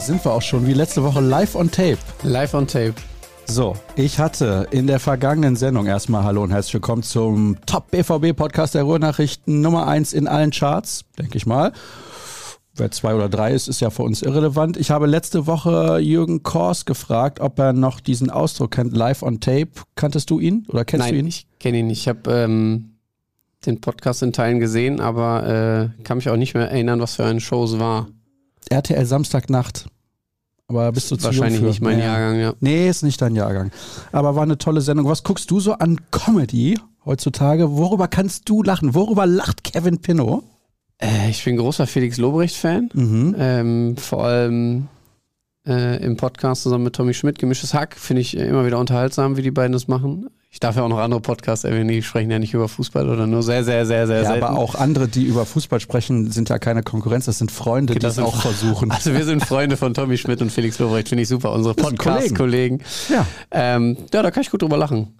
[0.00, 1.98] Sind wir auch schon, wie letzte Woche live on tape.
[2.22, 2.94] Live on tape.
[3.44, 8.34] So, ich hatte in der vergangenen Sendung erstmal Hallo und herzlich willkommen zum Top BVB
[8.34, 11.72] Podcast der Ruhrnachrichten Nummer 1 in allen Charts, denke ich mal.
[12.74, 14.78] Wer zwei oder drei ist, ist ja für uns irrelevant.
[14.78, 19.38] Ich habe letzte Woche Jürgen Kors gefragt, ob er noch diesen Ausdruck kennt, live on
[19.40, 19.68] tape.
[19.96, 21.26] Kanntest du ihn oder kennst Nein, du ihn?
[21.26, 22.00] ich kenne ihn nicht.
[22.00, 22.94] Ich habe ähm,
[23.66, 27.24] den Podcast in Teilen gesehen, aber äh, kann mich auch nicht mehr erinnern, was für
[27.26, 28.08] eine Show es war.
[28.68, 29.86] RTL Samstagnacht.
[30.68, 32.04] Aber bist du zu Wahrscheinlich nicht mein Ja.
[32.06, 32.54] Jahrgang, ja.
[32.60, 33.72] Nee, ist nicht dein Jahrgang.
[34.12, 35.08] Aber war eine tolle Sendung.
[35.08, 37.72] Was guckst du so an Comedy heutzutage?
[37.72, 38.94] Worüber kannst du lachen?
[38.94, 40.44] Worüber lacht Kevin Pinnow?
[40.98, 42.90] Äh, ich bin großer Felix Lobrecht-Fan.
[42.92, 43.34] Mhm.
[43.36, 44.86] Ähm, vor allem
[45.66, 49.42] äh, im Podcast zusammen mit Tommy Schmidt, Gemischtes Hack, finde ich immer wieder unterhaltsam, wie
[49.42, 50.28] die beiden das machen.
[50.52, 53.26] Ich darf ja auch noch andere Podcasts erwähnen, die sprechen ja nicht über Fußball oder
[53.28, 54.44] nur sehr, sehr, sehr, sehr Ja, selten.
[54.44, 57.26] aber auch andere, die über Fußball sprechen, sind ja keine Konkurrenz.
[57.26, 58.90] Das sind Freunde, die Das es sind auch versuchen.
[58.92, 62.82] Also wir sind Freunde von Tommy Schmidt und Felix Lobrecht, finde ich super, unsere Podcast-Kollegen.
[63.10, 63.26] Ja.
[63.52, 65.14] Ähm, ja, da kann ich gut drüber lachen.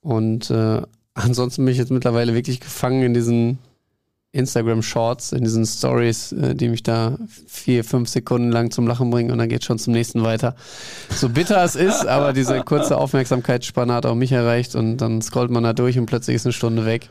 [0.00, 0.80] Und äh,
[1.12, 3.58] ansonsten bin ich jetzt mittlerweile wirklich gefangen in diesen
[4.34, 9.10] Instagram Shorts, in diesen Stories, äh, die mich da vier, fünf Sekunden lang zum Lachen
[9.10, 10.56] bringen und dann geht schon zum nächsten weiter.
[11.10, 15.50] So bitter es ist, aber diese kurze Aufmerksamkeitsspanne hat auch mich erreicht und dann scrollt
[15.50, 17.08] man da durch und plötzlich ist eine Stunde weg.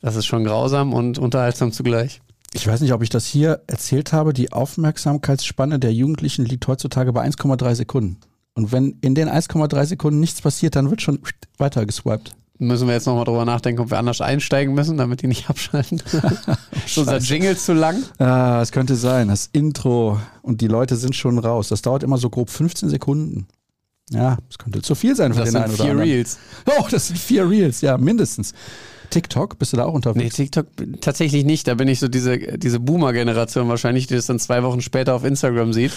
[0.00, 2.22] Das ist schon grausam und unterhaltsam zugleich.
[2.52, 4.32] Ich weiß nicht, ob ich das hier erzählt habe.
[4.32, 8.16] Die Aufmerksamkeitsspanne der Jugendlichen liegt heutzutage bei 1,3 Sekunden.
[8.54, 11.20] Und wenn in den 1,3 Sekunden nichts passiert, dann wird schon
[11.58, 12.32] weiter geswiped.
[12.62, 16.02] Müssen wir jetzt nochmal drüber nachdenken, ob wir anders einsteigen müssen, damit die nicht abschalten.
[16.86, 18.02] ist unser Jingle zu lang?
[18.18, 19.28] Ah, es könnte sein.
[19.28, 21.68] Das Intro und die Leute sind schon raus.
[21.68, 23.46] Das dauert immer so grob 15 Sekunden.
[24.10, 26.08] Ja, es könnte zu viel sein für Das den sind einen oder vier anderen.
[26.10, 26.38] Reels.
[26.66, 28.52] Oh, das sind vier Reels, ja, mindestens.
[29.10, 30.36] TikTok, bist du da auch Nee, unterwegs?
[30.36, 30.66] TikTok
[31.00, 31.66] tatsächlich nicht.
[31.68, 35.24] Da bin ich so diese, diese Boomer-Generation wahrscheinlich, die das dann zwei Wochen später auf
[35.24, 35.92] Instagram sieht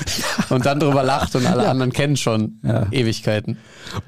[0.49, 2.87] und dann drüber lacht und alle anderen kennen schon Ja.
[2.91, 3.57] Ewigkeiten.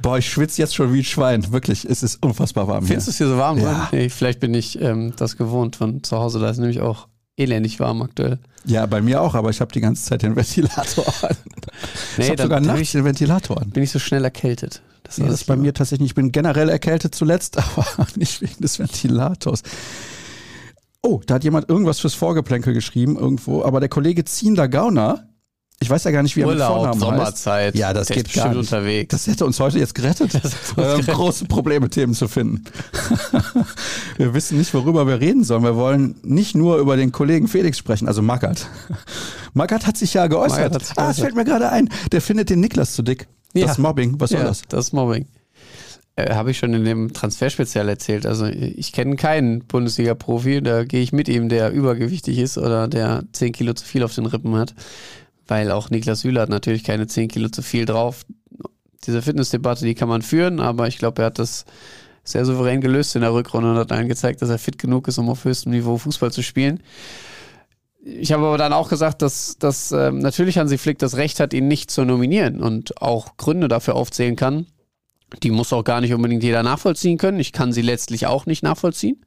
[0.01, 1.51] Boah, ich schwitze jetzt schon wie ein Schwein.
[1.51, 3.59] Wirklich, es ist unfassbar warm Findest du es hier so warm?
[3.59, 3.89] Ja.
[3.91, 6.39] Nee, vielleicht bin ich ähm, das gewohnt von zu Hause.
[6.39, 7.07] Da ist nämlich auch
[7.37, 8.39] elendig warm aktuell.
[8.65, 11.35] Ja, bei mir auch, aber ich habe die ganze Zeit den Ventilator an.
[12.17, 13.69] ich habe sogar nachts den Ventilator an.
[13.69, 14.81] bin ich so schnell erkältet.
[15.05, 18.61] Das, weiß das ist bei mir tatsächlich, ich bin generell erkältet zuletzt, aber nicht wegen
[18.61, 19.61] des Ventilators.
[21.01, 25.29] Oh, da hat jemand irgendwas fürs Vorgeplänkel geschrieben irgendwo, aber der Kollege Ziender Gauner,
[25.79, 26.99] ich weiß ja gar nicht, wie er mit Urlaub, Vornamen heißt.
[27.01, 27.75] Sommerzeit.
[27.75, 28.57] Ja, das geht bestimmt nicht.
[28.57, 29.09] unterwegs.
[29.09, 30.31] Das hätte uns heute jetzt gerettet.
[30.77, 32.63] Haben große Probleme, Themen zu finden.
[34.17, 35.63] wir wissen nicht, worüber wir reden sollen.
[35.63, 38.67] Wir wollen nicht nur über den Kollegen Felix sprechen, also Mackert.
[39.53, 40.85] Mackert hat sich ja geäußert.
[40.85, 41.89] Sich ah, es fällt mir gerade ein.
[42.11, 43.27] Der findet den Niklas zu dick.
[43.55, 43.67] Ja.
[43.67, 44.63] Das Mobbing, was soll ja, das?
[44.67, 45.27] Das Mobbing.
[46.15, 48.25] Äh, Habe ich schon in dem Transferspezial erzählt.
[48.25, 53.23] Also ich kenne keinen Bundesliga-Profi, da gehe ich mit ihm, der übergewichtig ist oder der
[53.31, 54.73] 10 Kilo zu viel auf den Rippen hat.
[55.47, 58.25] Weil auch Niklas Süle hat natürlich keine 10 Kilo zu viel drauf.
[59.05, 61.65] Diese Fitnessdebatte, die kann man führen, aber ich glaube, er hat das
[62.23, 65.19] sehr souverän gelöst in der Rückrunde und hat allen gezeigt, dass er fit genug ist,
[65.19, 66.81] um auf höchstem Niveau Fußball zu spielen.
[68.07, 71.55] Ich habe aber dann auch gesagt, dass, dass ähm, natürlich Hansi Flick das Recht hat,
[71.55, 74.67] ihn nicht zu nominieren und auch Gründe dafür aufzählen kann.
[75.41, 77.39] Die muss auch gar nicht unbedingt jeder nachvollziehen können.
[77.39, 79.25] Ich kann sie letztlich auch nicht nachvollziehen.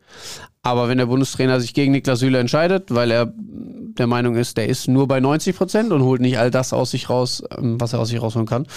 [0.62, 4.68] Aber wenn der Bundestrainer sich gegen Niklas Süle entscheidet, weil er der Meinung ist, der
[4.68, 7.94] ist nur bei 90 Prozent und holt nicht all das aus sich raus, ähm, was
[7.94, 8.68] er aus sich rausholen kann,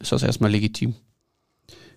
[0.00, 0.94] ist das erstmal legitim.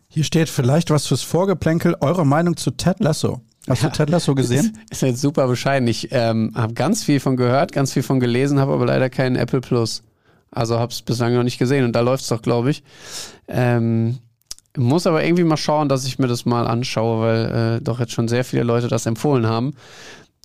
[0.10, 1.96] Hier steht vielleicht was fürs Vorgeplänkel.
[2.02, 3.40] Eure Meinung zu Ted Lasso.
[3.68, 4.78] Hast du Ted Lasso gesehen?
[4.90, 5.88] Ist jetzt super bescheiden.
[5.88, 9.36] Ich ähm, habe ganz viel von gehört, ganz viel von gelesen, habe aber leider keinen
[9.36, 10.04] Apple Plus.
[10.52, 12.84] Also habe es bislang noch nicht gesehen und da läuft es doch, glaube ich.
[13.48, 14.20] Ähm,
[14.76, 18.12] muss aber irgendwie mal schauen, dass ich mir das mal anschaue, weil äh, doch jetzt
[18.12, 19.74] schon sehr viele Leute das empfohlen haben.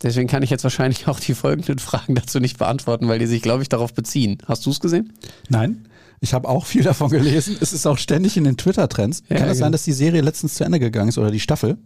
[0.02, 3.42] Deswegen kann ich jetzt wahrscheinlich auch die folgenden Fragen dazu nicht beantworten, weil die sich,
[3.42, 4.38] glaube ich, darauf beziehen.
[4.46, 5.12] Hast du es gesehen?
[5.48, 5.88] Nein.
[6.20, 7.56] Ich habe auch viel davon gelesen.
[7.60, 9.22] Es ist auch ständig in den Twitter-Trends.
[9.28, 9.66] Ja, Kann es genau.
[9.66, 11.78] sein, dass die Serie letztens zu Ende gegangen ist oder die Staffel?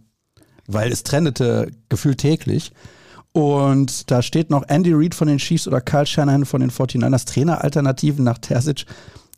[0.67, 2.71] Weil es trendete gefühlt täglich.
[3.33, 7.25] Und da steht noch Andy Reid von den Chiefs oder Kyle Shanahan von den 49ers
[7.25, 8.85] Traineralternativen nach Terzic.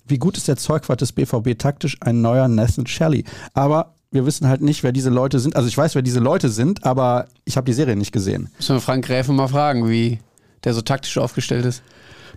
[0.08, 1.98] Wie gut ist der Zeugwart des BVB taktisch?
[2.02, 3.24] Ein neuer Nathan Shelley.
[3.54, 5.56] Aber wir wissen halt nicht, wer diese Leute sind.
[5.56, 8.50] Also ich weiß, wer diese Leute sind, aber ich habe die Serie nicht gesehen.
[8.58, 10.20] Müssen wir Frank Gräfen mal fragen, wie
[10.64, 11.82] der so taktisch aufgestellt ist.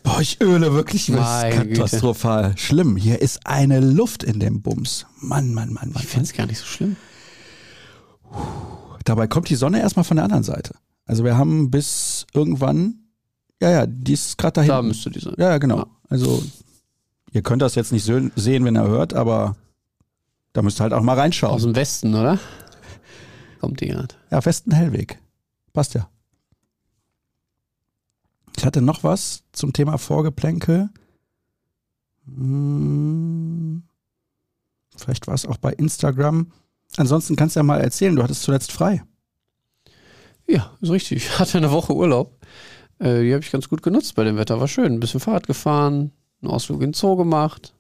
[0.02, 1.08] Boah, ich öle wirklich.
[1.08, 1.80] Ist Meine Güte.
[1.80, 2.54] katastrophal.
[2.56, 2.96] Schlimm.
[2.96, 5.06] Hier ist eine Luft in dem Bums.
[5.20, 6.02] Mann, Mann, Mann, Mann.
[6.02, 6.96] Ich finde es gar nicht so schlimm.
[9.04, 10.74] Dabei kommt die Sonne erstmal von der anderen Seite.
[11.04, 13.08] Also wir haben bis irgendwann,
[13.60, 15.34] ja, ja, die ist gerade da Da müsste die sein.
[15.38, 15.78] Ja, ja, genau.
[15.78, 15.86] Ja.
[16.08, 16.42] Also
[17.32, 18.32] ihr könnt das jetzt nicht sehen,
[18.64, 19.56] wenn ihr hört, aber
[20.52, 21.62] da müsst ihr halt auch mal Aus reinschauen.
[21.62, 22.38] dem Westen, oder?
[23.60, 24.14] Kommt die gerade.
[24.30, 25.18] Ja, Westen Hellweg.
[25.72, 26.08] Passt ja.
[28.56, 30.90] Ich hatte noch was zum Thema Vorgeplänkel.
[32.26, 33.82] Hm,
[34.96, 36.52] vielleicht war es auch bei Instagram.
[36.96, 39.02] Ansonsten kannst du ja mal erzählen, du hattest zuletzt frei.
[40.46, 41.24] Ja, ist richtig.
[41.26, 42.36] Ich hatte eine Woche Urlaub.
[42.98, 44.60] Äh, die habe ich ganz gut genutzt bei dem Wetter.
[44.60, 44.92] War schön.
[44.94, 46.10] Ein bisschen Fahrrad gefahren,
[46.42, 47.74] einen Ausflug in den Zoo gemacht.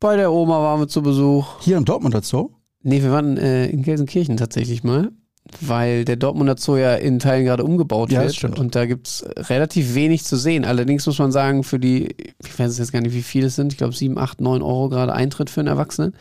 [0.00, 1.60] Bei der Oma waren wir zu Besuch.
[1.60, 2.50] Hier in Dortmund Zoo?
[2.82, 5.12] Nee, wir waren äh, in Gelsenkirchen tatsächlich mal,
[5.60, 8.34] weil der Dortmunder Zoo ja in Teilen gerade umgebaut Ja, wird.
[8.34, 8.58] stimmt.
[8.58, 10.64] Und da gibt es relativ wenig zu sehen.
[10.64, 13.70] Allerdings muss man sagen, für die, ich weiß jetzt gar nicht, wie viel es sind,
[13.72, 16.16] ich glaube 7, 8, 9 Euro gerade Eintritt für einen Erwachsenen,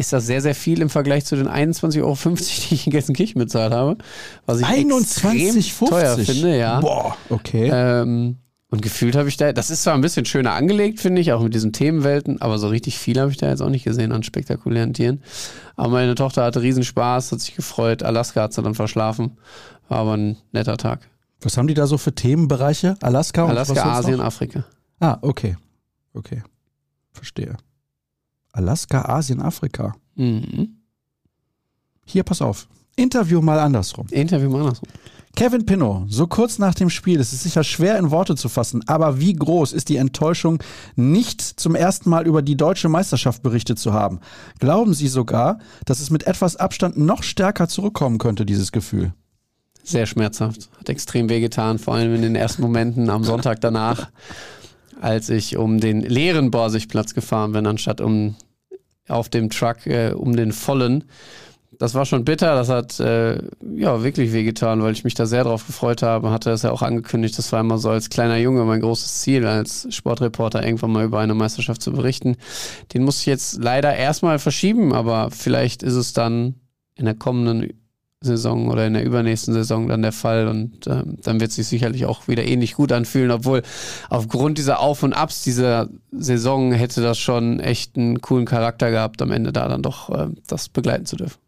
[0.00, 3.38] ist das sehr, sehr viel im Vergleich zu den 21,50 Euro, die ich in Gelsenkirchen
[3.38, 3.98] bezahlt habe.
[4.46, 5.88] Was ich extrem 21,50?
[5.88, 6.80] teuer finde, ja.
[6.80, 7.70] Boah, okay.
[7.72, 8.38] Ähm,
[8.70, 11.42] und gefühlt habe ich da, das ist zwar ein bisschen schöner angelegt, finde ich, auch
[11.42, 14.22] mit diesen Themenwelten, aber so richtig viel habe ich da jetzt auch nicht gesehen an
[14.22, 15.22] spektakulären Tieren.
[15.76, 18.02] Aber meine Tochter hatte Riesenspaß, hat sich gefreut.
[18.02, 19.38] Alaska hat sie dann verschlafen.
[19.88, 21.08] War aber ein netter Tag.
[21.42, 22.96] Was haben die da so für Themenbereiche?
[23.02, 24.24] Alaska und Alaska, Asien, noch?
[24.24, 24.64] Afrika.
[25.00, 25.56] Ah, okay.
[26.14, 26.42] Okay.
[27.12, 27.56] Verstehe.
[28.52, 29.94] Alaska, Asien, Afrika.
[30.16, 30.80] Mhm.
[32.04, 32.68] Hier, pass auf.
[32.96, 34.06] Interview mal andersrum.
[34.10, 34.88] Interview mal andersrum.
[35.36, 38.82] Kevin Pinnow, so kurz nach dem Spiel, es ist sicher schwer in Worte zu fassen,
[38.88, 40.60] aber wie groß ist die Enttäuschung,
[40.96, 44.18] nicht zum ersten Mal über die deutsche Meisterschaft berichtet zu haben?
[44.58, 49.14] Glauben Sie sogar, dass es mit etwas Abstand noch stärker zurückkommen könnte, dieses Gefühl?
[49.82, 50.68] Sehr schmerzhaft.
[50.78, 54.10] Hat extrem wehgetan, vor allem in den ersten Momenten am Sonntag danach,
[55.00, 58.36] als ich um den leeren Borsigplatz gefahren bin, anstatt um
[59.08, 61.04] auf dem Truck äh, um den vollen.
[61.78, 63.38] Das war schon bitter, das hat äh,
[63.74, 66.30] ja wirklich wehgetan, weil ich mich da sehr drauf gefreut habe.
[66.30, 69.46] Hatte es ja auch angekündigt, das war immer so als kleiner Junge mein großes Ziel,
[69.46, 72.36] als Sportreporter irgendwann mal über eine Meisterschaft zu berichten.
[72.92, 76.56] Den muss ich jetzt leider erstmal verschieben, aber vielleicht ist es dann
[76.96, 77.79] in der kommenden
[78.22, 81.66] Saison oder in der übernächsten Saison dann der Fall und ähm, dann wird es sich
[81.66, 83.62] sicherlich auch wieder ähnlich gut anfühlen, obwohl
[84.10, 89.22] aufgrund dieser Auf und Abs dieser Saison hätte das schon echt einen coolen Charakter gehabt,
[89.22, 91.38] am Ende da dann doch äh, das begleiten zu dürfen.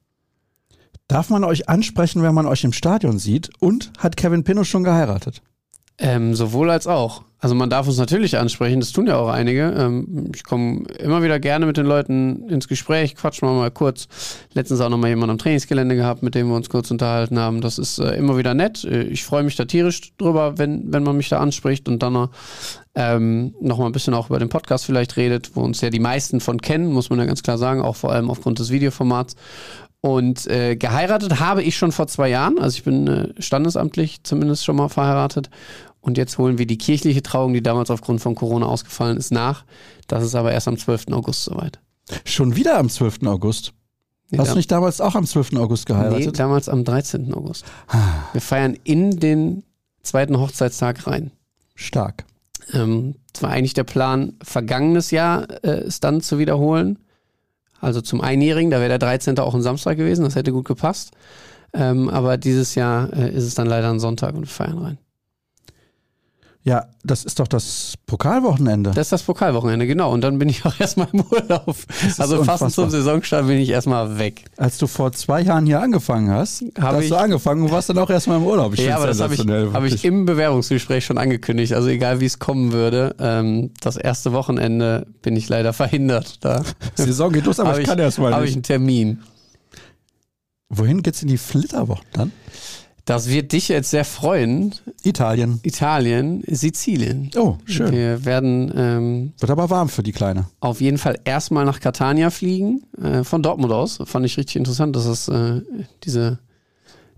[1.09, 3.51] Darf man euch ansprechen, wenn man euch im Stadion sieht?
[3.61, 5.43] Und hat Kevin Pinnow schon geheiratet?
[5.99, 7.23] Ähm, sowohl als auch.
[7.43, 9.75] Also man darf uns natürlich ansprechen, das tun ja auch einige.
[9.77, 14.07] Ähm, ich komme immer wieder gerne mit den Leuten ins Gespräch, quatschen wir mal kurz.
[14.55, 17.61] Letztens auch nochmal jemand am Trainingsgelände gehabt, mit dem wir uns kurz unterhalten haben.
[17.61, 18.85] Das ist äh, immer wieder nett.
[18.85, 22.29] Äh, Ich freue mich da tierisch drüber, wenn, wenn man mich da anspricht und dann
[22.95, 26.39] ähm, nochmal ein bisschen auch über den Podcast vielleicht redet, wo uns ja die meisten
[26.39, 29.35] von kennen, muss man ja ganz klar sagen, auch vor allem aufgrund des Videoformats.
[30.01, 32.61] Und äh, geheiratet habe ich schon vor zwei Jahren.
[32.61, 35.51] Also ich bin äh, standesamtlich zumindest schon mal verheiratet.
[36.03, 39.65] Und jetzt holen wir die kirchliche Trauung, die damals aufgrund von Corona ausgefallen ist, nach.
[40.09, 41.07] Das ist aber erst am 12.
[41.13, 41.79] August soweit.
[42.25, 43.23] Schon wieder am 12.
[43.25, 43.73] August.
[44.31, 45.55] Nee, Hast du nicht damals auch am 12.
[45.55, 46.39] August nee, geheiratet?
[46.39, 47.33] damals am 13.
[47.33, 47.65] August.
[48.33, 49.63] Wir feiern in den
[50.03, 51.31] zweiten Hochzeitstag rein.
[51.75, 52.25] Stark.
[52.73, 56.99] Ähm, es war eigentlich der Plan, vergangenes Jahr äh, es dann zu wiederholen.
[57.81, 59.39] Also zum Einjährigen, da wäre der 13.
[59.39, 61.13] auch ein Samstag gewesen, das hätte gut gepasst.
[61.75, 64.99] Ähm, aber dieses Jahr äh, ist es dann leider ein Sonntag und wir feiern rein.
[66.65, 68.91] Ja, das ist doch das Pokalwochenende.
[68.91, 70.13] Das ist das Pokalwochenende, genau.
[70.13, 71.75] Und dann bin ich auch erstmal im Urlaub.
[72.19, 72.71] Also unfassbar.
[72.71, 74.45] zum Saisonstart bin ich erstmal weg.
[74.59, 77.89] Als du vor zwei Jahren hier angefangen hast, Hab hast ich- du angefangen und warst
[77.89, 78.75] dann auch erstmal im Urlaub.
[78.75, 81.73] Ich ja, aber das habe ich, hab ich im Bewerbungsgespräch schon angekündigt.
[81.73, 86.45] Also egal wie es kommen würde, ähm, das erste Wochenende bin ich leider verhindert.
[86.45, 86.63] Da
[86.95, 88.55] Saison geht los, aber habe ich ich, kann erstmal hab ich nicht.
[88.57, 89.19] einen Termin.
[90.69, 92.33] Wohin geht's in die Flitterwochen dann?
[93.05, 94.75] Das wird dich jetzt sehr freuen.
[95.03, 95.59] Italien.
[95.65, 97.31] Italien, Sizilien.
[97.37, 97.91] Oh, schön.
[97.91, 100.47] Wir werden ähm, Wird aber warm für die Kleine.
[100.61, 103.99] auf jeden Fall erstmal nach Catania fliegen, äh, von Dortmund aus.
[104.05, 105.63] Fand ich richtig interessant, dass es äh,
[106.05, 106.39] diese,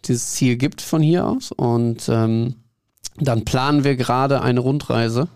[0.07, 1.53] dieses Ziel gibt von hier aus.
[1.53, 2.55] Und ähm,
[3.19, 5.29] dann planen wir gerade eine Rundreise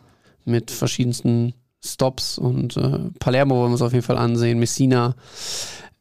[0.46, 1.52] mit verschiedensten
[1.84, 5.14] Stops und äh, Palermo wollen wir uns auf jeden Fall ansehen, Messina,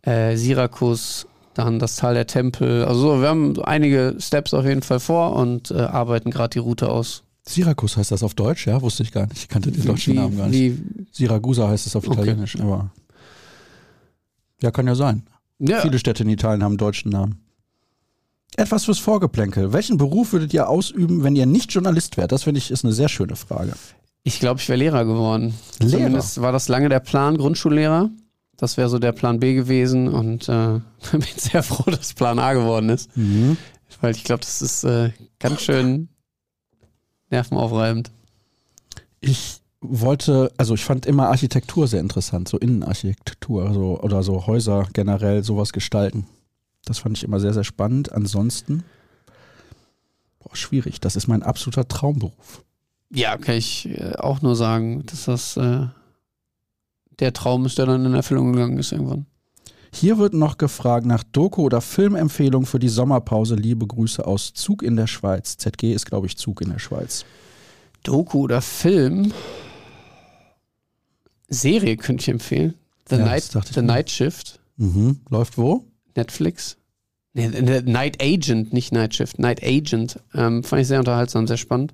[0.02, 2.86] äh, Syrakus, dann das Tal der Tempel.
[2.86, 6.60] Also so, wir haben einige Steps auf jeden Fall vor und äh, arbeiten gerade die
[6.60, 7.24] Route aus.
[7.48, 8.82] Syrakus heißt das auf Deutsch, ja?
[8.82, 9.38] Wusste ich gar nicht.
[9.38, 10.60] Ich kannte den deutschen Wie- Namen gar nicht.
[10.60, 12.14] wie- Siragusa heißt es auf Okay.
[12.22, 12.92] Italienisch, aber.
[14.62, 15.24] Ja, kann ja sein.
[15.60, 17.40] ja, Viele Städte in Italien haben deutschen Namen.
[18.56, 19.72] Etwas fürs Vorgeplänkel.
[19.72, 22.32] Welchen Beruf würdet ihr ausüben, wenn ihr nicht Journalist wärt?
[22.32, 23.74] Das finde ich ist eine sehr schöne Frage.
[24.24, 25.54] Ich glaube, ich wäre Lehrer geworden.
[25.80, 25.92] Lehrer?
[25.92, 28.10] Zumindest war das lange der Plan, Grundschullehrer.
[28.58, 30.80] Das wäre so der Plan B gewesen und äh,
[31.12, 33.10] bin sehr froh, dass Plan A geworden ist.
[34.02, 36.10] Weil ich glaube, das ist äh, ganz schön
[37.30, 38.12] nervenaufreibend.
[39.22, 44.88] Ich wollte, also ich fand immer Architektur sehr interessant, so Innenarchitektur so, oder so Häuser
[44.94, 46.28] generell, sowas gestalten.
[46.86, 48.12] Das fand ich immer sehr, sehr spannend.
[48.12, 48.84] Ansonsten,
[50.40, 51.00] boah, schwierig.
[51.00, 52.64] Das ist mein absoluter Traumberuf.
[53.10, 55.88] Ja, kann ich äh, auch nur sagen, dass das äh,
[57.20, 59.26] der Traum ist, der dann in Erfüllung gegangen ist irgendwann.
[59.94, 63.56] Hier wird noch gefragt nach Doku- oder Filmempfehlung für die Sommerpause.
[63.56, 65.58] Liebe Grüße aus Zug in der Schweiz.
[65.58, 67.26] ZG ist, glaube ich, Zug in der Schweiz.
[68.04, 69.32] Doku oder Film?
[71.50, 72.76] Serie könnte ich empfehlen.
[73.10, 73.44] The, Ja, Night,
[73.74, 73.82] The.
[73.82, 75.22] Night Shift, Mhm.
[75.30, 75.86] Läuft wo?
[76.16, 76.78] Netflix.
[77.34, 80.20] Nee, Night Agent, nicht Night Shift, Night Agent.
[80.34, 81.94] Ähm, fand ich sehr unterhaltsam, sehr spannend.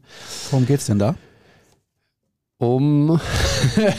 [0.52, 1.16] Worum geht's denn da?
[2.64, 3.20] Um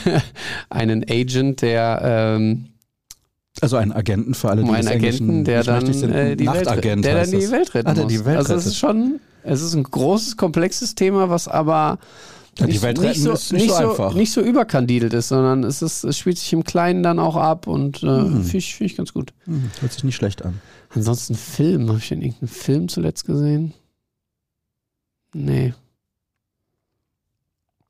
[0.69, 2.65] einen Agent, der ähm,
[3.61, 7.15] Also einen Agenten für alle, die um einen Agenten, der dann, äh, die, Welt, der
[7.15, 7.51] dann die.
[7.51, 8.13] Welt retten Ah, der muss.
[8.13, 11.99] die Welt also es ist schon, es ist ein großes, komplexes Thema, was aber
[12.57, 14.13] Ja, nicht, Welt nicht, retten so, ist nicht nicht, so einfach.
[14.15, 17.67] nicht so überkandidelt ist, sondern es, ist, es spielt sich im Kleinen dann auch ab
[17.67, 18.43] und äh, Mhm.
[18.43, 19.33] finde ich, find ich ganz gut.
[19.45, 20.59] Hm, hört sich nicht schlecht an.
[20.93, 23.73] Ansonsten Film, habe ich denn irgendeinen Film zuletzt gesehen?
[25.33, 25.73] Nee.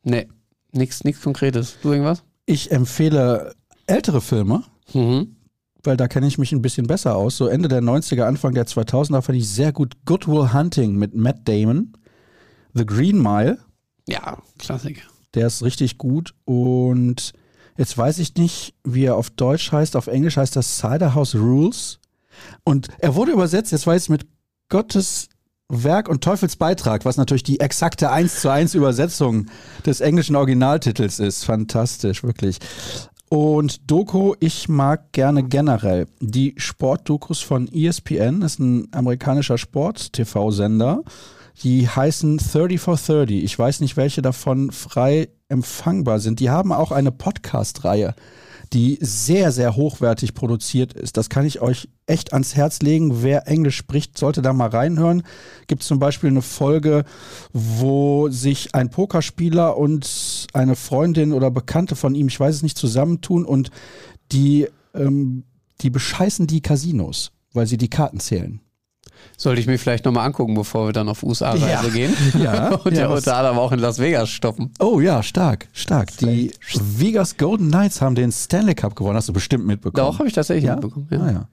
[0.08, 0.27] Nee,
[0.75, 1.77] nichts nichts Konkretes.
[1.82, 2.24] Du irgendwas?
[2.46, 3.53] Ich empfehle
[3.88, 4.63] ältere Filme,
[4.94, 5.36] Mhm.
[5.84, 7.38] weil da kenne ich mich ein bisschen besser aus.
[7.38, 11.15] So Ende der 90er, Anfang der 2000er fand ich sehr gut Good Will Hunting mit
[11.15, 11.94] Matt Damon.
[12.74, 13.58] The Green Mile,
[14.08, 15.01] Ja, Klassiker.
[15.34, 16.34] der ist richtig gut.
[16.46, 17.34] Und
[17.77, 19.96] jetzt weiß ich nicht, wie er auf Deutsch heißt.
[19.96, 22.00] Auf Englisch heißt das Cider House Rules.
[22.63, 24.25] Und er wurde übersetzt, jetzt weiß ich mit
[24.70, 25.29] Gottes
[25.70, 29.48] Werk und Teufels Beitrag, was natürlich die exakte 1 zu 1 Übersetzung
[29.86, 31.44] des englischen Originaltitels ist.
[31.44, 32.60] Fantastisch, wirklich.
[33.30, 41.02] Und Doku, ich mag gerne generell die Sportdokus von ESPN, das ist ein amerikanischer Sport-TV-Sender.
[41.64, 43.44] Die heißen 30 for 30.
[43.44, 46.40] Ich weiß nicht, welche davon frei empfangbar sind.
[46.40, 48.14] Die haben auch eine Podcast-Reihe,
[48.75, 51.15] die sehr, sehr hochwertig produziert ist.
[51.15, 53.24] Das kann ich euch echt ans Herz legen.
[53.24, 55.24] Wer Englisch spricht, sollte da mal reinhören.
[55.67, 57.05] Gibt zum Beispiel eine Folge,
[57.53, 62.77] wo sich ein Pokerspieler und eine Freundin oder Bekannte von ihm, ich weiß es nicht,
[62.77, 63.72] zusammentun und
[64.34, 65.46] die, ähm,
[65.79, 68.60] die bescheißen die Casinos, weil sie die Karten zählen.
[69.38, 71.82] Sollte ich mir vielleicht nochmal angucken, bevor wir dann auf USA-Reise Ja.
[71.94, 72.14] gehen.
[72.42, 74.72] Ja, Und ja, unter anderem auch in Las Vegas stoppen.
[74.80, 76.16] Oh ja, stark, stark.
[76.18, 80.08] Die Vegas Golden Knights haben den Stanley Cup gewonnen, hast du bestimmt mitbekommen.
[80.08, 80.74] Doch, habe ich tatsächlich ja?
[80.76, 81.08] mitbekommen.
[81.12, 81.20] Ja.
[81.20, 81.48] Ah, ja.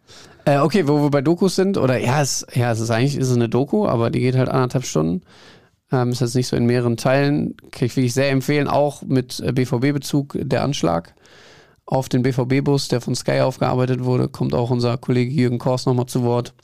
[0.44, 3.28] Äh, okay, wo wir bei Dokus sind, oder ja, es, ja, es ist eigentlich ist
[3.28, 5.22] es eine Doku, aber die geht halt anderthalb Stunden.
[5.92, 7.54] Ähm, ist jetzt nicht so in mehreren Teilen.
[7.70, 11.14] Kann ich wirklich sehr empfehlen, auch mit äh, BVB-Bezug, der Anschlag
[11.84, 16.06] auf den BVB-Bus, der von Sky aufgearbeitet wurde, kommt auch unser Kollege Jürgen Kors nochmal
[16.06, 16.54] zu Wort,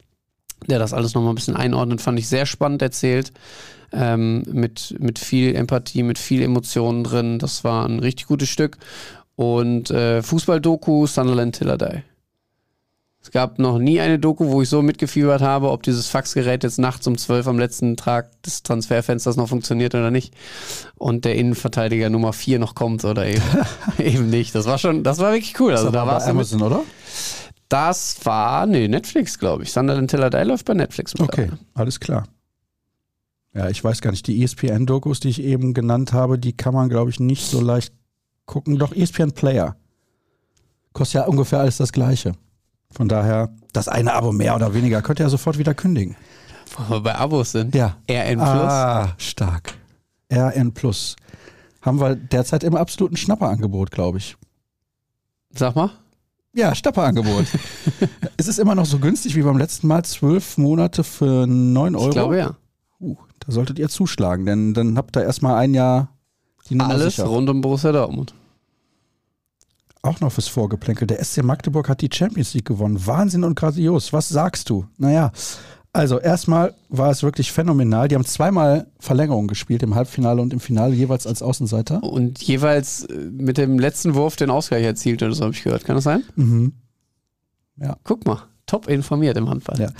[0.67, 2.01] der das alles nochmal ein bisschen einordnet.
[2.01, 3.33] Fand ich sehr spannend erzählt.
[3.91, 7.39] Ähm, mit, mit viel Empathie, mit viel Emotionen drin.
[7.39, 8.77] Das war ein richtig gutes Stück.
[9.37, 12.03] Und äh, Fußball-Doku, Sunderland Till I.
[13.29, 16.79] Es gab noch nie eine Doku, wo ich so mitgefiebert habe, ob dieses Faxgerät jetzt
[16.79, 20.33] nachts um 12 am letzten Tag des Transferfensters noch funktioniert oder nicht.
[20.97, 23.43] Und der Innenverteidiger Nummer 4 noch kommt oder eben,
[23.99, 24.55] eben nicht.
[24.55, 25.73] Das war schon, das war wirklich cool.
[25.73, 26.83] Also da war Amazon, oder?
[27.69, 29.73] Das war, nee, Netflix, glaube ich.
[29.73, 31.15] Sunderland Till I Die läuft bei Netflix.
[31.15, 31.59] Okay, mittlerweile.
[31.75, 32.25] alles klar.
[33.55, 36.89] Ja, ich weiß gar nicht, die ESPN-Dokus, die ich eben genannt habe, die kann man,
[36.89, 37.93] glaube ich, nicht so leicht
[38.47, 38.79] gucken.
[38.79, 39.77] Doch, ESPN Player.
[40.93, 42.33] Kostet ja ungefähr alles das Gleiche.
[42.91, 46.17] Von daher, das eine Abo mehr oder weniger könnt ihr ja sofort wieder kündigen.
[46.77, 47.75] Wo wir bei Abos sind.
[47.75, 47.97] Ja.
[48.11, 48.73] RN Plus.
[48.73, 49.75] Ah, stark.
[50.33, 51.17] RN Plus.
[51.83, 54.37] Haben wir derzeit im absoluten Schnapperangebot, glaube ich.
[55.55, 55.91] Sag mal.
[56.55, 57.47] Ja, Schnapperangebot.
[58.37, 60.05] es ist immer noch so günstig wie beim letzten Mal.
[60.05, 62.09] Zwölf Monate für 9 Euro.
[62.09, 62.57] Ich glaube ja.
[63.01, 66.09] Uh, da solltet ihr zuschlagen, denn dann habt ihr erstmal ein Jahr
[66.69, 67.29] die Nummer Alles sicher.
[67.29, 68.35] rund um Borussia Dortmund.
[70.03, 71.07] Auch noch fürs Vorgeplänkel.
[71.07, 73.07] Der SC Magdeburg hat die Champions League gewonnen.
[73.07, 74.13] Wahnsinn und grandios.
[74.13, 74.87] Was sagst du?
[74.97, 75.33] Naja,
[75.99, 78.09] also erstmal war es wirklich phänomenal.
[78.09, 82.03] Die haben zweimal Verlängerung gespielt, im Halbfinale und im Finale, jeweils als Außenseiter.
[82.03, 85.85] Und jeweils äh, mit dem letzten Wurf den Ausgleich erzielt oder so, habe ich gehört.
[85.85, 86.23] Kann das sein?
[86.37, 86.73] Mhm.
[88.05, 88.43] Guck mal.
[88.67, 89.81] Top informiert im Handball.
[89.81, 89.91] Ja.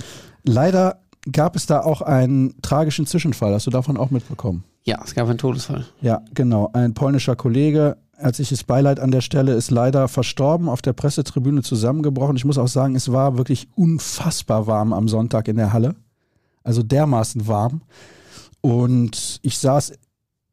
[0.43, 1.01] Leider
[1.31, 3.53] gab es da auch einen tragischen Zwischenfall.
[3.53, 4.63] Hast du davon auch mitbekommen?
[4.83, 5.85] Ja, es gab einen Todesfall.
[6.01, 6.69] Ja, genau.
[6.73, 12.35] Ein polnischer Kollege, herzliches Beileid an der Stelle, ist leider verstorben, auf der Pressetribüne zusammengebrochen.
[12.35, 15.95] Ich muss auch sagen, es war wirklich unfassbar warm am Sonntag in der Halle.
[16.63, 17.81] Also dermaßen warm.
[18.61, 19.93] Und ich saß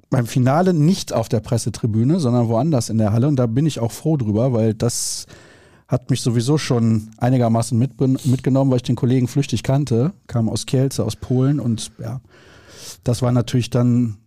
[0.09, 3.27] beim Finale nicht auf der Pressetribüne, sondern woanders in der Halle.
[3.27, 5.27] Und da bin ich auch froh drüber, weil das
[5.89, 10.13] hat mich sowieso schon einigermaßen mit, mitgenommen, weil ich den Kollegen flüchtig kannte.
[10.27, 11.61] Kam aus Kielce, aus Polen.
[11.61, 12.21] Und ja,
[13.05, 14.19] das war natürlich dann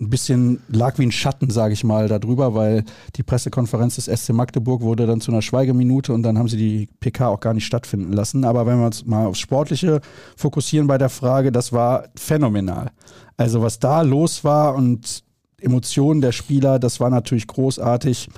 [0.00, 2.84] ein bisschen lag wie ein Schatten, sage ich mal, darüber, weil
[3.14, 6.88] die Pressekonferenz des SC Magdeburg wurde dann zu einer Schweigeminute und dann haben sie die
[7.00, 8.44] PK auch gar nicht stattfinden lassen.
[8.44, 10.00] Aber wenn wir uns mal aufs Sportliche
[10.36, 12.90] fokussieren bei der Frage, das war phänomenal.
[13.36, 15.22] Also was da los war und
[15.60, 18.28] Emotionen der Spieler, das war natürlich großartig.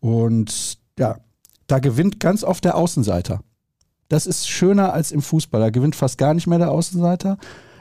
[0.00, 1.18] Und ja,
[1.68, 3.40] da gewinnt ganz oft der Außenseiter.
[4.08, 5.60] Das ist schöner als im Fußball.
[5.60, 7.38] Da gewinnt fast gar nicht mehr der Außenseiter.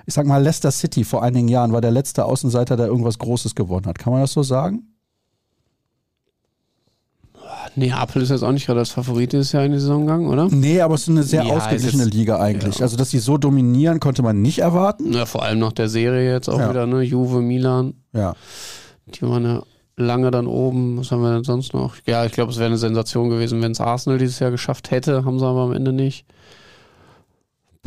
[0.08, 3.56] Ich sag mal, Leicester City vor einigen Jahren war der letzte Außenseiter, der irgendwas Großes
[3.56, 4.00] gewonnen hat.
[4.00, 4.88] Kann man das so sagen?
[7.76, 10.48] Neapel ist jetzt auch nicht gerade als Favorit dieses Jahr in die Saison gegangen, oder?
[10.50, 12.78] Nee, aber es ist eine sehr ja, ausgeglichene Liga eigentlich.
[12.78, 12.84] Ja.
[12.84, 15.12] Also, dass sie so dominieren, konnte man nicht erwarten.
[15.12, 16.70] Ja, vor allem nach der Serie jetzt auch ja.
[16.70, 17.02] wieder, ne?
[17.02, 17.96] Juve, Milan.
[18.14, 18.34] Ja.
[19.08, 19.64] Die waren ja
[19.98, 20.98] lange dann oben.
[21.00, 21.96] Was haben wir denn sonst noch?
[22.06, 25.26] Ja, ich glaube, es wäre eine Sensation gewesen, wenn es Arsenal dieses Jahr geschafft hätte.
[25.26, 26.26] Haben sie aber am Ende nicht.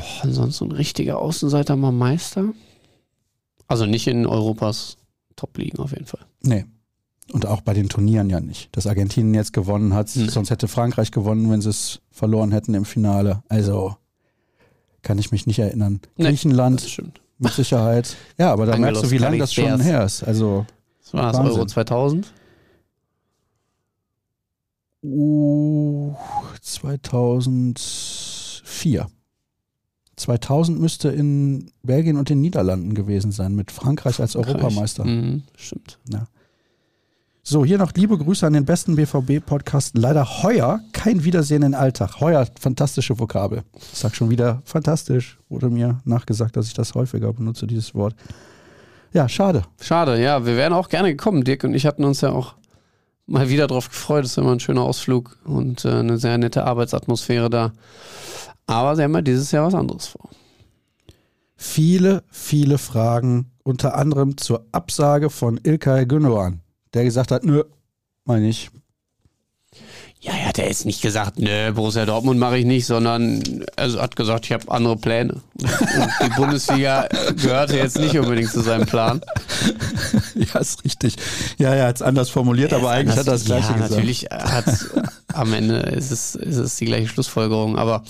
[0.00, 2.52] Boah, ansonsten ein richtiger Außenseiter mal Meister.
[3.68, 4.96] Also nicht in Europas
[5.36, 6.20] Top-Ligen auf jeden Fall.
[6.42, 6.64] Nee.
[7.32, 8.76] Und auch bei den Turnieren ja nicht.
[8.76, 10.28] Dass Argentinien jetzt gewonnen hat, hm.
[10.28, 13.44] sonst hätte Frankreich gewonnen, wenn sie es verloren hätten im Finale.
[13.48, 13.94] Also
[15.02, 16.00] kann ich mich nicht erinnern.
[16.16, 16.84] Nee, Griechenland
[17.38, 18.16] mit Sicherheit.
[18.38, 20.24] Ja, aber da merkst du, wie lange das schon her ist.
[20.24, 20.66] Also
[21.12, 22.32] was war das, Euro 2000?
[25.02, 26.14] Uh,
[26.60, 29.08] 2004.
[30.20, 34.54] 2000 müsste in Belgien und den Niederlanden gewesen sein, mit Frankreich als Frankreich.
[34.54, 35.04] Europameister.
[35.04, 35.98] Mhm, stimmt.
[36.12, 36.26] Ja.
[37.42, 39.96] So, hier noch liebe Grüße an den besten BVB-Podcast.
[39.96, 42.20] Leider heuer kein Wiedersehen in Alltag.
[42.20, 43.64] Heuer, fantastische Vokabel.
[43.92, 45.38] Ich sag schon wieder fantastisch.
[45.48, 48.14] Wurde mir nachgesagt, dass ich das häufiger benutze, dieses Wort.
[49.12, 49.62] Ja, schade.
[49.80, 50.44] Schade, ja.
[50.44, 51.42] Wir wären auch gerne gekommen.
[51.42, 52.54] Dirk und ich hatten uns ja auch
[53.26, 54.24] mal wieder darauf gefreut.
[54.24, 57.72] Es ist immer ein schöner Ausflug und äh, eine sehr nette Arbeitsatmosphäre da.
[58.70, 60.30] Aber sie haben ja dieses Jahr was anderes vor.
[61.56, 66.60] Viele, viele Fragen, unter anderem zur Absage von Ilkay Gündogan,
[66.94, 67.64] der gesagt hat, nö,
[68.24, 68.70] meine ich,
[70.20, 73.42] ja, er hat ja jetzt nicht gesagt, nö, Borussia Dortmund mache ich nicht, sondern
[73.76, 75.32] er hat gesagt, ich habe andere Pläne.
[75.32, 79.20] Und die Bundesliga gehörte jetzt nicht unbedingt zu seinem Plan.
[80.34, 81.16] Ja, ist richtig.
[81.58, 83.90] Ja, er hat es anders formuliert, aber eigentlich hat er das Gleiche ja, gesagt.
[83.90, 84.64] Natürlich hat
[85.34, 88.02] am Ende ist es, ist es die gleiche Schlussfolgerung, aber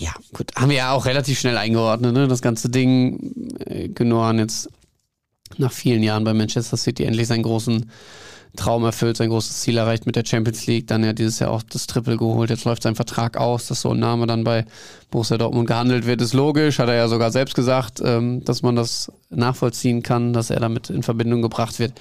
[0.00, 2.26] ja, gut, haben wir ja auch relativ schnell eingeordnet, ne?
[2.26, 4.70] Das ganze Ding, äh, Genoan jetzt
[5.58, 7.90] nach vielen Jahren bei Manchester City endlich seinen großen
[8.56, 11.62] Traum erfüllt, sein großes Ziel erreicht mit der Champions League, dann ja dieses Jahr auch
[11.62, 12.48] das Triple geholt.
[12.48, 14.64] Jetzt läuft sein Vertrag aus, dass so ein Name dann bei
[15.10, 16.78] Borussia Dortmund gehandelt wird, ist logisch.
[16.78, 20.88] Hat er ja sogar selbst gesagt, ähm, dass man das nachvollziehen kann, dass er damit
[20.88, 21.92] in Verbindung gebracht wird.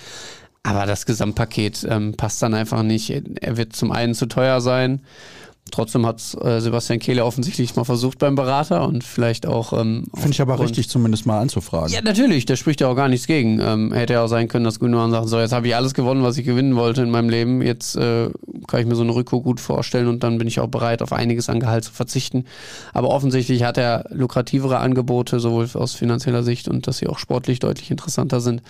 [0.64, 3.10] Aber das Gesamtpaket ähm, passt dann einfach nicht.
[3.10, 5.02] Er wird zum einen zu teuer sein.
[5.72, 9.74] Trotzdem hat äh, Sebastian Kehle offensichtlich mal versucht beim Berater und vielleicht auch.
[9.74, 11.94] Ähm, Finde ich aber richtig, zumindest mal anzufragen.
[11.94, 13.60] Ja, natürlich, da spricht ja auch gar nichts gegen.
[13.60, 16.24] Ähm, hätte ja auch sein können, dass Gündogan sagt: So, jetzt habe ich alles gewonnen,
[16.24, 17.62] was ich gewinnen wollte in meinem Leben.
[17.62, 18.30] Jetzt äh,
[18.68, 21.14] kann ich mir so eine Rückkehr gut vorstellen und dann bin ich auch bereit, auf
[21.14, 22.46] einiges an Gehalt zu verzichten.
[22.94, 27.60] Aber offensichtlich hat er lukrativere Angebote, sowohl aus finanzieller Sicht und dass sie auch sportlich
[27.60, 28.62] deutlich interessanter sind.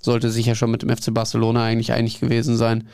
[0.00, 2.88] Sollte sich ja schon mit dem FC Barcelona eigentlich einig gewesen sein.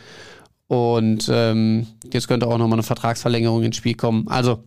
[0.75, 4.27] Und ähm, jetzt könnte auch nochmal eine Vertragsverlängerung ins Spiel kommen.
[4.27, 4.65] Also,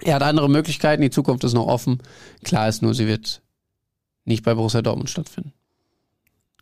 [0.00, 1.98] er hat andere Möglichkeiten, die Zukunft ist noch offen.
[2.44, 3.42] Klar ist nur, sie wird
[4.24, 5.52] nicht bei Borussia Dortmund stattfinden.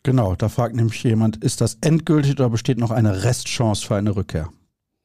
[0.02, 4.16] Genau, da fragt nämlich jemand, ist das endgültig oder besteht noch eine Restchance für eine
[4.16, 4.48] Rückkehr?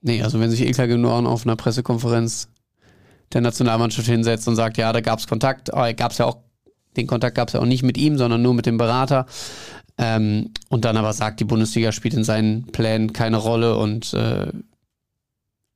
[0.01, 2.47] Nee, also wenn sich Ilka Genoren auf einer Pressekonferenz
[3.33, 6.37] der Nationalmannschaft hinsetzt und sagt, ja, da gab es Kontakt, aber gab es ja auch,
[6.95, 9.25] den Kontakt gab es ja auch nicht mit ihm, sondern nur mit dem Berater.
[9.97, 14.51] Ähm, und dann aber sagt, die Bundesliga spielt in seinen Plänen keine Rolle und äh,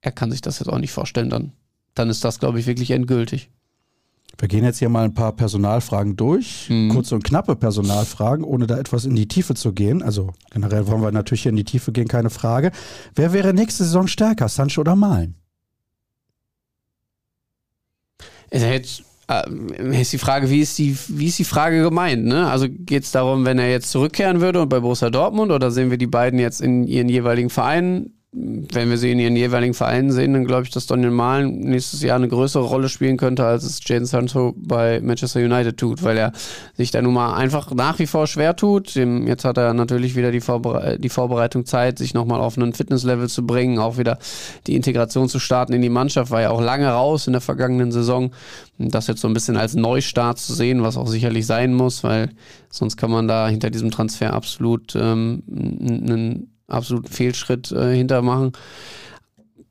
[0.02, 1.54] er kann sich das jetzt auch nicht vorstellen, dann,
[1.94, 3.50] dann ist das, glaube ich, wirklich endgültig.
[4.38, 6.90] Wir gehen jetzt hier mal ein paar Personalfragen durch, mhm.
[6.90, 10.02] kurze und knappe Personalfragen, ohne da etwas in die Tiefe zu gehen.
[10.02, 12.72] Also generell wollen wir natürlich hier in die Tiefe gehen, keine Frage.
[13.16, 15.36] Wer wäre nächste Saison stärker, Sancho oder Malen?
[18.50, 19.04] Er hätte äh,
[19.92, 22.26] ist die Frage, wie ist die, wie ist die Frage gemeint?
[22.26, 22.48] Ne?
[22.48, 25.92] Also geht es darum, wenn er jetzt zurückkehren würde und bei Borussia Dortmund oder sehen
[25.92, 30.12] wir die beiden jetzt in ihren jeweiligen Vereinen wenn wir sie in ihren jeweiligen Vereinen
[30.12, 33.64] sehen, dann glaube ich, dass Daniel Malen nächstes Jahr eine größere Rolle spielen könnte, als
[33.64, 36.32] es Jadon Sancho bei Manchester United tut, weil er
[36.76, 38.94] sich da nun mal einfach nach wie vor schwer tut.
[38.94, 43.30] Jetzt hat er natürlich wieder die, Vorbere die Vorbereitung Zeit, sich nochmal auf einen Fitnesslevel
[43.30, 44.20] zu bringen, auch wieder
[44.68, 47.92] die Integration zu starten in die Mannschaft, war ja auch lange raus in der vergangenen
[47.92, 48.30] Saison.
[48.78, 52.30] Das jetzt so ein bisschen als Neustart zu sehen, was auch sicherlich sein muss, weil
[52.70, 58.54] sonst kann man da hinter diesem Transfer absolut ähm, einen absoluten Fehlschritt äh, hintermachen.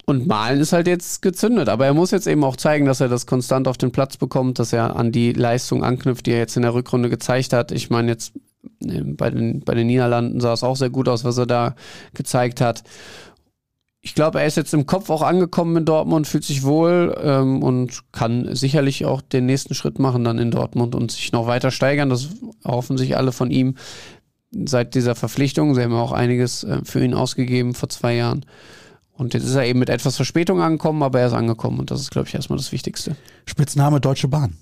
[0.09, 1.69] Und Malen ist halt jetzt gezündet.
[1.69, 4.59] Aber er muss jetzt eben auch zeigen, dass er das konstant auf den Platz bekommt,
[4.59, 7.73] dass er an die Leistung anknüpft, die er jetzt in der Rückrunde gezeigt hat.
[7.73, 8.33] Ich meine, jetzt
[8.83, 11.75] äh, bei den, bei den Niederlanden sah es auch sehr gut aus, was er da
[12.15, 12.85] gezeigt hat.
[14.01, 17.63] Ich glaube, er ist jetzt im Kopf auch angekommen in Dortmund, fühlt sich wohl ähm,
[17.63, 21.71] und kann sicherlich auch den nächsten Schritt machen dann in Dortmund und sich noch weiter
[21.71, 22.09] steigern.
[22.09, 22.29] Das
[22.65, 23.75] erhoffen sich alle von ihm
[24.51, 25.75] seit dieser Verpflichtung.
[25.75, 28.45] Sie haben ja auch einiges äh, für ihn ausgegeben vor zwei Jahren.
[29.13, 32.01] Und jetzt ist er eben mit etwas Verspätung angekommen, aber er ist angekommen und das
[32.01, 33.17] ist, glaube ich, erstmal das Wichtigste.
[33.47, 34.57] Spitzname Deutsche Bahn.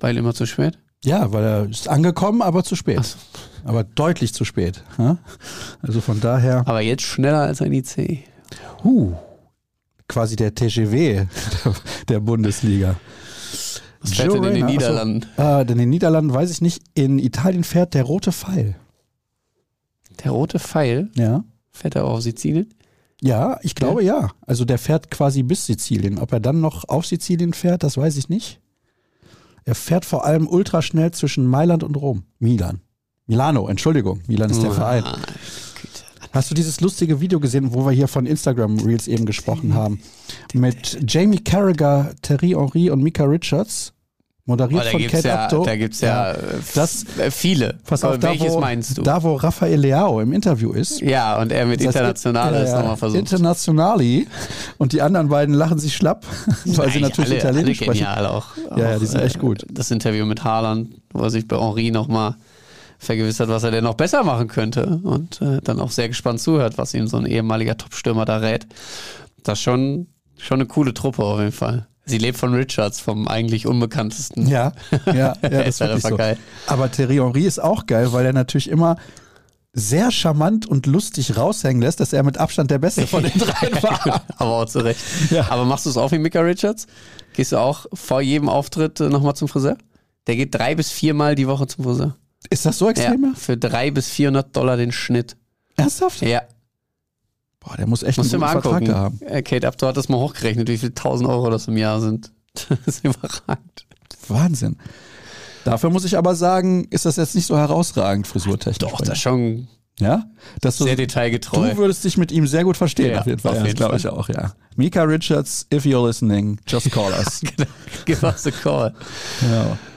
[0.00, 0.78] Weil immer zu spät?
[1.04, 3.04] Ja, weil er ist angekommen, aber zu spät.
[3.04, 3.16] So.
[3.64, 4.82] Aber deutlich zu spät.
[4.98, 5.18] Ja?
[5.82, 6.64] Also von daher.
[6.66, 8.24] Aber jetzt schneller als ein IC.
[8.84, 9.14] Uh,
[10.08, 11.26] quasi der TGW
[12.08, 12.96] der Bundesliga.
[14.10, 15.26] Was fährt denn in den Niederlanden?
[15.36, 16.82] Achso, äh, in den Niederlanden weiß ich nicht.
[16.94, 18.76] In Italien fährt der rote Pfeil.
[20.24, 21.44] Der rote Pfeil Ja.
[21.70, 22.72] fährt er auf Sizilien?
[23.22, 24.30] Ja, ich glaube ja.
[24.46, 26.18] Also der fährt quasi bis Sizilien.
[26.18, 28.60] Ob er dann noch auf Sizilien fährt, das weiß ich nicht.
[29.64, 32.24] Er fährt vor allem ultraschnell zwischen Mailand und Rom.
[32.38, 32.80] Milan.
[33.26, 34.20] Milano, Entschuldigung.
[34.28, 35.02] Milan ist der Verein.
[35.04, 36.04] Ah, Güte.
[36.30, 40.00] Hast du dieses lustige Video gesehen, wo wir hier von Instagram Reels eben gesprochen haben?
[40.52, 43.92] Mit Jamie Carragher, Terry Henry und Mika Richards.
[44.48, 45.64] Oh, Moderiert da von Kate ja, Abdo.
[45.64, 46.36] da gibt's ja, äh,
[46.74, 47.78] Das- äh, viele.
[47.84, 49.02] Pass auf, da welches wo, meinst du?
[49.02, 51.00] da wo Raphael Leao im Interview ist.
[51.00, 53.18] ja, und er mit Das heißt, Internationales ja, ja, nochmal versucht.
[53.18, 54.28] Internationali.
[54.78, 56.24] Und die anderen beiden lachen sich schlapp,
[56.64, 57.92] weil sie natürlich alle, Italienisch alle sprechen.
[58.06, 58.46] genial auch.
[58.70, 59.66] Ja, ja, auch, die sind echt gut.
[59.68, 62.36] Das Interview mit Haaland, wo er sich bei Henri nochmal
[62.98, 65.00] vergewissert, was er denn noch besser machen könnte.
[65.02, 68.66] Und äh, dann auch sehr gespannt zuhört, was ihm so ein ehemaliger Topstürmer da rät.
[69.42, 70.06] Das ist schon,
[70.38, 71.86] schon eine coole Truppe auf jeden Fall.
[72.08, 74.46] Sie lebt von Richards, vom eigentlich unbekanntesten.
[74.46, 74.72] Ja,
[75.06, 76.16] ja, ja, das Ist einfach so.
[76.16, 76.38] geil.
[76.68, 78.96] Aber Thierry Henry ist auch geil, weil er natürlich immer
[79.72, 83.74] sehr charmant und lustig raushängen lässt, dass er mit Abstand der Beste von den dreien
[83.82, 84.24] war.
[84.38, 85.00] Aber auch zu Recht.
[85.30, 85.50] Ja.
[85.50, 86.86] Aber machst du es auch wie Mika Richards?
[87.34, 89.76] Gehst du auch vor jedem Auftritt äh, nochmal zum Friseur?
[90.28, 92.16] Der geht drei bis viermal die Woche zum Friseur.
[92.48, 93.34] Ist das so Ja, extrem?
[93.36, 95.36] für drei bis 400 Dollar den Schnitt.
[95.76, 96.22] Ernsthaft?
[96.22, 96.42] Ja,
[97.66, 98.94] Boah, der muss echt musst du einen guten Vertrag angucken.
[98.96, 99.20] haben.
[99.22, 102.30] Äh, Kate Abdo hat das mal hochgerechnet, wie viel 1000 Euro das im Jahr sind.
[102.68, 103.86] Das ist überragend.
[104.28, 104.76] Wahnsinn.
[105.64, 108.78] Dafür muss ich aber sagen, ist das jetzt nicht so herausragend, frisurtechnisch.
[108.78, 109.68] Doch, das ist schon.
[109.98, 110.24] Ja?
[110.60, 111.70] Dass du, sehr detailgetreu.
[111.70, 113.50] du würdest dich mit ihm sehr gut verstehen, Ja, auf jeden Fall.
[113.52, 114.52] auf ja, das jeden glaube ich auch, ja.
[114.76, 117.42] Mika Richards, if you're listening, just call us.
[118.04, 118.94] Give us a call.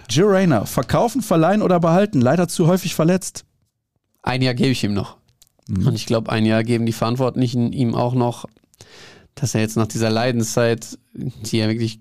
[0.10, 2.20] Joe Rayner, verkaufen, verleihen oder behalten?
[2.20, 3.46] Leider zu häufig verletzt.
[4.24, 5.19] Ein Jahr gebe ich ihm noch.
[5.70, 5.88] Mhm.
[5.88, 8.46] Und ich glaube, ein Jahr geben die Verantwortlichen ihm auch noch,
[9.36, 12.00] dass er jetzt nach dieser Leidenszeit, die ja wirklich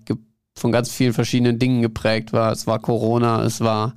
[0.55, 3.95] von ganz vielen verschiedenen Dingen geprägt war, es war Corona, es war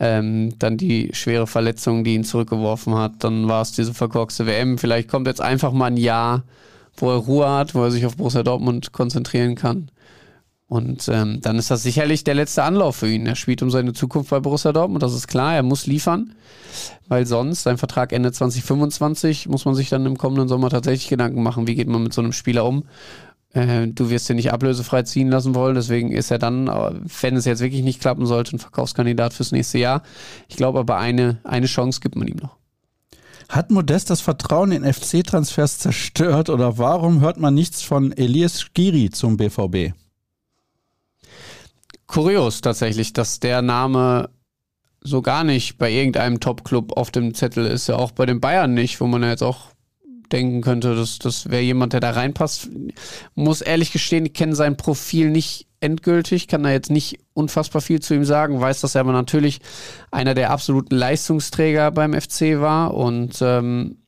[0.00, 4.78] ähm, dann die schwere Verletzung, die ihn zurückgeworfen hat, dann war es diese verkorkste WM.
[4.78, 6.44] Vielleicht kommt jetzt einfach mal ein Jahr,
[6.96, 9.90] wo er Ruhe hat, wo er sich auf Borussia Dortmund konzentrieren kann.
[10.68, 13.26] Und ähm, dann ist das sicherlich der letzte Anlauf für ihn.
[13.26, 16.34] Er spielt um seine Zukunft bei Borussia Dortmund, das ist klar, er muss liefern
[17.08, 21.42] weil sonst, sein Vertrag Ende 2025, muss man sich dann im kommenden Sommer tatsächlich Gedanken
[21.42, 22.84] machen, wie geht man mit so einem Spieler um.
[23.52, 27.36] Äh, du wirst ihn nicht ablösefrei ziehen lassen wollen, deswegen ist er dann, äh, wenn
[27.36, 30.02] es jetzt wirklich nicht klappen sollte, ein Verkaufskandidat fürs nächste Jahr.
[30.48, 32.56] Ich glaube aber, eine, eine Chance gibt man ihm noch.
[33.48, 39.08] Hat Modest das Vertrauen in FC-Transfers zerstört oder warum hört man nichts von Elias Skiri
[39.08, 39.94] zum BVB?
[42.08, 44.30] Kurios tatsächlich, dass der Name
[45.00, 48.74] so gar nicht bei irgendeinem Top-Club auf dem Zettel ist, ja auch bei den Bayern
[48.74, 49.68] nicht, wo man ja jetzt auch
[50.32, 52.68] denken könnte, dass das wäre jemand, der da reinpasst.
[53.34, 58.00] Muss ehrlich gestehen, ich kenne sein Profil nicht endgültig, kann da jetzt nicht unfassbar viel
[58.00, 59.60] zu ihm sagen, weiß, dass er aber natürlich
[60.10, 63.98] einer der absoluten Leistungsträger beim FC war und ähm,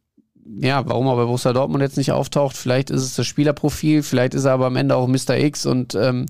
[0.59, 4.35] ja, warum er bei Borussia Dortmund jetzt nicht auftaucht, vielleicht ist es das Spielerprofil, vielleicht
[4.35, 5.39] ist er aber am Ende auch Mr.
[5.39, 6.27] X und ähm,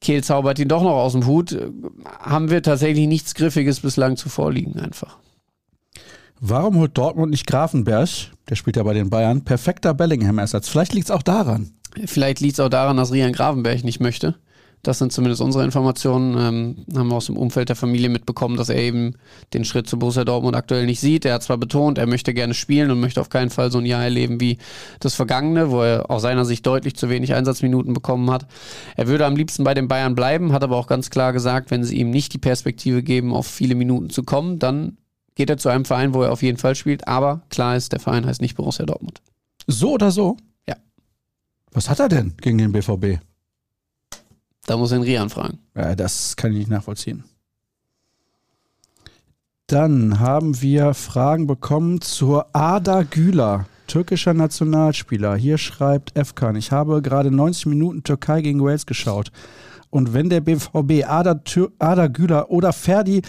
[0.00, 1.58] Kehl zaubert ihn doch noch aus dem Hut,
[2.20, 5.18] haben wir tatsächlich nichts Griffiges bislang zu vorliegen einfach.
[6.40, 8.08] Warum holt Dortmund nicht Grafenberg,
[8.48, 10.68] der spielt ja bei den Bayern, perfekter Bellingham-Ersatz?
[10.68, 11.72] Vielleicht liegt es auch daran.
[12.04, 14.36] Vielleicht liegt es auch daran, dass Rian Gravenberg nicht möchte.
[14.82, 16.36] Das sind zumindest unsere Informationen.
[16.38, 19.14] Ähm, haben wir aus dem Umfeld der Familie mitbekommen, dass er eben
[19.52, 21.24] den Schritt zu Borussia Dortmund aktuell nicht sieht.
[21.24, 23.86] Er hat zwar betont, er möchte gerne spielen und möchte auf keinen Fall so ein
[23.86, 24.58] Jahr erleben wie
[25.00, 28.46] das vergangene, wo er aus seiner Sicht deutlich zu wenig Einsatzminuten bekommen hat.
[28.96, 31.84] Er würde am liebsten bei den Bayern bleiben, hat aber auch ganz klar gesagt, wenn
[31.84, 34.96] sie ihm nicht die Perspektive geben, auf viele Minuten zu kommen, dann
[35.34, 37.06] geht er zu einem Verein, wo er auf jeden Fall spielt.
[37.06, 39.22] Aber klar ist, der Verein heißt nicht Borussia Dortmund.
[39.66, 40.36] So oder so?
[40.66, 40.76] Ja.
[41.72, 43.20] Was hat er denn gegen den BVB?
[44.68, 45.60] Da muss ihn Rian fragen.
[45.74, 47.24] Ja, das kann ich nicht nachvollziehen.
[49.66, 55.36] Dann haben wir Fragen bekommen zur Ada Güler, türkischer Nationalspieler.
[55.36, 59.32] Hier schreibt Efkan, ich habe gerade 90 Minuten Türkei gegen Wales geschaut.
[59.88, 61.40] Und wenn der BVB Ada,
[61.78, 63.22] Ada Güler oder Ferdi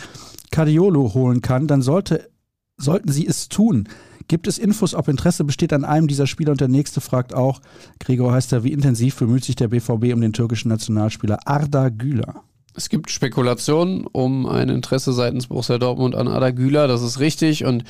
[0.52, 2.30] Kadiolo holen kann, dann sollte,
[2.76, 3.88] sollten sie es tun.
[4.30, 6.52] Gibt es Infos, ob Interesse besteht an einem dieser Spieler?
[6.52, 7.62] Und der nächste fragt auch,
[8.00, 12.44] Gregor heißt er, wie intensiv bemüht sich der BVB um den türkischen Nationalspieler Arda Güler?
[12.76, 17.66] Es gibt Spekulationen um ein Interesse seitens Borussia Dortmund an Ada Güler, das ist richtig
[17.66, 17.84] und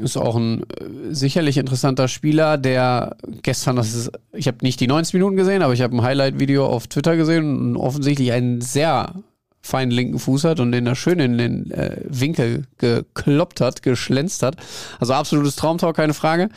[0.00, 0.64] ist auch ein äh,
[1.14, 5.72] sicherlich interessanter Spieler, der gestern, das ist, ich habe nicht die 90 Minuten gesehen, aber
[5.72, 9.14] ich habe ein Highlight-Video auf Twitter gesehen und offensichtlich einen sehr
[9.62, 14.42] feinen linken Fuß hat und den er schön in den äh, Winkel gekloppt hat, geschlänzt
[14.42, 14.56] hat.
[14.98, 16.48] Also absolutes Traumtor, keine Frage.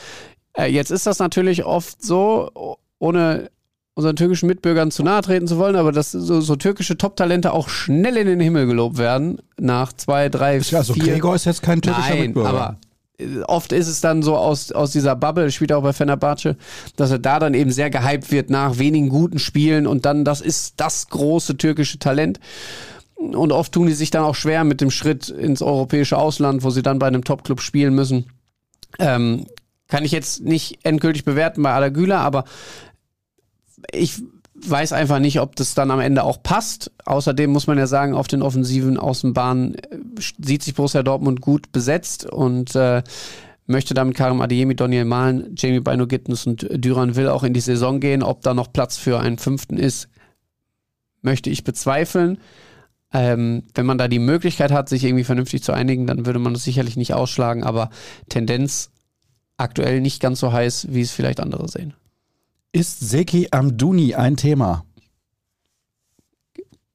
[0.54, 3.50] Äh, jetzt ist das natürlich oft so, ohne
[3.96, 7.70] unseren türkischen Mitbürgern zu nahe treten zu wollen, aber dass so, so türkische Top-Talente auch
[7.70, 11.14] schnell in den Himmel gelobt werden, nach zwei, drei, ja, also vier...
[11.14, 12.50] Gregor ist jetzt kein türkischer Nein, Mitbürger.
[12.50, 12.78] aber
[13.20, 16.58] äh, oft ist es dann so aus, aus dieser Bubble, spielt auch bei Fenerbahce,
[16.96, 20.42] dass er da dann eben sehr gehypt wird nach wenigen guten Spielen und dann, das
[20.42, 22.40] ist das große türkische Talent.
[23.16, 26.70] Und oft tun die sich dann auch schwer mit dem Schritt ins europäische Ausland, wo
[26.70, 28.26] sie dann bei einem Top-Club spielen müssen.
[29.00, 29.46] Ähm,
[29.88, 32.46] kann ich jetzt nicht endgültig bewerten bei Adagüler, aber
[33.92, 34.22] ich
[34.56, 36.92] weiß einfach nicht, ob das dann am Ende auch passt.
[37.06, 39.98] Außerdem muss man ja sagen, auf den offensiven Außenbahnen äh,
[40.40, 43.04] sieht sich Borussia Dortmund gut besetzt und äh,
[43.66, 47.62] möchte damit Karim Adeyemi, Daniel Mahlen, Jamie Bino Gittens und Düran Will auch in die
[47.62, 48.24] Saison gehen.
[48.24, 50.10] Ob da noch Platz für einen Fünften ist,
[51.22, 52.40] möchte ich bezweifeln.
[53.14, 56.54] Ähm, wenn man da die Möglichkeit hat, sich irgendwie vernünftig zu einigen, dann würde man
[56.54, 57.90] das sicherlich nicht ausschlagen, aber
[58.28, 58.90] Tendenz
[59.58, 61.94] aktuell nicht ganz so heiß, wie es vielleicht andere sehen.
[62.72, 64.84] Ist Seki Amduni ein Thema?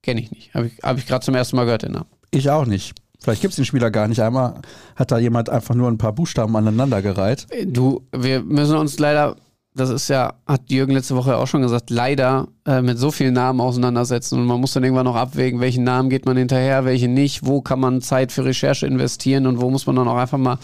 [0.02, 0.54] Kenne ich nicht.
[0.54, 2.08] Habe ich, hab ich gerade zum ersten Mal gehört, den Namen.
[2.30, 2.94] Ich auch nicht.
[3.20, 4.20] Vielleicht gibt es den Spieler gar nicht.
[4.20, 4.60] Einmal
[4.96, 7.46] hat da jemand einfach nur ein paar Buchstaben aneinandergereiht.
[7.66, 9.36] Du, wir müssen uns leider
[9.78, 13.34] das ist ja, hat Jürgen letzte Woche auch schon gesagt, leider äh, mit so vielen
[13.34, 17.08] Namen auseinandersetzen und man muss dann irgendwann noch abwägen, welchen Namen geht man hinterher, welche
[17.08, 20.38] nicht, wo kann man Zeit für Recherche investieren und wo muss man dann auch einfach
[20.38, 20.58] mal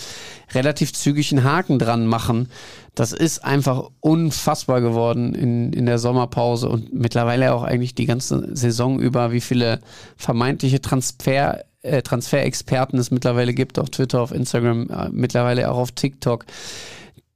[0.53, 2.48] relativ zügig einen Haken dran machen.
[2.94, 8.55] Das ist einfach unfassbar geworden in, in der Sommerpause und mittlerweile auch eigentlich die ganze
[8.57, 9.81] Saison über, wie viele
[10.16, 15.92] vermeintliche Transfer, äh, Transferexperten es mittlerweile gibt auf Twitter, auf Instagram, äh, mittlerweile auch auf
[15.92, 16.46] TikTok,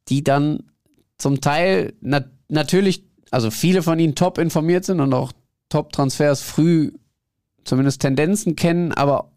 [0.08, 0.64] die dann
[1.18, 5.32] zum Teil na natürlich, also viele von ihnen top informiert sind und auch
[5.68, 6.92] Top-Transfers früh
[7.64, 9.30] zumindest Tendenzen kennen, aber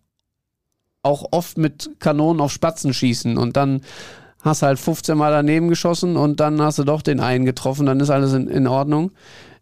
[1.03, 3.81] auch oft mit Kanonen auf Spatzen schießen und dann
[4.41, 7.99] hast halt 15 Mal daneben geschossen und dann hast du doch den einen getroffen, dann
[7.99, 9.11] ist alles in, in Ordnung.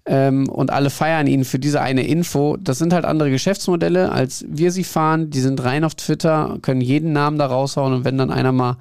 [0.05, 2.57] Ähm, und alle feiern ihn für diese eine Info.
[2.57, 5.29] Das sind halt andere Geschäftsmodelle, als wir sie fahren.
[5.29, 8.77] Die sind rein auf Twitter, können jeden Namen da raushauen und wenn dann einer mal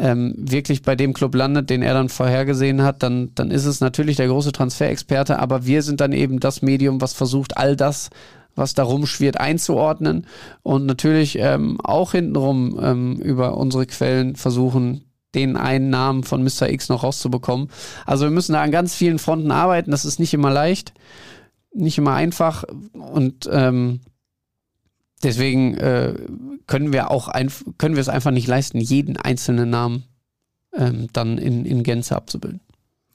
[0.00, 3.80] ähm, wirklich bei dem Club landet, den er dann vorhergesehen hat, dann, dann ist es
[3.80, 8.10] natürlich der große Transferexperte, aber wir sind dann eben das Medium, was versucht, all das,
[8.56, 10.26] was da rumschwirrt, einzuordnen
[10.62, 16.68] und natürlich ähm, auch hintenrum ähm, über unsere Quellen versuchen, den einen Namen von Mr.
[16.70, 17.68] X noch rauszubekommen.
[18.06, 20.92] Also wir müssen da an ganz vielen Fronten arbeiten, das ist nicht immer leicht,
[21.72, 24.00] nicht immer einfach und ähm,
[25.22, 26.14] deswegen äh,
[26.66, 30.04] können wir auch ein, können wir es einfach nicht leisten, jeden einzelnen Namen
[30.74, 32.60] ähm, dann in, in Gänze abzubilden.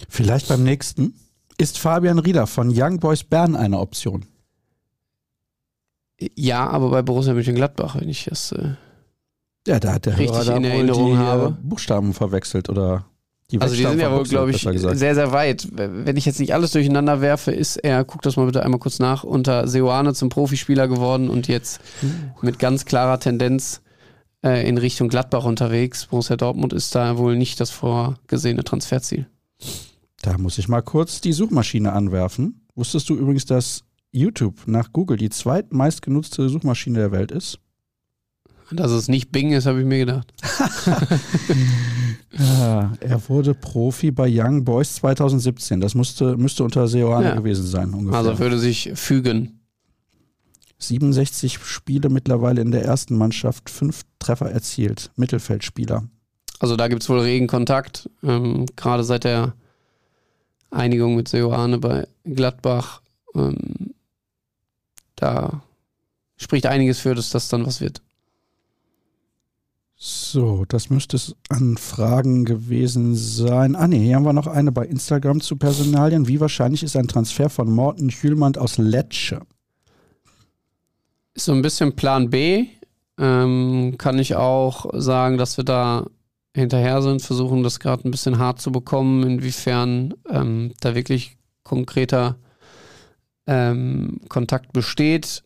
[0.10, 1.14] Vielleicht beim nächsten.
[1.58, 4.26] Ist Fabian Rieder von Young Boys Bern eine Option?
[6.36, 8.76] Ja, aber bei Borussia Mönchengladbach, wenn ich das äh,
[9.68, 11.48] ja, da hat der richtig Hörer in Erinnerung die habe.
[11.48, 13.06] äh, Buchstaben verwechselt oder
[13.52, 15.68] die Also die sind ja wohl, glaube ich, sehr, sehr weit.
[15.72, 19.00] Wenn ich jetzt nicht alles durcheinander werfe, ist er, guck das mal bitte einmal kurz
[19.00, 21.80] nach, unter Seoane zum Profispieler geworden und jetzt
[22.42, 23.82] mit ganz klarer Tendenz
[24.44, 26.08] äh, in Richtung Gladbach unterwegs.
[26.08, 29.28] Borussia Dortmund ist da wohl nicht das vorgesehene Transferziel.
[30.22, 32.66] Da muss ich mal kurz die Suchmaschine anwerfen.
[32.74, 37.60] Wusstest du übrigens, dass YouTube nach Google die zweitmeistgenutzte Suchmaschine der Welt ist?
[38.72, 40.34] Dass es nicht Bing ist, habe ich mir gedacht.
[42.38, 45.80] Ja, er wurde Profi bei Young Boys 2017.
[45.80, 47.36] Das musste, müsste unter Seoane Ja.
[47.36, 48.18] gewesen sein, ungefähr.
[48.18, 49.62] Also würde sich fügen.
[50.80, 55.12] 67 Spiele mittlerweile in der ersten Mannschaft, fünf Treffer erzielt.
[55.16, 56.04] Mittelfeldspieler.
[56.60, 58.10] Also da gibt es wohl regen Kontakt.
[58.22, 59.54] Ähm, Gerade seit der
[60.72, 63.02] Einigung mit Seoane bei Gladbach.
[63.34, 63.94] Ähm,
[65.16, 65.62] da
[66.36, 68.02] spricht einiges für, dass das dann was wird.
[70.08, 73.76] So, das müsste es an Fragen gewesen sein.
[73.76, 76.28] Ah, nee, hier haben wir noch eine bei Instagram zu Personalien.
[76.28, 79.42] Wie wahrscheinlich ist ein Transfer von Morten Hühlmann aus Lecce?
[81.34, 82.68] So ein bisschen Plan B.
[83.18, 86.06] Ähm, kann ich auch sagen, dass wir da
[86.56, 92.38] hinterher sind, versuchen das gerade ein bisschen hart zu bekommen, inwiefern ähm, da wirklich konkreter
[93.48, 95.44] ähm, Kontakt besteht.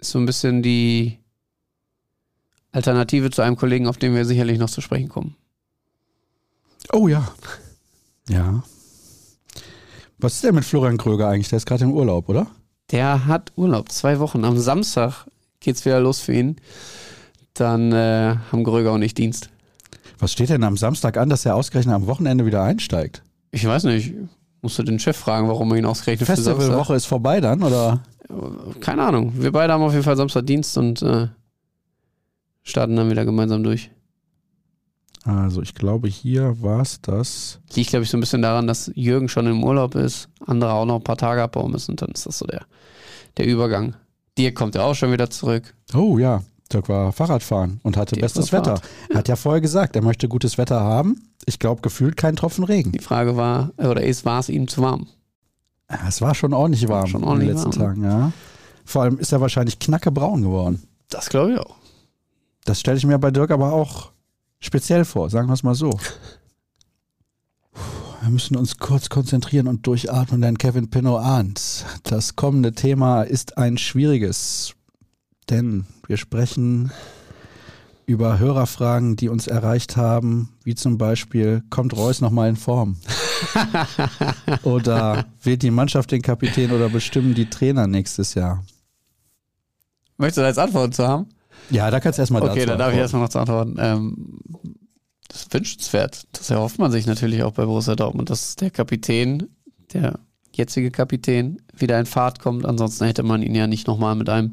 [0.00, 1.18] So ein bisschen die
[2.74, 5.36] Alternative zu einem Kollegen, auf den wir sicherlich noch zu sprechen kommen.
[6.92, 7.28] Oh ja.
[8.28, 8.64] Ja.
[10.18, 11.48] Was ist denn mit Florian Kröger eigentlich?
[11.48, 12.48] Der ist gerade im Urlaub, oder?
[12.90, 14.44] Der hat Urlaub, zwei Wochen.
[14.44, 15.26] Am Samstag
[15.60, 16.56] geht's wieder los für ihn.
[17.54, 19.50] Dann äh, haben Gröger und ich Dienst.
[20.18, 23.22] Was steht denn am Samstag an, dass er ausgerechnet am Wochenende wieder einsteigt?
[23.52, 24.14] Ich weiß nicht.
[24.62, 26.26] Musst du den Chef fragen, warum er ihn ausgerechnet.
[26.26, 28.02] Festivalwoche ist vorbei dann, oder?
[28.80, 29.32] Keine Ahnung.
[29.36, 31.28] Wir beide haben auf jeden Fall Samstag Dienst und äh,
[32.64, 33.90] starten dann wieder gemeinsam durch.
[35.24, 37.60] Also ich glaube, hier war es das.
[37.74, 40.84] Liegt, glaube ich, so ein bisschen daran, dass Jürgen schon im Urlaub ist, andere auch
[40.84, 42.66] noch ein paar Tage abbauen müssen und dann ist das so der,
[43.38, 43.94] der Übergang.
[44.36, 45.74] Dir kommt er auch schon wieder zurück.
[45.94, 48.80] Oh ja, Dirk war Fahrradfahren und hatte Dirk bestes Wetter.
[49.10, 49.18] Ja.
[49.18, 51.22] Hat ja vorher gesagt, er möchte gutes Wetter haben.
[51.46, 52.92] Ich glaube, gefühlt kein Tropfen Regen.
[52.92, 55.06] Die Frage war, oder ist, war es ihm zu warm?
[55.90, 57.88] Ja, es war schon ordentlich warm schon ordentlich in den letzten warm.
[57.94, 58.32] Tagen, ja.
[58.84, 60.82] Vor allem ist er wahrscheinlich knackebraun geworden.
[61.08, 61.76] Das glaube ich auch.
[62.64, 64.10] Das stelle ich mir bei Dirk aber auch
[64.58, 65.90] speziell vor, sagen wir es mal so.
[68.22, 73.58] Wir müssen uns kurz konzentrieren und durchatmen, denn Kevin Pinot ahnt, das kommende Thema ist
[73.58, 74.74] ein schwieriges.
[75.50, 76.90] Denn wir sprechen
[78.06, 82.96] über Hörerfragen, die uns erreicht haben, wie zum Beispiel, kommt Reus nochmal in Form?
[84.62, 88.64] oder wählt die Mannschaft den Kapitän oder bestimmen die Trainer nächstes Jahr?
[90.16, 91.26] Möchtest du da jetzt Antworten zu haben?
[91.70, 93.76] Ja, da kannst du erstmal Okay, dann darf ich erstmal noch zu antworten.
[93.78, 94.40] Ähm,
[95.28, 96.26] das ist wünschenswert.
[96.32, 99.48] Das erhofft man sich natürlich auch bei Borussia Dortmund, dass der Kapitän,
[99.92, 100.20] der
[100.52, 102.66] jetzige Kapitän, wieder in Fahrt kommt.
[102.66, 104.52] Ansonsten hätte man ihn ja nicht nochmal mit einem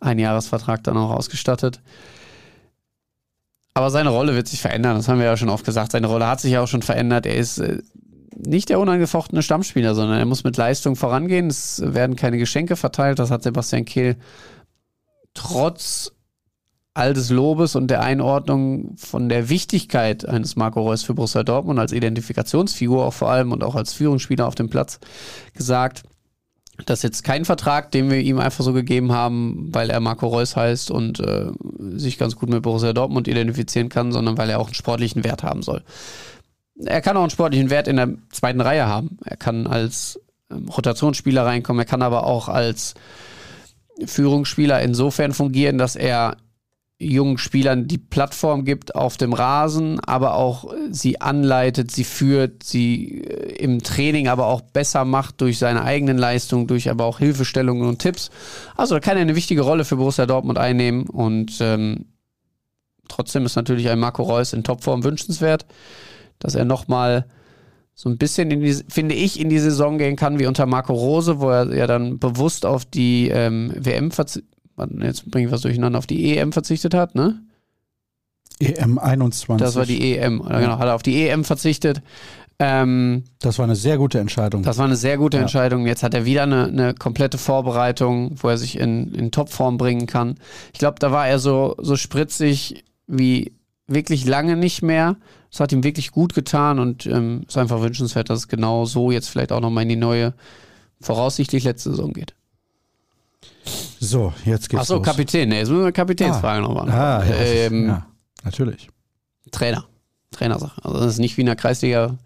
[0.00, 1.80] Einjahresvertrag dann auch ausgestattet.
[3.74, 5.92] Aber seine Rolle wird sich verändern, das haben wir ja schon oft gesagt.
[5.92, 7.26] Seine Rolle hat sich ja auch schon verändert.
[7.26, 7.78] Er ist äh,
[8.34, 11.48] nicht der unangefochtene Stammspieler, sondern er muss mit Leistung vorangehen.
[11.48, 13.18] Es werden keine Geschenke verteilt.
[13.18, 14.16] Das hat Sebastian Kehl
[15.34, 16.12] trotz
[16.94, 21.78] all des Lobes und der Einordnung von der Wichtigkeit eines Marco Reus für Borussia Dortmund
[21.78, 24.98] als Identifikationsfigur auch vor allem und auch als Führungsspieler auf dem Platz
[25.54, 26.02] gesagt.
[26.86, 30.26] Das ist jetzt kein Vertrag, den wir ihm einfach so gegeben haben, weil er Marco
[30.26, 34.60] Reus heißt und äh, sich ganz gut mit Borussia Dortmund identifizieren kann, sondern weil er
[34.60, 35.82] auch einen sportlichen Wert haben soll.
[36.84, 39.18] Er kann auch einen sportlichen Wert in der zweiten Reihe haben.
[39.24, 40.20] Er kann als
[40.50, 42.94] ähm, Rotationsspieler reinkommen, er kann aber auch als
[44.04, 46.36] Führungsspieler insofern fungieren, dass er
[46.98, 53.22] jungen Spielern die Plattform gibt auf dem Rasen, aber auch sie anleitet, sie führt, sie
[53.22, 57.88] äh, im Training aber auch besser macht durch seine eigenen Leistungen, durch aber auch Hilfestellungen
[57.88, 58.30] und Tipps.
[58.76, 62.06] Also da kann er eine wichtige Rolle für Borussia Dortmund einnehmen und ähm,
[63.06, 65.66] trotzdem ist natürlich ein Marco Reus in Topform wünschenswert,
[66.40, 67.26] dass er nochmal
[67.94, 70.94] so ein bisschen in die, finde ich, in die Saison gehen kann wie unter Marco
[70.94, 74.57] Rose, wo er ja dann bewusst auf die ähm, WM verzichtet
[75.00, 77.40] jetzt bringe ich was durcheinander, auf die EM verzichtet hat, ne?
[78.60, 79.64] EM 21.
[79.64, 80.60] Das war die EM, ja.
[80.60, 82.02] genau, hat er auf die EM verzichtet.
[82.60, 84.64] Ähm, das war eine sehr gute Entscheidung.
[84.64, 85.42] Das war eine sehr gute ja.
[85.42, 85.86] Entscheidung.
[85.86, 90.06] Jetzt hat er wieder eine, eine komplette Vorbereitung, wo er sich in, in Topform bringen
[90.06, 90.34] kann.
[90.72, 93.52] Ich glaube, da war er so, so spritzig wie
[93.86, 95.16] wirklich lange nicht mehr.
[95.50, 99.12] Das hat ihm wirklich gut getan und ähm, ist einfach wünschenswert, dass es genau so
[99.12, 100.34] jetzt vielleicht auch nochmal in die neue,
[101.00, 102.34] voraussichtlich letzte Saison geht.
[104.00, 105.06] So, jetzt geht's Achso, los.
[105.06, 105.48] Kapitän.
[105.48, 106.68] Nee, jetzt müssen wir Kapitänsfrage ah.
[106.68, 106.90] nochmal.
[106.90, 108.06] Ah, ja, ähm, ja,
[108.44, 108.88] natürlich.
[109.50, 109.84] Trainer.
[110.30, 110.84] Trainersache.
[110.84, 112.18] Also das ist nicht wie in der Kreisliga.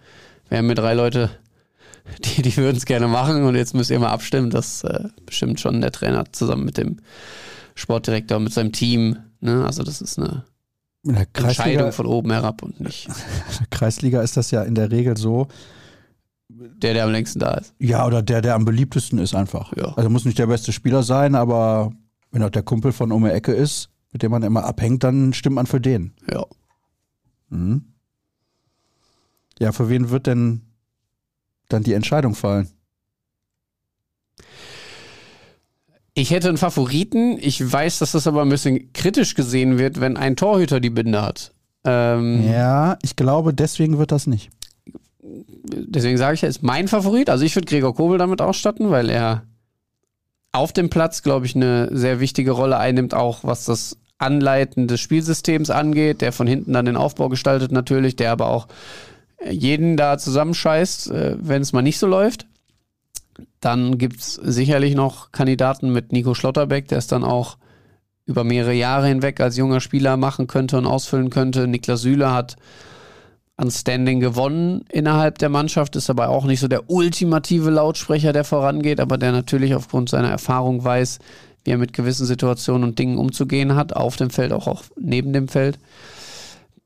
[0.48, 1.30] Wir haben hier drei Leute,
[2.24, 4.50] die, die würden es gerne machen und jetzt müsst ihr mal abstimmen.
[4.50, 6.98] Das äh, bestimmt schon der Trainer zusammen mit dem
[7.74, 9.18] Sportdirektor, mit seinem Team.
[9.40, 9.64] Ne?
[9.64, 10.44] Also das ist eine
[11.04, 13.06] Entscheidung von oben herab und nicht.
[13.08, 13.14] In
[13.58, 15.48] der Kreisliga ist das ja in der Regel so,
[16.82, 17.74] der, der am längsten da ist.
[17.78, 19.72] Ja, oder der, der am beliebtesten ist einfach.
[19.76, 19.94] Ja.
[19.94, 21.92] Also muss nicht der beste Spieler sein, aber
[22.30, 25.32] wenn auch der Kumpel von um die Ecke ist, mit dem man immer abhängt, dann
[25.32, 26.12] stimmt man für den.
[26.30, 26.44] Ja.
[27.48, 27.84] Mhm.
[29.58, 30.62] Ja, für wen wird denn
[31.68, 32.68] dann die Entscheidung fallen?
[36.14, 37.38] Ich hätte einen Favoriten.
[37.40, 41.22] Ich weiß, dass das aber ein bisschen kritisch gesehen wird, wenn ein Torhüter die Binde
[41.22, 41.52] hat.
[41.84, 44.50] Ähm ja, ich glaube, deswegen wird das nicht
[45.22, 47.30] deswegen sage ich, er ist mein Favorit.
[47.30, 49.44] Also ich würde Gregor Kobel damit ausstatten, weil er
[50.52, 55.00] auf dem Platz, glaube ich, eine sehr wichtige Rolle einnimmt, auch was das Anleiten des
[55.00, 58.68] Spielsystems angeht, der von hinten dann den Aufbau gestaltet natürlich, der aber auch
[59.48, 62.46] jeden da zusammenscheißt, äh, wenn es mal nicht so läuft.
[63.60, 67.56] Dann gibt es sicherlich noch Kandidaten mit Nico Schlotterbeck, der es dann auch
[68.24, 71.66] über mehrere Jahre hinweg als junger Spieler machen könnte und ausfüllen könnte.
[71.66, 72.56] Niklas Süle hat
[73.56, 78.44] an Standing gewonnen innerhalb der Mannschaft, ist aber auch nicht so der ultimative Lautsprecher, der
[78.44, 81.18] vorangeht, aber der natürlich aufgrund seiner Erfahrung weiß,
[81.64, 85.32] wie er mit gewissen Situationen und Dingen umzugehen hat, auf dem Feld, auch, auch neben
[85.32, 85.78] dem Feld.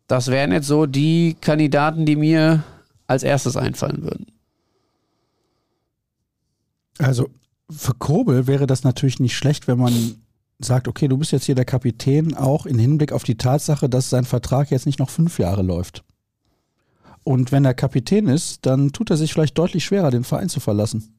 [0.06, 2.62] Das wären jetzt so die Kandidaten, die mir
[3.06, 4.26] als erstes einfallen würden.
[6.98, 7.30] Also
[7.70, 9.92] für Kobel wäre das natürlich nicht schlecht, wenn man
[10.58, 14.10] sagt, okay, du bist jetzt hier der Kapitän, auch im Hinblick auf die Tatsache, dass
[14.10, 16.04] sein Vertrag jetzt nicht noch fünf Jahre läuft.
[17.26, 20.60] Und wenn er Kapitän ist, dann tut er sich vielleicht deutlich schwerer, den Verein zu
[20.60, 21.12] verlassen.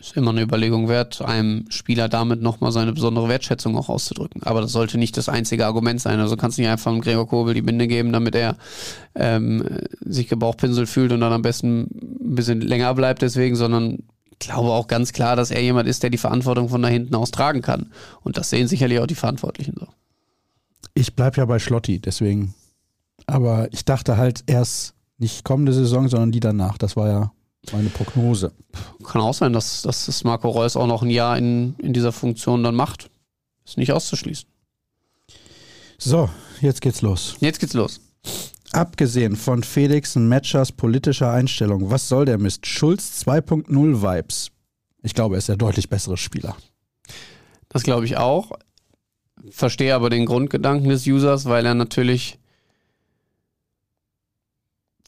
[0.00, 4.42] Ist immer eine Überlegung wert, einem Spieler damit nochmal seine besondere Wertschätzung auch auszudrücken.
[4.42, 6.18] Aber das sollte nicht das einzige Argument sein.
[6.18, 8.56] Also kannst du nicht einfach dem Gregor Kobel die Binde geben, damit er
[9.14, 9.62] ähm,
[10.00, 13.98] sich gebauchpinselt fühlt und dann am besten ein bisschen länger bleibt deswegen, sondern
[14.40, 17.30] glaube auch ganz klar, dass er jemand ist, der die Verantwortung von da hinten aus
[17.30, 17.92] tragen kann.
[18.22, 19.86] Und das sehen sicherlich auch die Verantwortlichen so.
[20.94, 22.54] Ich bleibe ja bei Schlotti, deswegen.
[23.26, 26.78] Aber ich dachte halt erst nicht kommende Saison, sondern die danach.
[26.78, 27.32] Das war ja
[27.72, 28.52] meine Prognose.
[29.04, 32.12] Kann auch sein, dass, dass das Marco Reus auch noch ein Jahr in, in dieser
[32.12, 33.10] Funktion dann macht.
[33.64, 34.48] Ist nicht auszuschließen.
[35.98, 37.36] So, jetzt geht's los.
[37.40, 38.00] Jetzt geht's los.
[38.72, 42.66] Abgesehen von Felix Matchers politischer Einstellung, was soll der Mist?
[42.66, 43.68] Schulz 2.0
[44.02, 44.50] Vibes.
[45.02, 46.56] Ich glaube, er ist der deutlich bessere Spieler.
[47.68, 48.52] Das glaube ich auch.
[49.50, 52.38] Verstehe aber den Grundgedanken des Users, weil er natürlich,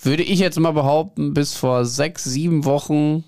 [0.05, 3.25] würde ich jetzt mal behaupten, bis vor sechs, sieben Wochen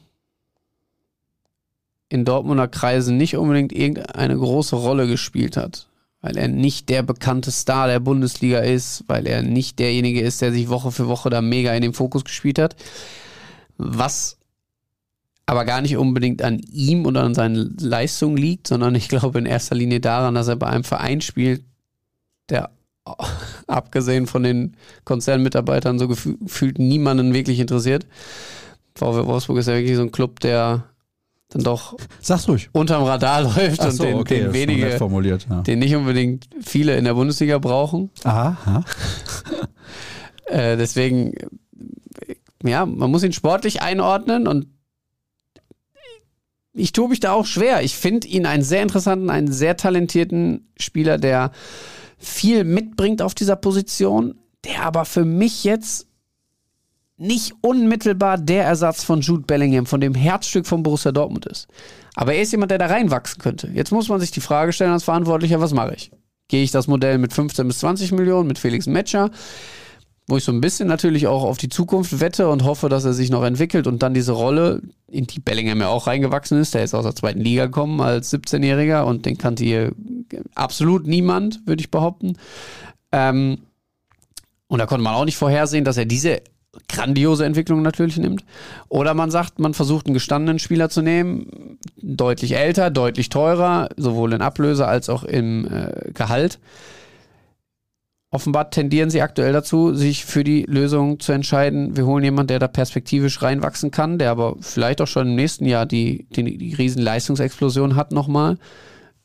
[2.08, 5.88] in Dortmunder Kreisen nicht unbedingt irgendeine große Rolle gespielt hat
[6.24, 10.52] weil er nicht der bekannte Star der Bundesliga ist, weil er nicht derjenige ist, der
[10.52, 12.76] sich Woche für Woche da mega in den Fokus gespielt hat.
[13.76, 14.38] Was
[15.44, 19.44] aber gar nicht unbedingt an ihm oder an seinen Leistungen liegt, sondern ich glaube in
[19.44, 21.62] erster Linie daran, dass er bei einem Verein spielt,
[22.48, 22.70] der
[23.66, 28.06] abgesehen von den Konzernmitarbeitern so gefühlt niemanden wirklich interessiert.
[28.94, 30.84] VW Wolfsburg ist ja wirklich so ein Club, der
[31.50, 32.68] dann doch Sag's ruhig.
[32.72, 34.98] unterm Radar läuft Ach und so, den, okay, den wenige.
[35.48, 35.62] Ja.
[35.62, 38.10] den nicht unbedingt viele in der Bundesliga brauchen.
[38.24, 38.84] Aha.
[40.46, 41.32] Äh, deswegen,
[42.62, 44.66] ja, man muss ihn sportlich einordnen und
[46.74, 47.82] ich tue mich da auch schwer.
[47.82, 51.50] Ich finde ihn einen sehr interessanten, einen sehr talentierten Spieler, der
[52.24, 56.06] viel mitbringt auf dieser Position, der aber für mich jetzt
[57.16, 61.68] nicht unmittelbar der Ersatz von Jude Bellingham, von dem Herzstück von Borussia Dortmund ist.
[62.14, 63.68] Aber er ist jemand, der da reinwachsen könnte.
[63.68, 66.10] Jetzt muss man sich die Frage stellen als Verantwortlicher, was mache ich?
[66.48, 69.30] Gehe ich das Modell mit 15 bis 20 Millionen, mit Felix Metscher,
[70.26, 73.12] wo ich so ein bisschen natürlich auch auf die Zukunft wette und hoffe, dass er
[73.12, 76.84] sich noch entwickelt und dann diese Rolle, in die Bellingham ja auch reingewachsen ist, der
[76.84, 79.92] ist aus der zweiten Liga gekommen als 17-Jähriger und den kannte hier
[80.54, 82.38] absolut niemand, würde ich behaupten.
[83.12, 83.58] Ähm,
[84.66, 86.40] und da konnte man auch nicht vorhersehen, dass er diese
[86.88, 88.44] grandiose Entwicklung natürlich nimmt.
[88.88, 94.32] Oder man sagt, man versucht einen gestandenen Spieler zu nehmen, deutlich älter, deutlich teurer, sowohl
[94.32, 96.58] in Ablöse als auch im äh, Gehalt.
[98.34, 101.96] Offenbar tendieren sie aktuell dazu, sich für die Lösung zu entscheiden.
[101.96, 105.66] Wir holen jemanden, der da perspektivisch reinwachsen kann, der aber vielleicht auch schon im nächsten
[105.66, 108.58] Jahr die, die, die riesen Leistungsexplosion hat nochmal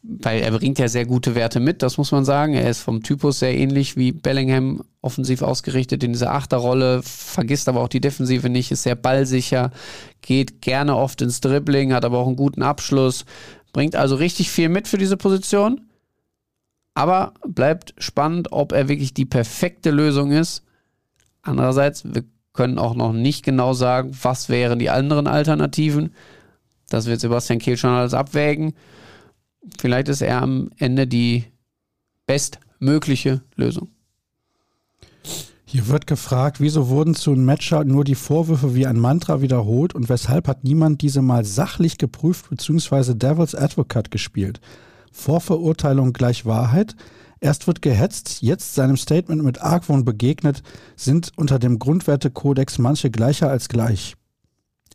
[0.01, 2.53] weil er bringt ja sehr gute Werte mit, das muss man sagen.
[2.53, 7.81] Er ist vom Typus sehr ähnlich wie Bellingham, offensiv ausgerichtet in dieser Achterrolle, vergisst aber
[7.81, 9.71] auch die Defensive nicht, ist sehr ballsicher,
[10.21, 13.25] geht gerne oft ins Dribbling, hat aber auch einen guten Abschluss,
[13.73, 15.81] bringt also richtig viel mit für diese Position.
[16.99, 20.65] Aber bleibt spannend, ob er wirklich die perfekte Lösung ist.
[21.41, 26.13] Andererseits, wir können auch noch nicht genau sagen, was wären die anderen Alternativen.
[26.89, 28.73] Das wird Sebastian Kehl schon alles abwägen.
[29.79, 31.45] Vielleicht ist er am Ende die
[32.25, 33.87] bestmögliche Lösung.
[35.63, 39.95] Hier wird gefragt, wieso wurden zu einem Matcher nur die Vorwürfe wie ein Mantra wiederholt
[39.95, 43.13] und weshalb hat niemand diese mal sachlich geprüft bzw.
[43.13, 44.59] Devil's Advocate gespielt?
[45.11, 46.95] Vorverurteilung gleich Wahrheit?
[47.41, 50.61] Erst wird gehetzt, jetzt seinem Statement mit Argwohn begegnet,
[50.95, 54.15] sind unter dem Grundwertekodex manche gleicher als gleich.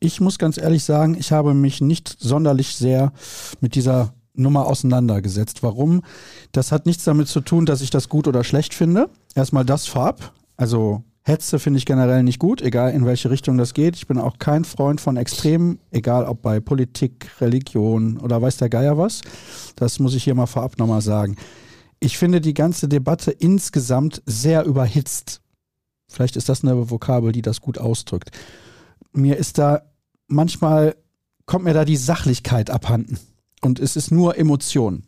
[0.00, 3.12] Ich muss ganz ehrlich sagen, ich habe mich nicht sonderlich sehr
[3.60, 5.62] mit dieser Nummer auseinandergesetzt.
[5.62, 6.02] Warum?
[6.52, 9.08] Das hat nichts damit zu tun, dass ich das gut oder schlecht finde.
[9.34, 10.32] Erstmal das vorab.
[10.56, 13.96] Also Hetze finde ich generell nicht gut, egal in welche Richtung das geht.
[13.96, 18.68] Ich bin auch kein Freund von Extremen, egal ob bei Politik, Religion oder weiß der
[18.68, 19.22] Geier was.
[19.74, 21.36] Das muss ich hier mal vorab nochmal sagen.
[21.98, 25.40] Ich finde die ganze Debatte insgesamt sehr überhitzt.
[26.08, 28.30] Vielleicht ist das eine Vokabel, die das gut ausdrückt.
[29.12, 29.80] Mir ist da
[30.26, 30.94] manchmal,
[31.46, 33.18] kommt mir da die Sachlichkeit abhanden
[33.62, 35.04] und es ist nur Emotion.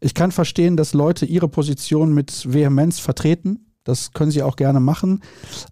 [0.00, 3.69] Ich kann verstehen, dass Leute ihre Position mit Vehemenz vertreten.
[3.84, 5.22] Das können sie auch gerne machen.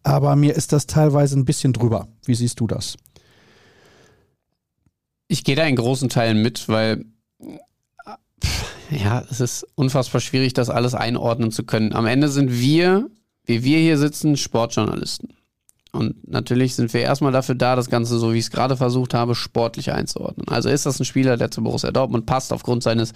[0.03, 2.09] Aber mir ist das teilweise ein bisschen drüber.
[2.25, 2.97] Wie siehst du das?
[5.29, 7.05] Ich gehe da in großen Teilen mit, weil
[8.91, 11.93] ja, es ist unfassbar schwierig, das alles einordnen zu können.
[11.93, 13.11] Am Ende sind wir,
[13.45, 15.35] wie wir hier sitzen, Sportjournalisten.
[15.93, 19.15] Und natürlich sind wir erstmal dafür da, das Ganze, so wie ich es gerade versucht
[19.15, 20.47] habe, sportlich einzuordnen.
[20.49, 23.13] Also ist das ein Spieler, der zu Borussia Dortmund passt aufgrund seines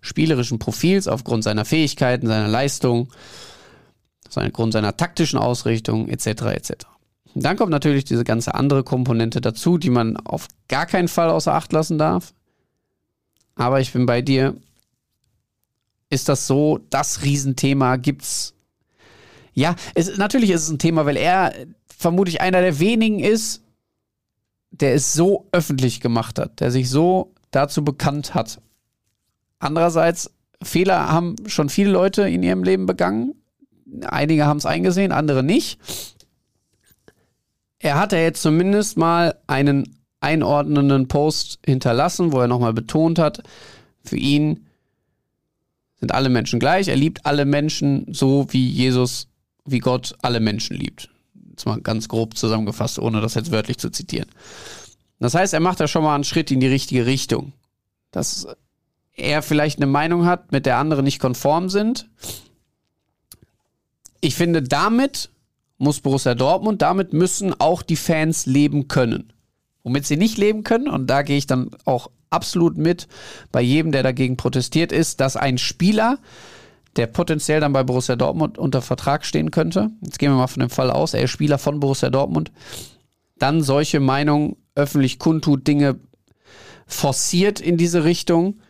[0.00, 3.08] spielerischen Profils, aufgrund seiner Fähigkeiten, seiner Leistung,
[4.36, 6.26] aufgrund seiner taktischen Ausrichtung etc.
[6.26, 6.72] etc.
[7.34, 11.54] Dann kommt natürlich diese ganze andere Komponente dazu, die man auf gar keinen Fall außer
[11.54, 12.32] Acht lassen darf.
[13.54, 14.56] Aber ich bin bei dir.
[16.10, 18.54] Ist das so, das Riesenthema gibt's?
[19.52, 21.52] Ja, es, natürlich ist es ein Thema, weil er
[21.86, 23.62] vermutlich einer der wenigen ist,
[24.70, 28.60] der es so öffentlich gemacht hat, der sich so dazu bekannt hat.
[29.58, 30.30] Andererseits,
[30.62, 33.34] Fehler haben schon viele Leute in ihrem Leben begangen.
[34.06, 35.78] Einige haben es eingesehen, andere nicht.
[37.78, 43.42] Er hat ja jetzt zumindest mal einen einordnenden Post hinterlassen, wo er nochmal betont hat,
[44.02, 44.66] für ihn
[46.00, 46.88] sind alle Menschen gleich.
[46.88, 49.28] Er liebt alle Menschen so, wie Jesus,
[49.64, 51.10] wie Gott alle Menschen liebt.
[51.50, 54.28] Jetzt mal ganz grob zusammengefasst, ohne das jetzt wörtlich zu zitieren.
[55.18, 57.52] Das heißt, er macht da schon mal einen Schritt in die richtige Richtung.
[58.12, 58.46] Dass
[59.14, 62.08] er vielleicht eine Meinung hat, mit der andere nicht konform sind.
[64.20, 65.30] Ich finde, damit
[65.78, 69.32] muss Borussia Dortmund, damit müssen auch die Fans leben können.
[69.84, 73.08] Womit sie nicht leben können, und da gehe ich dann auch absolut mit
[73.52, 76.18] bei jedem, der dagegen protestiert, ist, dass ein Spieler,
[76.96, 80.60] der potenziell dann bei Borussia Dortmund unter Vertrag stehen könnte, jetzt gehen wir mal von
[80.60, 82.50] dem Fall aus, er ist Spieler von Borussia Dortmund,
[83.38, 86.00] dann solche Meinungen öffentlich kundtut, Dinge
[86.86, 88.60] forciert in diese Richtung,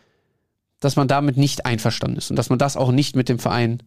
[0.79, 3.81] dass man damit nicht einverstanden ist und dass man das auch nicht mit dem Verein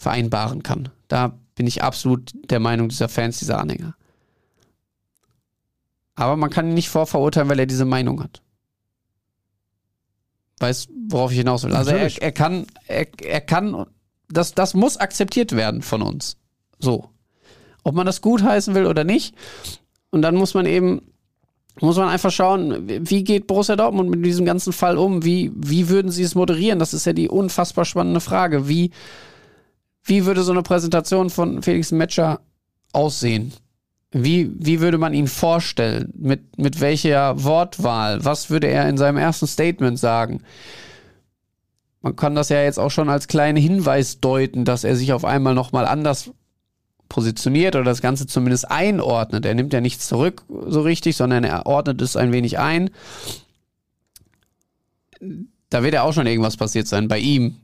[0.00, 0.88] vereinbaren kann.
[1.08, 3.94] Da bin ich absolut der Meinung dieser Fans, dieser Anhänger.
[6.14, 8.40] Aber man kann ihn nicht vorverurteilen, weil er diese Meinung hat.
[10.58, 11.74] Weißt, worauf ich hinaus will?
[11.74, 13.86] Also er, er, kann, er, er kann,
[14.30, 16.38] das, das muss akzeptiert werden von uns.
[16.78, 17.10] So.
[17.84, 19.34] Ob man das gut heißen will oder nicht.
[20.10, 21.02] Und dann muss man eben,
[21.78, 25.24] muss man einfach schauen, wie geht Borussia Dortmund mit diesem ganzen Fall um?
[25.24, 26.78] Wie, wie würden sie es moderieren?
[26.78, 28.66] Das ist ja die unfassbar spannende Frage.
[28.66, 28.92] Wie,
[30.04, 32.40] wie würde so eine Präsentation von Felix Metscher
[32.92, 33.52] aussehen?
[34.12, 36.12] Wie, wie würde man ihn vorstellen?
[36.16, 38.24] Mit, mit welcher Wortwahl?
[38.24, 40.42] Was würde er in seinem ersten Statement sagen?
[42.02, 45.24] Man kann das ja jetzt auch schon als kleinen Hinweis deuten, dass er sich auf
[45.24, 46.30] einmal nochmal anders
[47.08, 49.44] positioniert oder das Ganze zumindest einordnet.
[49.44, 52.90] Er nimmt ja nichts zurück so richtig, sondern er ordnet es ein wenig ein.
[55.68, 57.56] Da wird ja auch schon irgendwas passiert sein bei ihm,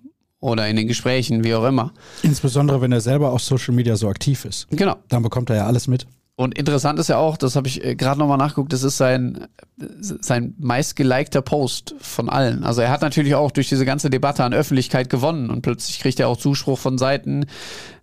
[0.47, 1.93] oder in den Gesprächen, wie auch immer.
[2.23, 4.69] Insbesondere, wenn er selber auf Social Media so aktiv ist.
[4.71, 4.97] Genau.
[5.09, 6.07] Dann bekommt er ja alles mit.
[6.37, 9.49] Und interessant ist ja auch, das habe ich äh, gerade nochmal nachgeguckt, das ist sein,
[9.77, 12.63] sein meistgelikter Post von allen.
[12.63, 16.21] Also er hat natürlich auch durch diese ganze Debatte an Öffentlichkeit gewonnen und plötzlich kriegt
[16.21, 17.47] er auch Zuspruch von Seiten,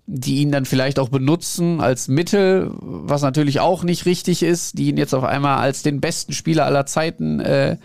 [0.05, 4.89] die ihn dann vielleicht auch benutzen als Mittel, was natürlich auch nicht richtig ist, die
[4.89, 7.77] ihn jetzt auf einmal als den besten Spieler aller Zeiten äh, äh,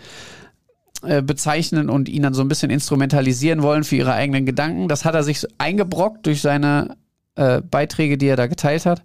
[1.01, 4.87] bezeichnen und ihn dann so ein bisschen instrumentalisieren wollen für ihre eigenen Gedanken.
[4.87, 6.97] Das hat er sich eingebrockt durch seine
[7.35, 9.01] äh, Beiträge, die er da geteilt hat.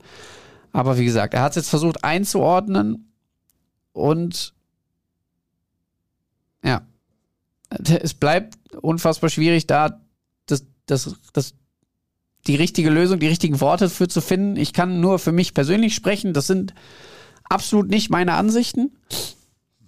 [0.73, 3.13] Aber wie gesagt, er hat es jetzt versucht einzuordnen
[3.93, 4.55] und
[6.65, 6.83] ja,
[7.69, 10.01] es bleibt unfassbar schwierig, da
[10.47, 11.55] das, das, das,
[12.47, 14.57] die richtige Lösung, die richtigen Worte für zu finden.
[14.57, 16.33] Ich kann nur für mich persönlich sprechen.
[16.33, 16.75] Das sind
[17.45, 18.97] absolut nicht meine Ansichten.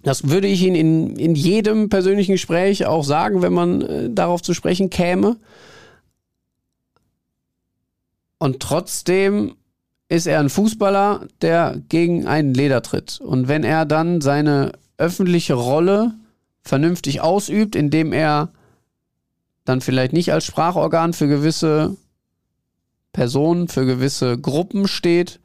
[0.07, 4.41] Das würde ich Ihnen in, in jedem persönlichen Gespräch auch sagen, wenn man äh, darauf
[4.41, 5.35] zu sprechen käme.
[8.37, 9.55] Und trotzdem
[10.07, 13.19] ist er ein Fußballer, der gegen einen Leder tritt.
[13.19, 16.13] Und wenn er dann seine öffentliche Rolle
[16.61, 18.53] vernünftig ausübt, indem er
[19.65, 21.97] dann vielleicht nicht als Sprachorgan für gewisse
[23.11, 25.41] Personen, für gewisse Gruppen steht,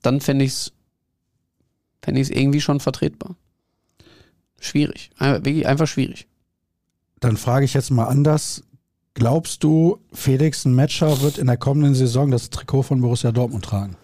[0.00, 0.72] dann fände ich es
[2.06, 3.34] fände ich es irgendwie schon vertretbar.
[4.60, 5.10] Schwierig.
[5.18, 6.28] Wirklich einfach schwierig.
[7.18, 8.62] Dann frage ich jetzt mal anders.
[9.14, 13.96] Glaubst du, Felix Metscher wird in der kommenden Saison das Trikot von Borussia Dortmund tragen?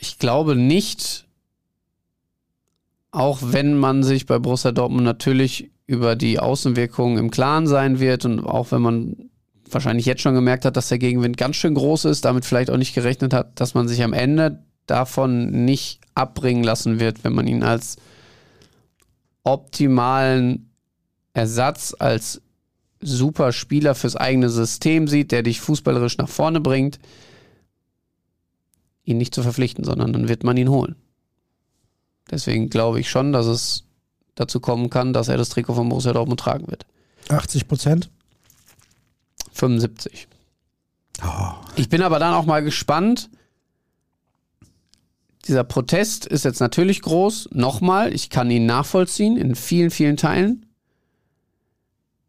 [0.00, 1.28] Ich glaube nicht,
[3.12, 8.24] auch wenn man sich bei Borussia Dortmund natürlich über die Außenwirkungen im Klaren sein wird
[8.24, 9.29] und auch wenn man
[9.74, 12.76] wahrscheinlich jetzt schon gemerkt hat, dass der Gegenwind ganz schön groß ist, damit vielleicht auch
[12.76, 17.46] nicht gerechnet hat, dass man sich am Ende davon nicht abbringen lassen wird, wenn man
[17.46, 17.96] ihn als
[19.42, 20.70] optimalen
[21.32, 22.42] Ersatz, als
[23.00, 26.98] super Spieler fürs eigene System sieht, der dich fußballerisch nach vorne bringt,
[29.04, 30.96] ihn nicht zu verpflichten, sondern dann wird man ihn holen.
[32.30, 33.84] Deswegen glaube ich schon, dass es
[34.34, 36.86] dazu kommen kann, dass er das Trikot von Borussia Dortmund tragen wird.
[37.28, 38.10] 80 Prozent?
[39.52, 40.28] 75.
[41.22, 41.54] Oh.
[41.76, 43.30] Ich bin aber dann auch mal gespannt.
[45.46, 47.50] Dieser Protest ist jetzt natürlich groß.
[47.52, 50.66] Nochmal, ich kann ihn nachvollziehen in vielen, vielen Teilen.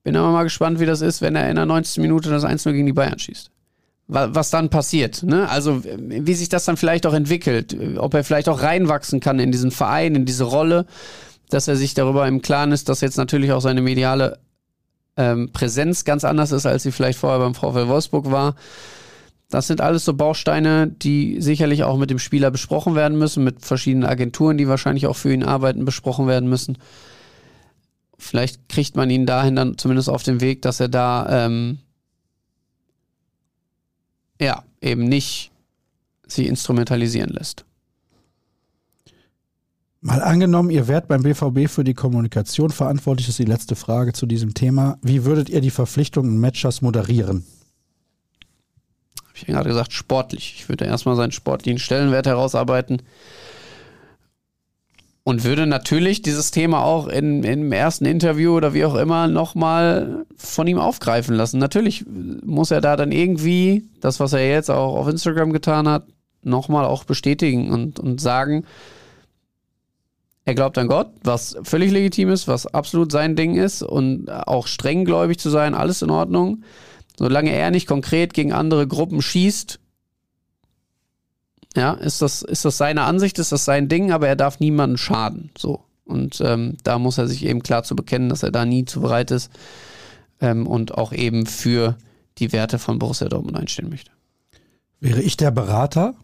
[0.04, 2.02] Bin aber mal gespannt, wie das ist, wenn er in der 90.
[2.02, 3.52] Minute das 1-0 gegen die Bayern schießt.
[4.08, 5.48] Was dann passiert, ne?
[5.48, 7.78] Also, wie sich das dann vielleicht auch entwickelt.
[7.98, 10.86] Ob er vielleicht auch reinwachsen kann in diesen Verein, in diese Rolle,
[11.50, 14.40] dass er sich darüber im Klaren ist, dass jetzt natürlich auch seine mediale
[15.22, 18.56] ähm, Präsenz ganz anders ist, als sie vielleicht vorher beim VfL Wolfsburg war.
[19.50, 23.64] Das sind alles so Bausteine, die sicherlich auch mit dem Spieler besprochen werden müssen, mit
[23.64, 26.78] verschiedenen Agenturen, die wahrscheinlich auch für ihn arbeiten, besprochen werden müssen.
[28.18, 31.80] Vielleicht kriegt man ihn dahin dann zumindest auf den Weg, dass er da ähm,
[34.40, 35.52] ja eben nicht
[36.26, 37.66] sie instrumentalisieren lässt.
[40.04, 44.26] Mal angenommen, ihr wärt beim BVB für die Kommunikation verantwortlich, ist die letzte Frage zu
[44.26, 44.98] diesem Thema.
[45.04, 47.46] Wie würdet ihr die Verpflichtungen Matchers moderieren?
[49.20, 50.56] Habe ich ja gerade gesagt, sportlich.
[50.58, 53.04] Ich würde erstmal seinen sportlichen Stellenwert herausarbeiten
[55.24, 60.26] und würde natürlich dieses Thema auch in, im ersten Interview oder wie auch immer nochmal
[60.36, 61.60] von ihm aufgreifen lassen.
[61.60, 66.08] Natürlich muss er da dann irgendwie das, was er jetzt auch auf Instagram getan hat,
[66.42, 68.66] nochmal auch bestätigen und, und sagen,
[70.52, 74.68] er glaubt an Gott, was völlig legitim ist, was absolut sein Ding ist und auch
[74.68, 76.64] strenggläubig zu sein, alles in Ordnung.
[77.18, 79.80] Solange er nicht konkret gegen andere Gruppen schießt,
[81.78, 84.98] ja, ist das, ist das seine Ansicht, ist das sein Ding, aber er darf niemanden
[84.98, 85.52] schaden.
[85.58, 85.86] So.
[86.04, 89.00] Und ähm, da muss er sich eben klar zu bekennen, dass er da nie zu
[89.00, 89.50] bereit ist
[90.42, 91.98] ähm, und auch eben für
[92.40, 94.12] die Werte von Borussia Dortmund einstehen möchte.
[95.00, 96.16] Wäre ich der Berater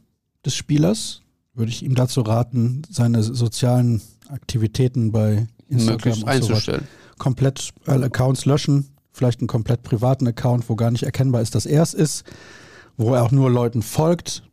[0.45, 1.21] des Spielers,
[1.53, 6.87] würde ich ihm dazu raten, seine sozialen Aktivitäten bei Instagram einzustellen.
[7.11, 11.55] So komplett alle Accounts löschen, vielleicht einen komplett privaten Account, wo gar nicht erkennbar ist,
[11.55, 12.23] dass er es ist,
[12.95, 14.43] wo er auch nur Leuten folgt,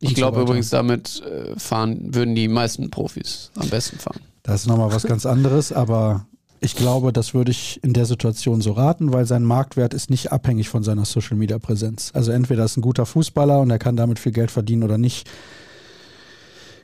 [0.00, 4.20] ich glaube so übrigens, damit äh, fahren, würden die meisten Profis am besten fahren.
[4.42, 6.26] Das ist nochmal was ganz anderes, aber
[6.60, 10.32] ich glaube, das würde ich in der Situation so raten, weil sein Marktwert ist nicht
[10.32, 12.10] abhängig von seiner Social Media Präsenz.
[12.14, 15.28] Also entweder ist ein guter Fußballer und er kann damit viel Geld verdienen oder nicht.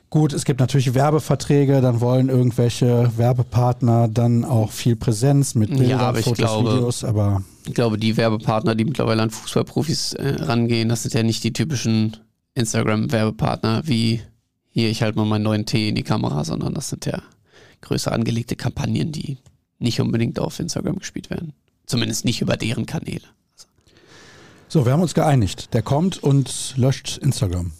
[0.09, 5.89] Gut, es gibt natürlich Werbeverträge, dann wollen irgendwelche Werbepartner dann auch viel Präsenz mit Bildern,
[5.89, 10.35] ja, aber Fotos, glaube, Videos, aber ich glaube, die Werbepartner, die mittlerweile an Fußballprofis äh,
[10.39, 12.17] rangehen, das sind ja nicht die typischen
[12.53, 14.21] Instagram-Werbepartner wie
[14.69, 17.21] hier, ich halte mal meinen neuen Tee in die Kamera, sondern das sind ja
[17.81, 19.37] größer angelegte Kampagnen, die
[19.79, 21.53] nicht unbedingt auf Instagram gespielt werden.
[21.85, 23.21] Zumindest nicht über deren Kanäle.
[24.67, 25.73] So, wir haben uns geeinigt.
[25.73, 27.71] Der kommt und löscht Instagram.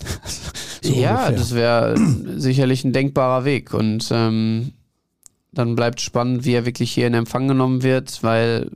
[0.82, 1.32] so ja, ungefähr.
[1.32, 1.94] das wäre
[2.40, 3.74] sicherlich ein denkbarer Weg.
[3.74, 4.72] Und ähm,
[5.52, 8.70] dann bleibt spannend, wie er wirklich hier in Empfang genommen wird, weil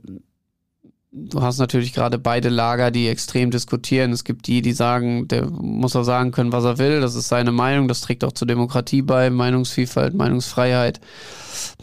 [1.13, 4.11] du hast natürlich gerade beide Lager, die extrem diskutieren.
[4.11, 7.01] Es gibt die, die sagen, der muss auch sagen können, was er will.
[7.01, 7.87] Das ist seine Meinung.
[7.87, 9.29] Das trägt auch zur Demokratie bei.
[9.29, 10.99] Meinungsvielfalt, Meinungsfreiheit.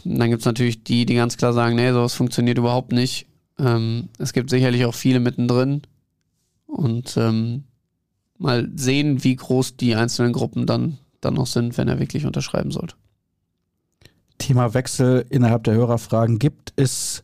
[0.03, 3.27] Und dann gibt es natürlich die, die ganz klar sagen, nee, sowas funktioniert überhaupt nicht.
[3.57, 5.81] Ähm, es gibt sicherlich auch viele mittendrin.
[6.67, 7.63] Und ähm,
[8.41, 12.71] mal sehen, wie groß die einzelnen Gruppen dann, dann noch sind, wenn er wirklich unterschreiben
[12.71, 12.95] sollte.
[14.37, 16.39] Thema Wechsel innerhalb der Hörerfragen.
[16.39, 17.23] Gibt es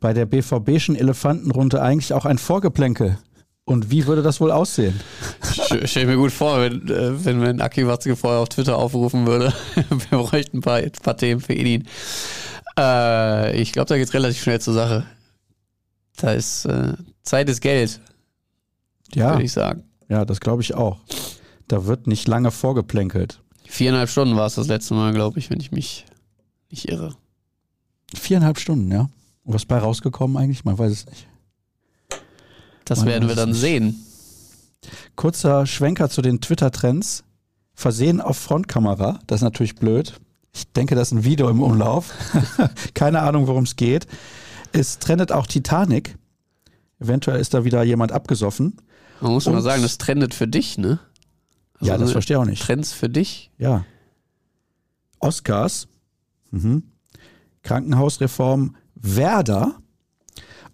[0.00, 3.18] bei der BVBschen Elefantenrunde eigentlich auch ein Vorgeplänkel?
[3.66, 5.00] Und wie würde das wohl aussehen?
[5.80, 9.26] Ich stelle mir gut vor, wenn, äh, wenn man Aki Watzke vorher auf Twitter aufrufen
[9.26, 9.54] würde.
[10.10, 11.88] Wir bräuchten ein paar, ein paar Themen für ihn.
[12.78, 15.06] Äh, ich glaube, da geht es relativ schnell zur Sache.
[16.16, 16.92] Da ist äh,
[17.22, 18.00] Zeit ist Geld.
[19.14, 19.30] Ja.
[19.30, 19.84] Würde ich sagen.
[20.08, 21.00] Ja, das glaube ich auch.
[21.68, 23.40] Da wird nicht lange vorgeplänkelt.
[23.66, 26.04] Viereinhalb Stunden war es das letzte Mal, glaube ich, wenn ich mich
[26.70, 27.16] nicht irre.
[28.14, 29.08] Viereinhalb Stunden, ja.
[29.44, 30.64] Und was bei rausgekommen eigentlich?
[30.64, 31.26] Man weiß es nicht.
[32.84, 33.60] Das Man werden wir dann nicht.
[33.60, 34.04] sehen.
[35.16, 37.24] Kurzer Schwenker zu den Twitter-Trends.
[37.74, 39.18] Versehen auf Frontkamera.
[39.26, 40.14] Das ist natürlich blöd.
[40.52, 42.12] Ich denke, das ist ein Video im Umlauf.
[42.94, 44.06] Keine Ahnung, worum es geht.
[44.72, 46.16] Es trendet auch Titanic.
[47.00, 48.76] Eventuell ist da wieder jemand abgesoffen.
[49.20, 50.98] Man muss Und, mal sagen, das trendet für dich, ne?
[51.78, 52.62] Also ja, das verstehe ich auch nicht.
[52.62, 53.50] Trends für dich?
[53.58, 53.84] Ja.
[55.18, 55.88] Oscars.
[56.50, 56.84] Mhm.
[57.62, 59.80] Krankenhausreform Werder.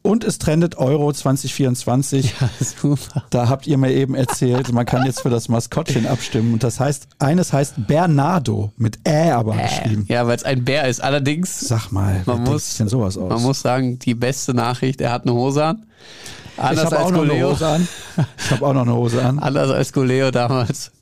[0.03, 2.35] Und es trendet Euro 2024.
[2.41, 3.25] Ja, super.
[3.31, 6.55] Da habt ihr mir eben erzählt, man kann jetzt für das Maskottchen abstimmen.
[6.55, 10.07] Und das heißt, eines heißt Bernardo, mit Ä aber äh, geschrieben.
[10.09, 11.03] Ja, weil es ein Bär ist.
[11.03, 11.61] Allerdings.
[11.61, 13.29] Sag mal, man muss, denn sowas aus?
[13.29, 15.87] Man muss sagen, die beste Nachricht, er hat eine Hose an.
[16.57, 17.89] Anders ich habe auch noch eine Hose an.
[18.39, 19.39] Ich habe auch noch eine Hose an.
[19.39, 20.93] Anders als Goleo damals.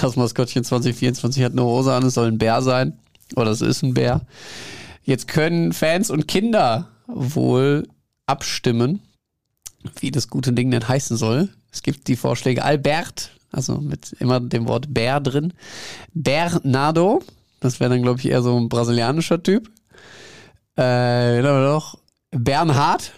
[0.00, 2.98] Das Maskottchen 2024 hat eine Hose an, es soll ein Bär sein.
[3.36, 4.22] Oder es ist ein Bär.
[5.02, 7.88] Jetzt können Fans und Kinder wohl
[8.28, 9.00] abstimmen,
[10.00, 11.48] wie das gute Ding denn heißen soll.
[11.72, 15.52] Es gibt die Vorschläge Albert, also mit immer dem Wort Bär drin.
[16.14, 17.22] Bernardo,
[17.60, 19.68] das wäre dann, glaube ich, eher so ein brasilianischer Typ.
[20.76, 21.98] Äh, dann haben wir noch
[22.30, 23.12] Bernhard,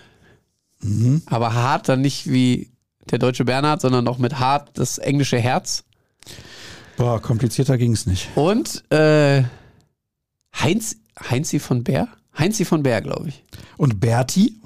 [0.82, 1.22] Mhm.
[1.26, 2.70] aber hart dann nicht wie
[3.10, 5.84] der deutsche Bernhard, sondern auch mit hart das englische Herz.
[6.96, 8.28] Boah, komplizierter ging's nicht.
[8.34, 9.42] Und äh,
[10.58, 10.96] Heinz,
[11.28, 12.08] Heinzi von Bär?
[12.38, 13.44] Heinzi von Bär, glaube ich.
[13.76, 14.59] Und Berti?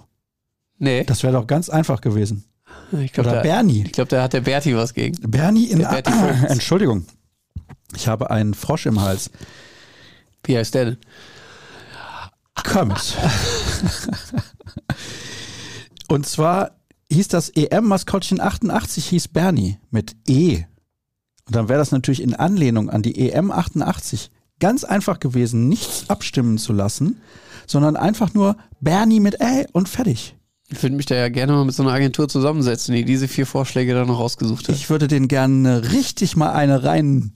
[0.84, 2.44] Nee, Das wäre doch ganz einfach gewesen.
[2.92, 3.84] ich glaube, Oder da, Bernie.
[3.86, 5.16] ich glaub, da hat der Berti was gegen.
[5.30, 6.42] Bernie in Der Berti Vogts.
[6.50, 7.06] Entschuldigung.
[7.96, 9.30] Ich habe einen Frosch im Hals.
[10.44, 10.98] Wie heißt der denn?
[12.62, 13.16] Kermit.
[16.08, 16.72] Und zwar
[17.10, 20.64] hieß das EM-Maskottchen 88 hieß Bernie mit E.
[21.46, 24.30] Und dann wäre das natürlich in Anlehnung an die EM 88
[24.60, 27.20] ganz einfach gewesen, nichts abstimmen zu lassen,
[27.66, 30.36] sondern einfach nur Bernie mit E und fertig.
[30.70, 33.46] Ich würde mich da ja gerne mal mit so einer Agentur zusammensetzen, die diese vier
[33.46, 34.74] Vorschläge dann noch rausgesucht hat.
[34.74, 37.32] Ich würde den gerne richtig mal eine rein.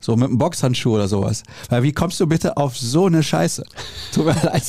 [0.00, 1.42] So mit einem Boxhandschuh oder sowas.
[1.68, 3.64] Weil wie kommst du bitte auf so eine Scheiße?
[4.14, 4.62] Tut mir leid,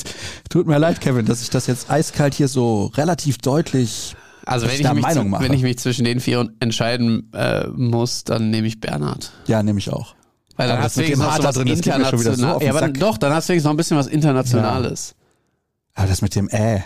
[0.50, 4.16] tut mir leid, Kevin, dass ich das jetzt eiskalt hier so relativ deutlich.
[4.46, 5.44] also wenn ich ich, mich, Meinung mache.
[5.44, 9.32] wenn ich mich zwischen den vier entscheiden äh, muss, dann nehme ich Bernhard.
[9.48, 10.16] Ja, nehme ich auch.
[10.58, 12.62] Weil dann Aber hast du noch so was drin, so international.
[12.62, 13.00] ja, aber dann, Sack.
[13.00, 15.16] doch, dann hast du noch ein bisschen was Internationales.
[15.94, 16.82] Aber das mit dem Äh.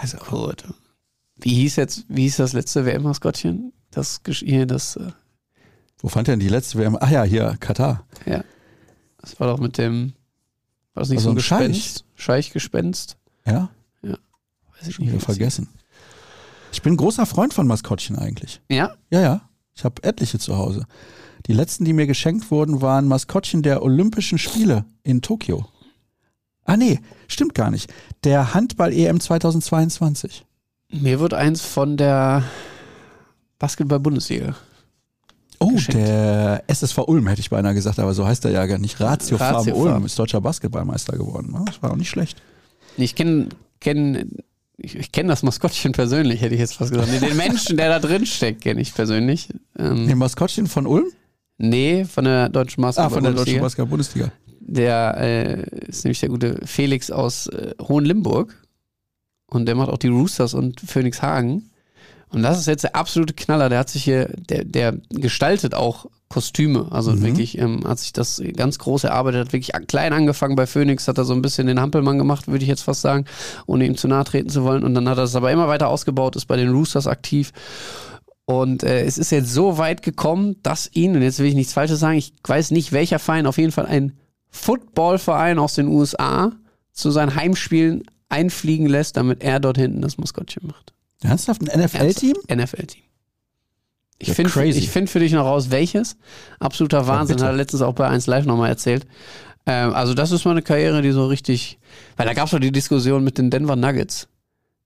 [0.00, 0.64] Also gut.
[1.36, 3.72] Wie hieß jetzt, wie hieß das letzte WM-Maskottchen?
[3.90, 5.12] Das hier, das, äh,
[5.98, 6.96] Wo fand denn die letzte WM?
[7.00, 8.06] Ach ja, hier, Katar.
[8.26, 8.44] ja.
[9.18, 10.12] Das war doch mit dem,
[10.92, 11.58] war das nicht Also so ein ein Scheich.
[11.68, 12.04] Gespenst?
[12.14, 13.16] Scheichgespenst?
[13.46, 13.70] Ja,
[14.02, 15.68] Weiß ich schon nicht, wieder vergessen.
[16.72, 18.60] Ich bin großer Freund von Maskottchen eigentlich.
[18.68, 18.94] Ja?
[19.10, 19.48] Ja, ja.
[19.74, 20.86] Ich habe etliche zu Hause.
[21.46, 25.66] Die letzten, die mir geschenkt wurden, waren Maskottchen der Olympischen Spiele in Tokio.
[26.64, 26.98] Ah nee,
[27.28, 27.92] stimmt gar nicht.
[28.24, 30.44] Der Handball-EM 2022.
[30.92, 32.44] Mir wird eins von der
[33.58, 34.54] Basketball-Bundesliga.
[35.60, 35.94] Oh, Geschenkt.
[36.00, 39.00] der SSV Ulm hätte ich beinahe gesagt, aber so heißt er ja gar nicht.
[39.00, 40.04] Ratio Farm Ratio Ulm Farm.
[40.04, 41.50] ist deutscher Basketballmeister geworden.
[41.54, 42.42] Ja, Das war auch nicht schlecht.
[42.96, 43.48] Ich kenne
[43.80, 44.32] kenn,
[44.76, 47.22] ich, ich kenn das Maskottchen persönlich, hätte ich jetzt fast gesagt.
[47.22, 49.48] Den Menschen, der da drin steckt, kenne ich persönlich.
[49.78, 51.06] Ähm, Den Maskottchen von Ulm?
[51.56, 54.32] nee, von der deutschen Ah, von der deutschen Basketball-Bundesliga.
[54.66, 58.54] Der äh, ist nämlich der gute Felix aus äh, Hohenlimburg.
[59.46, 61.70] Und der macht auch die Roosters und Phoenix Hagen.
[62.30, 63.68] Und das ist jetzt der absolute Knaller.
[63.68, 66.88] Der hat sich hier, der, der gestaltet auch Kostüme.
[66.90, 67.22] Also Mhm.
[67.22, 71.18] wirklich, ähm, hat sich das ganz groß erarbeitet, hat wirklich klein angefangen bei Phoenix, hat
[71.18, 73.26] er so ein bisschen den Hampelmann gemacht, würde ich jetzt fast sagen,
[73.66, 74.82] ohne ihm zu nahe treten zu wollen.
[74.82, 77.52] Und dann hat er es aber immer weiter ausgebaut, ist bei den Roosters aktiv.
[78.46, 81.72] Und äh, es ist jetzt so weit gekommen, dass ihn, und jetzt will ich nichts
[81.72, 84.12] Falsches sagen, ich weiß nicht welcher Verein, auf jeden Fall ein
[84.54, 86.52] Footballverein aus den USA
[86.92, 90.92] zu seinen Heimspielen einfliegen lässt, damit er dort hinten das Maskottchen macht.
[91.22, 92.36] Ernsthaft ein NFL-Team?
[92.52, 93.02] NFL-Team.
[94.18, 96.16] Ich Ja, finde find für dich noch raus, welches.
[96.60, 97.46] Absoluter Wahnsinn, bitte.
[97.46, 99.06] hat er letztens auch bei 1 Live nochmal erzählt.
[99.66, 101.78] Ähm, also, das ist mal eine Karriere, die so richtig.
[102.16, 104.28] Weil da gab es doch die Diskussion mit den Denver Nuggets.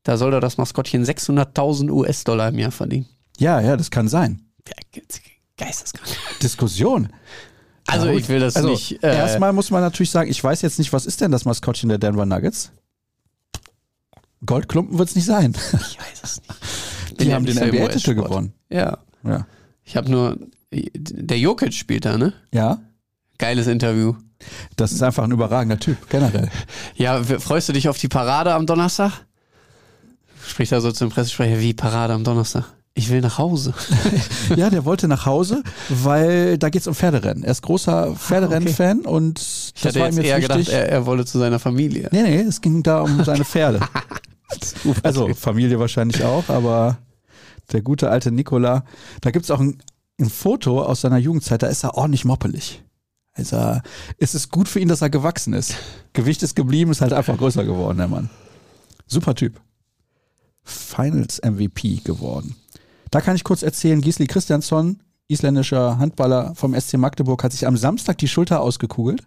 [0.02, 3.06] Da soll doch das Maskottchen 600.000 US-Dollar im Jahr verdienen.
[3.38, 4.40] Ja, ja, das kann sein.
[5.58, 6.16] Geisteskrank.
[6.42, 7.08] Diskussion.
[7.88, 9.02] Also, ich will das also, nicht.
[9.02, 11.88] Äh, Erstmal muss man natürlich sagen, ich weiß jetzt nicht, was ist denn das Maskottchen
[11.88, 12.72] der Denver Nuggets?
[14.44, 15.56] Goldklumpen wird es nicht sein.
[15.72, 17.20] ich weiß es nicht.
[17.20, 18.52] Die ja haben den NBA-Titel gewonnen.
[18.70, 18.98] Ja.
[19.24, 19.46] Ja.
[19.82, 20.38] Ich habe nur.
[20.70, 22.34] Der Jokic spielt da, ne?
[22.52, 22.78] ja,
[23.38, 24.14] Geiles Interview.
[24.76, 26.50] das ist einfach ein überragender Typ, generell.
[26.96, 29.12] Ja, freust du dich auf die Parade am Donnerstag?
[30.46, 32.64] Spricht da so zum Pressesprecher, wie Parade am Donnerstag?
[32.98, 33.74] Ich will nach Hause.
[34.56, 37.44] Ja, der wollte nach Hause, weil da geht's um Pferderennen.
[37.44, 40.88] Er ist großer Pferderennen-Fan und Ich das hatte war jetzt ihm eher jetzt gedacht, er,
[40.88, 42.08] er wolle zu seiner Familie.
[42.10, 43.80] nee, nee, es ging da um seine Pferde.
[45.02, 46.96] Also Familie wahrscheinlich auch, aber
[47.70, 48.82] der gute alte Nikola,
[49.20, 49.76] da gibt's auch ein,
[50.18, 52.82] ein Foto aus seiner Jugendzeit, da ist er ordentlich moppelig.
[53.34, 53.78] Also
[54.16, 55.74] es ist gut für ihn, dass er gewachsen ist.
[56.14, 58.30] Gewicht ist geblieben, ist halt einfach größer geworden, der Mann.
[59.06, 59.60] Super Typ.
[60.64, 62.56] Finals MVP geworden.
[63.10, 67.76] Da kann ich kurz erzählen, Gisli Christiansson, isländischer Handballer vom SC Magdeburg, hat sich am
[67.76, 69.26] Samstag die Schulter ausgekugelt,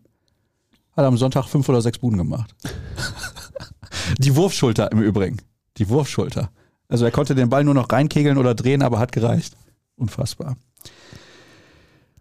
[0.96, 2.54] hat am Sonntag fünf oder sechs Buden gemacht.
[4.18, 5.38] Die Wurfschulter im Übrigen.
[5.78, 6.50] Die Wurfschulter.
[6.90, 9.56] Also er konnte den Ball nur noch reinkegeln oder drehen, aber hat gereicht.
[9.96, 10.58] Unfassbar.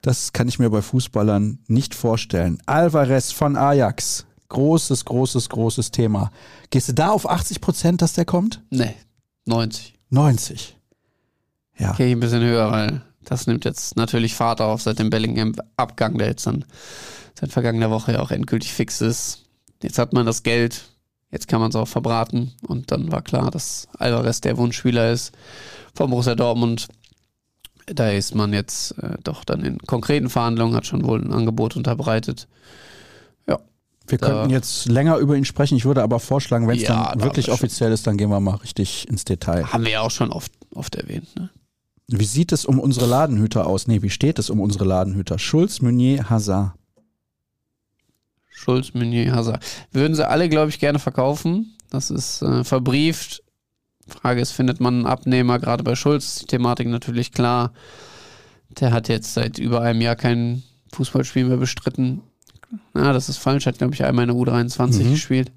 [0.03, 2.63] Das kann ich mir bei Fußballern nicht vorstellen.
[2.67, 4.27] Alvarez von Ajax.
[4.49, 6.31] Großes, großes, großes Thema.
[6.71, 8.63] Gehst du da auf 80 Prozent, dass der kommt?
[8.71, 8.95] Nee,
[9.47, 9.95] 90.
[10.11, 10.80] 90.
[11.81, 11.93] Ja.
[11.93, 16.29] Okay, ein bisschen höher, weil das nimmt jetzt natürlich Fahrt auf seit dem Bellingham-Abgang, der
[16.29, 16.65] jetzt dann
[17.39, 19.45] seit vergangener Woche ja auch endgültig fix ist.
[19.83, 20.85] Jetzt hat man das Geld.
[21.31, 22.53] Jetzt kann man es auch verbraten.
[22.67, 25.33] Und dann war klar, dass Alvarez der Wunschspieler ist
[25.95, 26.89] vom Borussia Dortmund.
[27.87, 31.77] Da ist man jetzt äh, doch dann in konkreten Verhandlungen, hat schon wohl ein Angebot
[31.77, 32.47] unterbreitet.
[33.49, 33.59] Ja.
[34.07, 35.77] Wir könnten jetzt länger über ihn sprechen.
[35.77, 38.41] Ich würde aber vorschlagen, wenn es Ja, dann da wirklich offiziell ist, dann gehen wir
[38.41, 39.67] mal richtig ins Detail.
[39.73, 41.29] Haben wir ja auch schon oft, oft erwähnt.
[41.37, 41.49] Ne?
[42.13, 43.87] Wie sieht es um unsere Ladenhüter aus?
[43.87, 45.39] Nee, wie steht es um unsere Ladenhüter?
[45.39, 46.73] Schulz, Meunier, Hazard.
[48.49, 49.65] Schulz, Meunier, Hazard.
[49.93, 51.77] Würden sie alle, glaube ich, gerne verkaufen.
[51.91, 53.43] Das ist äh, verbrieft.
[54.09, 55.59] Frage ist, findet man einen Abnehmer?
[55.59, 57.73] Gerade bei Schulz die Thematik natürlich klar.
[58.81, 62.23] Der hat jetzt seit über einem Jahr kein Fußballspiel mehr bestritten.
[62.93, 63.67] Na, das ist falsch.
[63.67, 65.11] Hat, glaube ich, einmal in der U23 Mhm.
[65.13, 65.53] gespielt.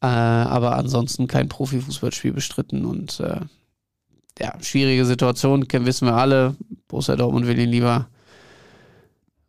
[0.00, 2.84] Äh, aber ansonsten kein Profifußballspiel bestritten.
[2.84, 3.40] Und äh,
[4.38, 6.56] ja, schwierige Situation, wissen wir alle.
[6.88, 8.08] Borussia Dortmund will ihn lieber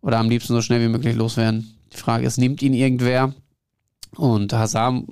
[0.02, 1.76] oder am liebsten so schnell wie möglich loswerden.
[1.94, 3.34] Die Frage ist, nimmt ihn irgendwer?
[4.16, 5.04] Und Hazard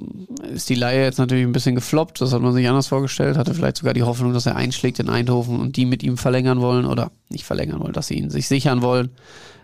[0.54, 3.54] ist die Laie jetzt natürlich ein bisschen gefloppt, das hat man sich anders vorgestellt, hatte
[3.54, 6.86] vielleicht sogar die Hoffnung, dass er einschlägt in Eindhoven und die mit ihm verlängern wollen
[6.86, 9.12] oder nicht verlängern wollen, dass sie ihn sich sichern wollen.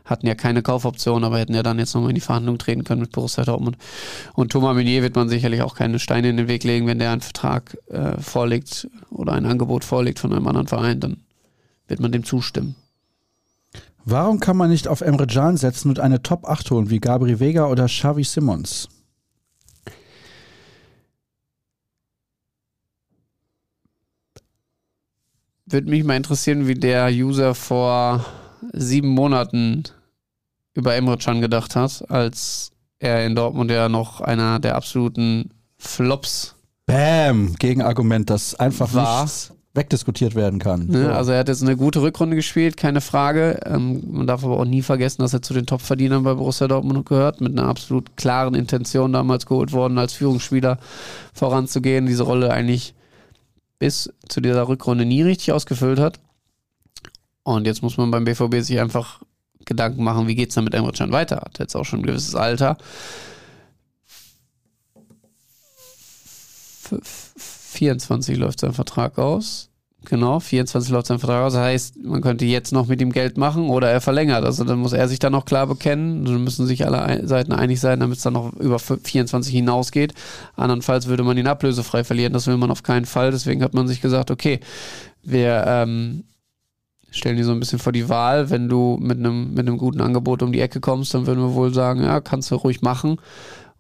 [0.06, 3.02] Hatten ja keine Kaufoption, aber hätten ja dann jetzt nochmal in die Verhandlung treten können
[3.02, 3.78] mit Borussia Dortmund.
[4.34, 7.12] Und Thomas Meunier wird man sicherlich auch keine Steine in den Weg legen, wenn der
[7.12, 11.18] einen Vertrag äh, vorlegt oder ein Angebot vorlegt von einem anderen Verein, dann
[11.88, 12.76] wird man dem zustimmen.
[14.06, 17.40] Warum kann man nicht auf Emre Can setzen und eine Top 8 holen, wie Gabri
[17.40, 18.90] Vega oder Xavi Simons?
[25.66, 28.26] Würde mich mal interessieren, wie der User vor
[28.72, 29.84] sieben Monaten
[30.74, 36.56] über Emre Can gedacht hat, als er in Dortmund ja noch einer der absoluten Flops
[36.86, 37.56] Bam!
[37.56, 39.24] Gegenargument, das einfach War.
[39.24, 40.88] nicht wegdiskutiert werden kann.
[40.88, 41.06] Ne?
[41.06, 41.12] So.
[41.12, 43.60] Also er hat jetzt eine gute Rückrunde gespielt, keine Frage.
[43.66, 47.08] Ähm, man darf aber auch nie vergessen, dass er zu den Top-Verdienern bei Borussia Dortmund
[47.08, 50.78] gehört, mit einer absolut klaren Intention damals geholt worden, als Führungsspieler
[51.34, 52.94] voranzugehen, diese Rolle eigentlich
[53.80, 56.20] bis zu dieser Rückrunde nie richtig ausgefüllt hat.
[57.44, 59.22] Und jetzt muss man beim BVB sich einfach
[59.66, 61.38] Gedanken machen, wie geht es dann mit Emre Can weiter?
[61.38, 62.78] Hat jetzt auch schon ein gewisses Alter.
[66.92, 69.70] F- 24 läuft sein Vertrag aus.
[70.06, 71.54] Genau, 24 läuft sein Vertrag aus.
[71.54, 74.44] Das heißt, man könnte jetzt noch mit ihm Geld machen oder er verlängert.
[74.44, 76.26] Also dann muss er sich dann noch klar bekennen.
[76.26, 80.14] Dann müssen sich alle Seiten einig sein, damit es dann noch über 24 hinausgeht.
[80.58, 82.34] Andernfalls würde man ihn ablösefrei verlieren.
[82.34, 83.32] Das will man auf keinen Fall.
[83.32, 84.60] Deswegen hat man sich gesagt, okay,
[85.24, 86.26] wir ähm,
[87.14, 88.50] stellen die so ein bisschen vor die Wahl.
[88.50, 91.54] Wenn du mit einem, mit einem guten Angebot um die Ecke kommst, dann würden wir
[91.54, 93.18] wohl sagen, ja, kannst du ruhig machen.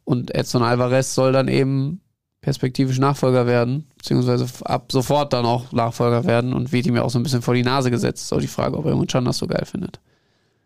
[0.05, 2.01] Und Edson Alvarez soll dann eben
[2.41, 7.09] perspektivisch Nachfolger werden, beziehungsweise ab sofort dann auch Nachfolger werden und wird ihm ja auch
[7.09, 8.23] so ein bisschen vor die Nase gesetzt.
[8.23, 9.99] Ist auch die Frage, ob er Can das so geil findet.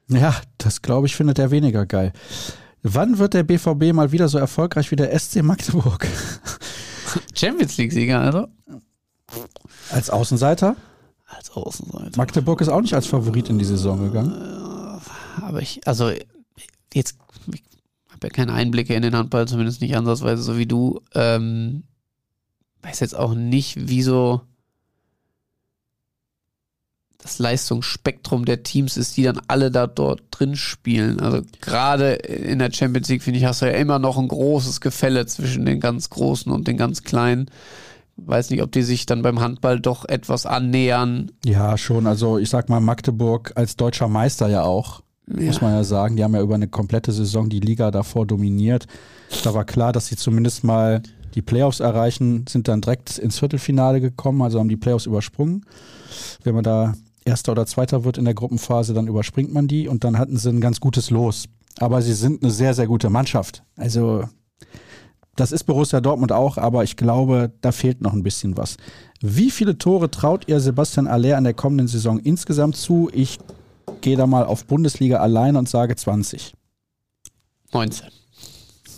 [0.10, 2.14] Ja, das glaube ich, findet er weniger geil.
[2.84, 6.08] Wann wird der BVB mal wieder so erfolgreich wie der SC Magdeburg?
[7.36, 8.48] Champions League-Sieger, also?
[9.92, 10.76] Als Außenseiter?
[11.28, 12.18] Als Außenseiter.
[12.18, 14.32] Magdeburg ist auch nicht als Favorit in die Saison gegangen.
[15.42, 16.10] Aber ich, also,
[16.94, 17.18] jetzt,
[17.54, 17.64] ich
[18.10, 21.02] habe ja keine Einblicke in den Handball, zumindest nicht ansatzweise so wie du.
[21.14, 21.84] Ähm,
[22.82, 24.42] weiß jetzt auch nicht, wieso
[27.18, 31.20] das Leistungsspektrum der Teams ist, die dann alle da dort drin spielen.
[31.20, 34.80] Also gerade in der Champions League, finde ich, hast du ja immer noch ein großes
[34.82, 37.52] Gefälle zwischen den ganz Großen und den ganz Kleinen.
[38.18, 41.32] Weiß nicht, ob die sich dann beim Handball doch etwas annähern.
[41.46, 42.08] Ja, schon.
[42.08, 46.16] Also ich sag mal, Magdeburg als deutscher Meister ja auch, muss man ja sagen.
[46.16, 48.88] Die haben ja über eine komplette Saison die Liga davor dominiert.
[49.44, 51.04] Da war klar, dass sie zumindest mal
[51.36, 55.66] die Playoffs erreichen, sind dann direkt ins Viertelfinale gekommen, also haben die Playoffs übersprungen.
[56.44, 56.94] Wenn man da
[57.26, 60.50] Erster oder Zweiter wird in der Gruppenphase, dann überspringt man die und dann hatten sie
[60.50, 61.46] ein ganz gutes Los.
[61.80, 63.64] Aber sie sind eine sehr, sehr gute Mannschaft.
[63.76, 64.24] Also
[65.38, 68.78] das ist Borussia Dortmund auch, aber ich glaube, da fehlt noch ein bisschen was.
[69.22, 73.10] Wie viele Tore traut ihr Sebastian Aller an der kommenden Saison insgesamt zu?
[73.14, 73.40] Ich
[74.02, 76.54] gehe da mal auf Bundesliga allein und sage 20.
[77.72, 78.08] 19.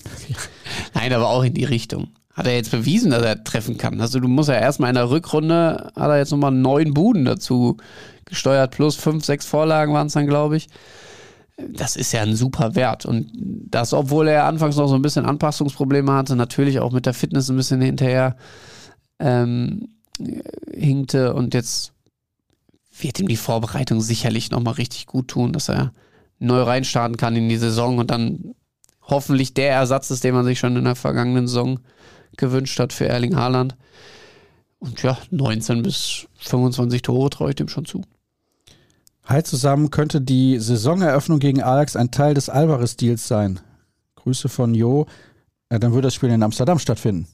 [0.93, 2.09] Nein, aber auch in die Richtung.
[2.33, 3.99] Hat er jetzt bewiesen, dass er treffen kann.
[3.99, 7.77] Also du musst ja erstmal in der Rückrunde, hat er jetzt nochmal neun Buden dazu
[8.25, 10.67] gesteuert, plus fünf, sechs Vorlagen waren es dann, glaube ich.
[11.67, 13.05] Das ist ja ein super Wert.
[13.05, 17.13] Und das, obwohl er anfangs noch so ein bisschen Anpassungsprobleme hatte, natürlich auch mit der
[17.13, 18.37] Fitness ein bisschen hinterher
[19.19, 19.89] ähm,
[20.73, 21.93] hinkte und jetzt
[22.99, 25.93] wird ihm die Vorbereitung sicherlich nochmal richtig gut tun, dass er
[26.39, 28.55] neu reinstarten kann in die Saison und dann
[29.01, 31.79] hoffentlich der Ersatz ist, den man sich schon in der vergangenen Saison
[32.37, 33.75] gewünscht hat für Erling Haaland.
[34.79, 38.01] Und ja, 19 bis 25 Tore traue ich dem schon zu.
[39.29, 43.59] Hi zusammen, könnte die Saisoneröffnung gegen Ajax ein Teil des Alvarez-Deals sein?
[44.15, 45.05] Grüße von Jo.
[45.71, 47.27] Ja, dann würde das Spiel in Amsterdam stattfinden.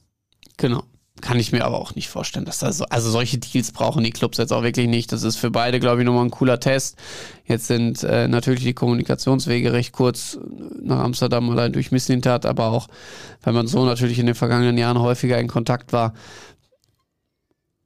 [0.57, 0.83] Genau.
[1.21, 4.09] Kann ich mir aber auch nicht vorstellen, dass da so, also solche Deals brauchen die
[4.09, 5.13] Clubs jetzt auch wirklich nicht.
[5.13, 6.97] Das ist für beide, glaube ich, nochmal ein cooler Test.
[7.45, 10.37] Jetzt sind äh, natürlich die Kommunikationswege recht kurz
[10.81, 12.89] nach Amsterdam allein durch Misslintat, aber auch,
[13.41, 16.13] weil man so natürlich in den vergangenen Jahren häufiger in Kontakt war.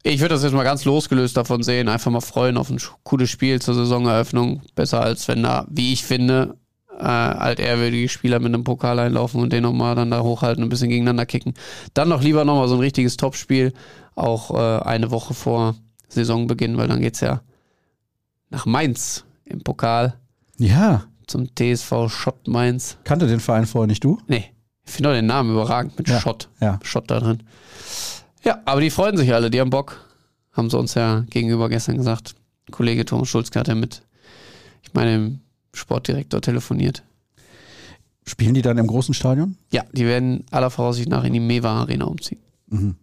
[0.04, 3.30] Ich würde das jetzt mal ganz losgelöst davon sehen, einfach mal freuen auf ein cooles
[3.30, 4.62] Spiel zur Saisoneröffnung.
[4.76, 6.56] Besser als wenn da, wie ich finde,
[6.98, 10.70] äh, altehrwürdige Spieler mit einem Pokal einlaufen und den nochmal dann da hochhalten und ein
[10.70, 11.54] bisschen gegeneinander kicken.
[11.94, 13.74] Dann noch lieber nochmal so ein richtiges Topspiel,
[14.16, 15.76] auch äh, eine Woche vor
[16.08, 17.42] Saisonbeginn, weil dann geht's ja
[18.50, 20.16] nach Mainz im Pokal.
[20.58, 21.04] Ja.
[21.28, 22.98] Zum TSV Schott Mainz.
[23.04, 24.20] Kannte den Verein vorher nicht du?
[24.28, 24.46] Nee.
[24.86, 26.20] Ich finde auch den Namen überragend mit Ja.
[26.20, 26.50] Schott.
[26.60, 26.80] Ja.
[26.84, 27.44] Schott da drin.
[28.44, 30.06] Ja, aber die freuen sich alle, die haben Bock.
[30.54, 32.36] Haben sie uns ja gegenüber gestern gesagt.
[32.72, 34.04] Kollege Thomas Schulzke hat ja mit,
[34.84, 35.40] ich meine, dem
[35.74, 37.04] Sportdirektor telefoniert.
[38.26, 39.58] Spielen die dann im großen Stadion?
[39.72, 42.40] Ja, die werden aller Voraussicht nach in die Mewa Arena umziehen.
[42.68, 42.96] Mhm.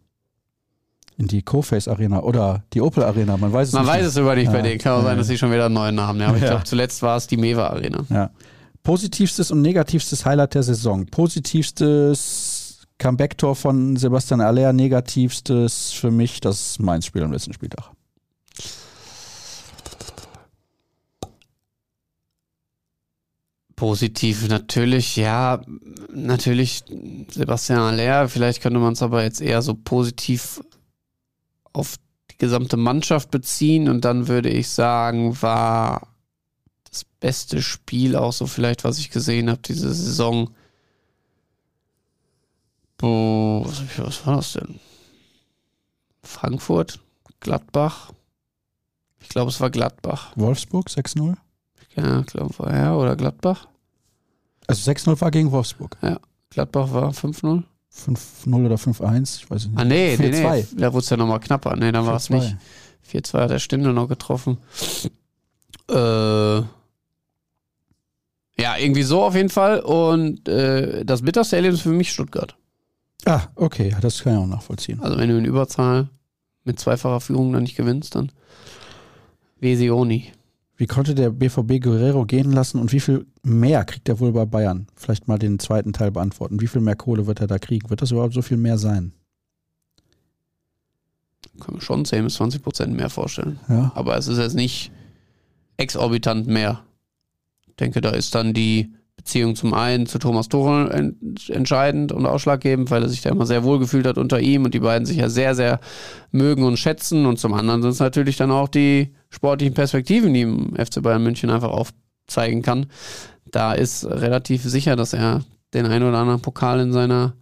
[1.19, 3.95] In die Co-Face Arena oder die Opel Arena, man weiß es Man nicht.
[3.95, 4.63] weiß es aber nicht bei Ja.
[4.63, 4.79] denen.
[4.79, 5.17] Kann auch sein, Ja.
[5.17, 6.29] dass sie schon wieder einen neuen Namen haben.
[6.29, 6.51] Aber ich Ja.
[6.51, 8.05] glaube, zuletzt war es die Mewa Arena.
[8.11, 8.31] Ja.
[8.83, 11.07] Positivstes und negativstes Highlight der Saison.
[11.07, 12.56] Positivstes
[12.99, 17.91] Comeback-Tor von Sebastian Aller, negativstes für mich das Mainz-Spiel am letzten Spieltag.
[23.77, 25.61] Positiv natürlich, ja,
[26.11, 26.85] natürlich
[27.31, 28.27] Sebastian Aller.
[28.29, 30.63] Vielleicht könnte man es aber jetzt eher so positiv
[31.75, 31.97] auf
[32.31, 33.91] die gesamte Mannschaft beziehen.
[33.91, 36.09] Und dann würde ich sagen, war
[36.91, 40.55] das beste Spiel auch so vielleicht, was ich gesehen habe diese Saison.
[43.01, 44.81] Was, ich- was war das denn?
[46.23, 47.01] Frankfurt,
[47.41, 48.13] Gladbach.
[49.21, 50.33] Ich glaube, es war Gladbach.
[50.37, 51.37] Wolfsburg 6-0?
[51.97, 53.69] Ja, ich glaube, war ja, oder Gladbach.
[54.67, 55.97] Also 6-0 war gegen Wolfsburg.
[56.51, 57.63] Gladbach war 5-0.
[57.95, 59.79] 5-0 oder 5-1, ich weiß nicht.
[59.79, 60.45] Ah, nee, nee, nee.
[60.47, 60.67] 4-2.
[60.79, 61.77] Da wurde es ja nochmal knapper.
[61.77, 62.35] Nee, dann war es 4-2.
[62.35, 62.57] nicht.
[63.11, 64.59] 4-2 hat der Stindl noch getroffen.
[65.89, 66.57] Äh,
[68.59, 69.81] ja, irgendwie so auf jeden Fall.
[69.81, 72.57] Und äh, das bitterste Erlebnis für mich Stuttgart.
[73.25, 75.01] Ah, okay, ja, das kann ich auch nachvollziehen.
[75.01, 76.09] Also wenn du in Überzahl
[76.65, 78.31] mit zweifacher Führung dann nicht gewinnst, dann
[79.59, 80.33] Vesioni.
[80.77, 84.45] Wie konnte der BVB Guerrero gehen lassen und wie viel mehr kriegt er wohl bei
[84.45, 84.87] Bayern?
[84.95, 86.61] Vielleicht mal den zweiten Teil beantworten.
[86.61, 87.89] Wie viel mehr Kohle wird er da kriegen?
[87.89, 89.13] Wird das überhaupt so viel mehr sein?
[91.61, 93.59] Können wir schon 10 bis 20 Prozent mehr vorstellen.
[93.69, 93.91] Ja.
[93.95, 94.93] Aber es ist jetzt nicht
[95.79, 96.83] exorbitant mehr.
[97.67, 98.93] Ich denke, da ist dann die
[99.27, 103.45] Beziehung zum einen zu Thomas Tuchel ent entscheidend und ausschlaggebend, weil er sich da immer
[103.45, 105.81] sehr wohl gefühlt hat unter ihm und die beiden sich ja sehr, sehr
[106.31, 107.27] mögen und schätzen.
[107.27, 111.25] Und zum anderen sind es natürlich dann auch die sportlichen Perspektiven, die im FC Bayern
[111.25, 112.87] München einfach aufzeigen kann.
[113.51, 115.43] Da ist relativ sicher, dass er
[115.75, 117.35] den einen oder anderen Pokal in seiner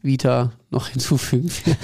[0.00, 1.76] Vita noch hinzufügen wird.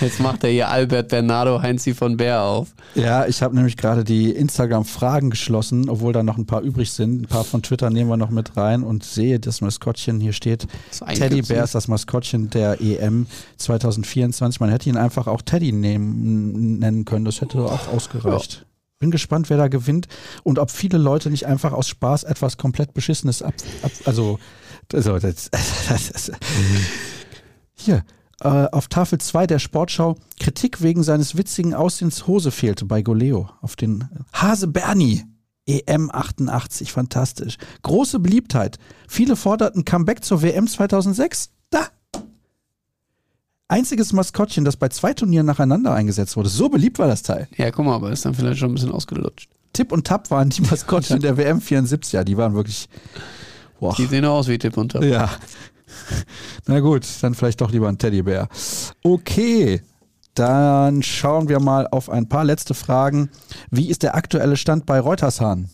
[0.00, 2.74] Jetzt macht er hier Albert Bernardo Heinzi von Bär auf.
[2.94, 7.22] Ja, ich habe nämlich gerade die Instagram-Fragen geschlossen, obwohl da noch ein paar übrig sind.
[7.22, 10.20] Ein paar von Twitter nehmen wir noch mit rein und sehe das Maskottchen.
[10.20, 10.66] Hier steht,
[11.14, 13.26] Teddy Bear ist das Maskottchen der EM
[13.56, 14.60] 2024.
[14.60, 17.24] Man hätte ihn einfach auch Teddy nehmen, nennen können.
[17.24, 18.66] Das hätte auch ausgereicht.
[18.98, 20.08] Bin gespannt, wer da gewinnt
[20.42, 23.54] und ob viele Leute nicht einfach aus Spaß etwas komplett Beschissenes ab.
[23.82, 24.38] ab also,
[24.94, 26.32] also das, das, das,
[27.74, 28.04] hier.
[28.42, 33.50] Äh, auf Tafel 2 der Sportschau Kritik wegen seines witzigen Aussehens Hose fehlte bei Goleo.
[33.60, 35.24] Auf den Hase Bernie.
[35.66, 37.56] EM 88, fantastisch.
[37.82, 38.78] Große Beliebtheit.
[39.06, 41.50] Viele forderten Comeback zur WM 2006.
[41.68, 41.86] Da.
[43.68, 46.48] Einziges Maskottchen, das bei zwei Turnieren nacheinander eingesetzt wurde.
[46.48, 47.46] So beliebt war das Teil.
[47.56, 49.48] Ja, guck mal, aber ist dann vielleicht schon ein bisschen ausgelutscht.
[49.72, 52.14] Tipp und Tap waren die Maskottchen der WM 74.
[52.14, 52.88] Ja, die waren wirklich.
[53.80, 53.94] Boah.
[53.96, 55.02] Die sehen aus wie Tipp und Tab.
[55.02, 55.30] Ja.
[56.66, 58.48] Na gut, dann vielleicht doch lieber ein Teddybär.
[59.02, 59.82] Okay,
[60.34, 63.30] dann schauen wir mal auf ein paar letzte Fragen.
[63.70, 65.70] Wie ist der aktuelle Stand bei Reutershahn?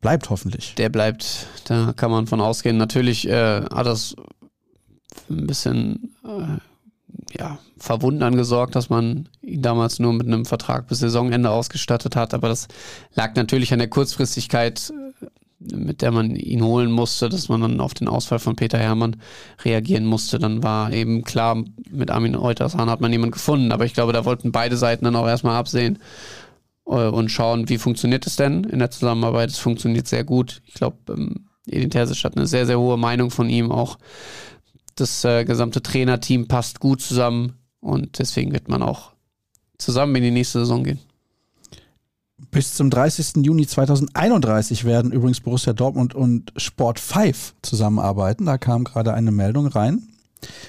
[0.00, 0.74] Bleibt hoffentlich.
[0.76, 2.76] Der bleibt, da kann man von ausgehen.
[2.76, 4.16] Natürlich äh, hat das
[5.28, 11.00] ein bisschen äh, ja, Verwundern gesorgt, dass man ihn damals nur mit einem Vertrag bis
[11.00, 12.34] Saisonende ausgestattet hat.
[12.34, 12.68] Aber das
[13.14, 14.92] lag natürlich an der Kurzfristigkeit,
[15.74, 19.16] mit der man ihn holen musste, dass man dann auf den Ausfall von Peter Hermann
[19.64, 20.38] reagieren musste.
[20.38, 23.72] Dann war eben klar, mit Armin Reutershahn hat man jemanden gefunden.
[23.72, 25.98] Aber ich glaube, da wollten beide Seiten dann auch erstmal absehen
[26.86, 29.50] äh, und schauen, wie funktioniert es denn in der Zusammenarbeit.
[29.50, 30.62] Es funktioniert sehr gut.
[30.66, 33.72] Ich glaube, ähm, Edin Terzic hat eine sehr, sehr hohe Meinung von ihm.
[33.72, 33.98] Auch
[34.94, 39.12] das äh, gesamte Trainerteam passt gut zusammen und deswegen wird man auch
[39.78, 41.00] zusammen in die nächste Saison gehen.
[42.56, 43.44] Bis zum 30.
[43.44, 48.46] Juni 2031 werden übrigens Borussia Dortmund und Sport 5 zusammenarbeiten.
[48.46, 50.08] Da kam gerade eine Meldung rein.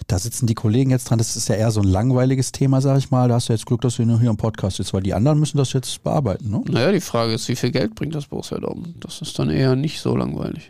[0.08, 1.18] Da sitzen die Kollegen jetzt dran.
[1.18, 3.30] Das ist ja eher so ein langweiliges Thema, sag ich mal.
[3.30, 5.40] Da hast du jetzt Glück, dass du nur hier im Podcast sitzt, weil die anderen
[5.40, 6.50] müssen das jetzt bearbeiten.
[6.50, 6.62] Ne?
[6.68, 8.96] Naja, die Frage ist, wie viel Geld bringt das Borussia Dortmund?
[9.00, 10.70] Das ist dann eher nicht so langweilig.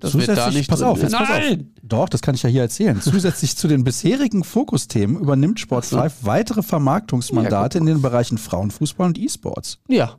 [0.00, 1.26] Das wird da nicht pass auf, jetzt Nein!
[1.26, 1.58] pass auf.
[1.82, 3.00] Doch, das kann ich ja hier erzählen.
[3.00, 9.08] Zusätzlich zu den bisherigen Fokusthemen übernimmt Sport 5 weitere Vermarktungsmandate ja, in den Bereichen Frauenfußball
[9.08, 9.78] und E-Sports.
[9.88, 10.16] Ja.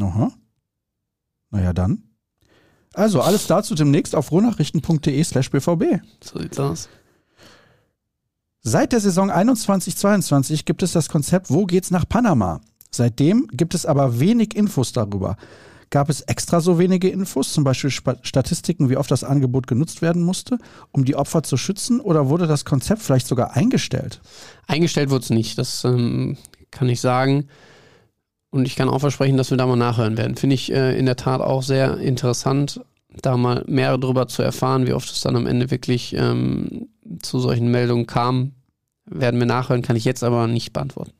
[0.00, 0.32] Aha.
[1.50, 2.04] Naja, dann.
[2.94, 6.00] Also, alles dazu demnächst auf ruhrnachrichten.de slash bvb.
[6.22, 6.88] So sieht's aus.
[8.60, 12.60] Seit der Saison 21-22 gibt es das Konzept Wo geht's nach Panama?
[12.90, 15.36] Seitdem gibt es aber wenig Infos darüber.
[15.92, 20.22] Gab es extra so wenige Infos, zum Beispiel Statistiken, wie oft das Angebot genutzt werden
[20.22, 20.56] musste,
[20.90, 24.22] um die Opfer zu schützen, oder wurde das Konzept vielleicht sogar eingestellt?
[24.66, 26.38] Eingestellt wurde es nicht, das ähm,
[26.70, 27.48] kann ich sagen.
[28.48, 30.36] Und ich kann auch versprechen, dass wir da mal nachhören werden.
[30.36, 32.80] Finde ich äh, in der Tat auch sehr interessant,
[33.20, 36.88] da mal mehr darüber zu erfahren, wie oft es dann am Ende wirklich ähm,
[37.20, 38.52] zu solchen Meldungen kam.
[39.04, 41.12] Werden wir nachhören, kann ich jetzt aber nicht beantworten.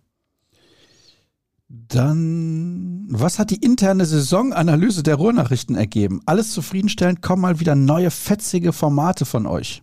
[1.75, 6.21] Dann, was hat die interne Saisonanalyse der Ruhrnachrichten ergeben?
[6.27, 9.83] Alles zufriedenstellend, kommen mal wieder neue fetzige Formate von euch.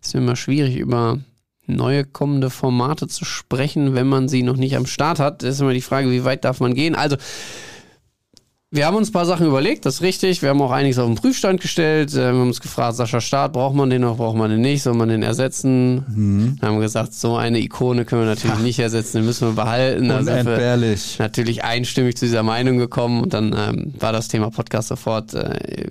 [0.00, 1.20] Es ist immer schwierig, über
[1.66, 5.42] neue kommende Formate zu sprechen, wenn man sie noch nicht am Start hat.
[5.42, 6.94] Das ist immer die Frage, wie weit darf man gehen.
[6.94, 7.18] Also,
[8.74, 10.40] wir haben uns ein paar Sachen überlegt, das ist richtig.
[10.40, 12.14] Wir haben auch einiges auf den Prüfstand gestellt.
[12.14, 14.94] Wir haben uns gefragt, Sascha Staat, braucht man den noch, braucht man den nicht, soll
[14.94, 16.06] man den ersetzen?
[16.08, 16.56] Mhm.
[16.58, 18.62] Wir haben gesagt, so eine Ikone können wir natürlich ja.
[18.62, 20.10] nicht ersetzen, den müssen wir behalten.
[20.10, 21.16] Unentbehrlich.
[21.18, 25.34] Da natürlich einstimmig zu dieser Meinung gekommen und dann ähm, war das Thema Podcast sofort
[25.34, 25.90] äh,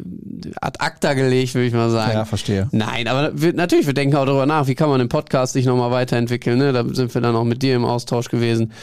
[0.59, 2.13] ad acta gelegt, würde ich mal sagen.
[2.13, 2.67] Ja, verstehe.
[2.71, 5.67] Nein, aber wir, natürlich, wir denken auch darüber nach, wie kann man den Podcast sich
[5.67, 6.57] nochmal weiterentwickeln.
[6.57, 6.73] Ne?
[6.73, 8.73] Da sind wir dann auch mit dir im Austausch gewesen.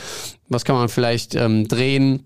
[0.49, 2.23] Was kann man vielleicht ähm, drehen?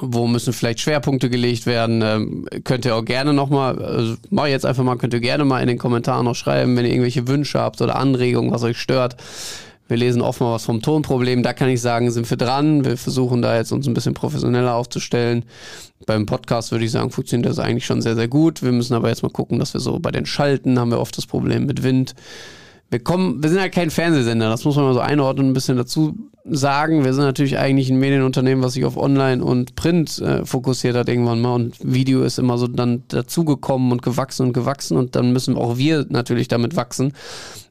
[0.00, 2.02] Wo müssen vielleicht Schwerpunkte gelegt werden.
[2.02, 5.60] Ähm, könnt ihr auch gerne nochmal, also mach jetzt einfach mal, könnt ihr gerne mal
[5.60, 9.16] in den Kommentaren noch schreiben, wenn ihr irgendwelche Wünsche habt oder Anregungen, was euch stört.
[9.88, 11.42] Wir lesen oft mal was vom Tonproblem.
[11.42, 12.84] Da kann ich sagen, sind wir dran.
[12.84, 15.44] Wir versuchen da jetzt uns ein bisschen professioneller aufzustellen.
[16.06, 18.62] Beim Podcast würde ich sagen, funktioniert das eigentlich schon sehr, sehr gut.
[18.62, 21.16] Wir müssen aber jetzt mal gucken, dass wir so bei den Schalten haben wir oft
[21.16, 22.14] das Problem mit Wind
[22.90, 25.76] wir kommen, wir sind ja kein Fernsehsender, das muss man mal so einordnen, ein bisschen
[25.76, 27.04] dazu sagen.
[27.04, 31.08] Wir sind natürlich eigentlich ein Medienunternehmen, was sich auf Online und Print äh, fokussiert hat
[31.08, 35.32] irgendwann mal und Video ist immer so dann dazugekommen und gewachsen und gewachsen und dann
[35.32, 37.12] müssen auch wir natürlich damit wachsen.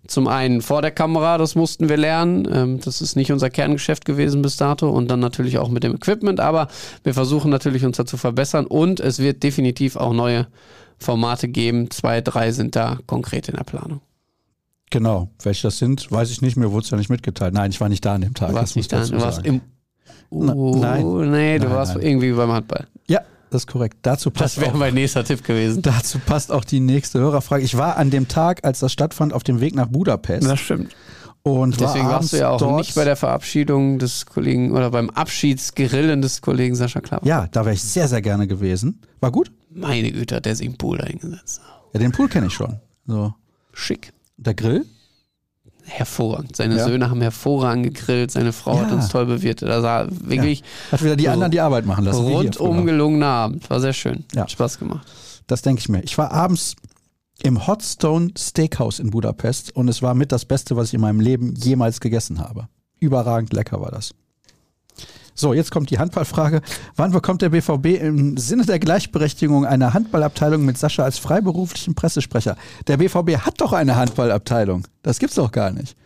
[0.08, 2.48] Zum einen vor der Kamera, das mussten wir lernen.
[2.52, 5.96] Ähm, das ist nicht unser Kerngeschäft gewesen bis dato und dann natürlich auch mit dem
[5.96, 6.68] Equipment, aber
[7.04, 10.48] wir versuchen natürlich uns dazu verbessern und es wird definitiv auch neue
[11.00, 11.90] Formate geben.
[11.90, 14.02] Zwei, drei sind da konkret in der Planung.
[14.92, 17.54] Genau, welche das sind, weiß ich nicht, mir wurde es ja nicht mitgeteilt.
[17.54, 18.50] Nein, ich war nicht da an dem Tag.
[18.50, 19.62] Du warst nicht da, du warst im...
[20.30, 22.06] Oh, nein, nee, du nein, warst nein.
[22.06, 22.88] irgendwie beim Handball.
[23.08, 23.98] Ja, das ist korrekt.
[24.02, 25.82] Dazu passt das wäre mein nächster Tipp gewesen.
[25.82, 27.64] Dazu passt auch die nächste Hörerfrage.
[27.64, 30.48] Ich war an dem Tag, als das stattfand, auf dem Weg nach Budapest.
[30.48, 30.96] Das stimmt.
[31.44, 35.12] Und deswegen war warst du ja auch nicht bei der Verabschiedung des Kollegen oder beim
[35.12, 37.24] Abschiedsgrillen des Kollegen Sascha Klapp.
[37.24, 39.02] Ja, da wäre ich sehr, sehr gerne gewesen.
[39.20, 39.52] War gut?
[39.70, 41.62] Meine Güte, hat der sich im Pool eingesetzt.
[41.94, 42.80] Ja, den Pool kenne ich schon.
[43.06, 43.36] So.
[43.74, 44.12] Schick.
[44.38, 44.86] Der Grill?
[45.86, 46.56] hervorragend.
[46.56, 46.86] Seine ja.
[46.86, 48.86] Söhne haben hervorragend gegrillt, seine Frau ja.
[48.86, 49.70] hat uns toll bewirtet.
[49.70, 50.60] Also wirklich.
[50.60, 50.66] Ja.
[50.94, 52.26] Hat wieder die so anderen die Arbeit machen lassen.
[52.26, 53.70] Rundum gelungener Abend.
[53.70, 54.26] War sehr schön.
[54.36, 55.08] Hat Spaß gemacht.
[55.48, 56.04] Das denke ich mir.
[56.04, 56.76] Ich war abends
[57.44, 61.20] im Hotstone Steakhouse in Budapest und es war mit das Beste, was ich in meinem
[61.20, 62.68] Leben jemals gegessen habe.
[63.00, 64.16] Überragend lecker war das.
[65.38, 66.62] So, jetzt kommt die Handballfrage.
[66.96, 72.56] Wann bekommt der BVB im Sinne der Gleichberechtigung eine Handballabteilung mit Sascha als freiberuflichen Pressesprecher?
[72.88, 74.88] Der BVB hat doch eine Handballabteilung.
[75.04, 75.98] Das gibt's doch gar nicht.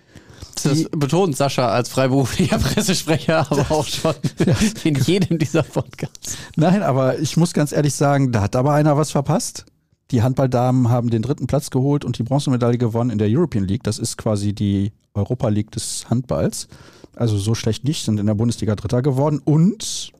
[0.63, 4.15] Das betont Sascha als freiberuflicher Pressesprecher, aber auch schon
[4.45, 4.55] ja.
[4.83, 6.37] in jedem dieser Podcasts.
[6.55, 9.65] Nein, aber ich muss ganz ehrlich sagen, da hat aber einer was verpasst.
[10.11, 13.83] Die Handballdamen haben den dritten Platz geholt und die Bronzemedaille gewonnen in der European League.
[13.83, 16.67] Das ist quasi die Europa League des Handballs.
[17.15, 19.41] Also so schlecht nicht, sind in der Bundesliga Dritter geworden.
[19.43, 20.11] Und,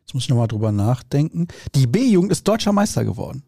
[0.00, 3.42] jetzt muss ich nochmal drüber nachdenken, die B-Jugend ist deutscher Meister geworden.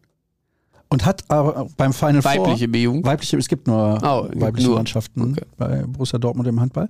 [0.89, 3.05] Und hat aber beim Final Weibliche B-Jugend?
[3.05, 4.77] Weibliche, es gibt nur oh, weibliche nur.
[4.77, 5.45] Mannschaften okay.
[5.55, 6.89] bei Borussia Dortmund im Handball.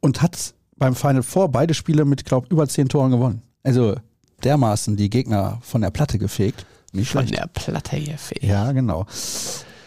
[0.00, 3.42] Und hat beim Final Four beide Spiele mit, glaube über zehn Toren gewonnen.
[3.62, 3.94] Also
[4.42, 6.66] dermaßen die Gegner von der Platte gefegt.
[6.92, 7.42] Nicht von schlecht.
[7.42, 8.42] der Platte gefegt.
[8.42, 9.06] Ja, genau.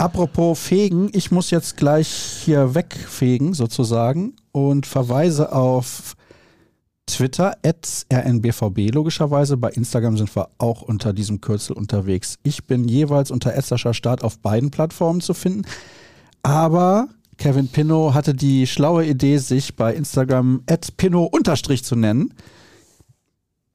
[0.01, 6.15] Apropos fegen, ich muss jetzt gleich hier wegfegen sozusagen und verweise auf
[7.05, 9.57] Twitter, rnbvb logischerweise.
[9.57, 12.39] Bei Instagram sind wir auch unter diesem Kürzel unterwegs.
[12.41, 15.67] Ich bin jeweils unter Esserscher Start auf beiden Plattformen zu finden.
[16.41, 17.07] Aber
[17.37, 20.63] Kevin Pinnow hatte die schlaue Idee, sich bei Instagram
[21.31, 22.33] unterstrich zu nennen.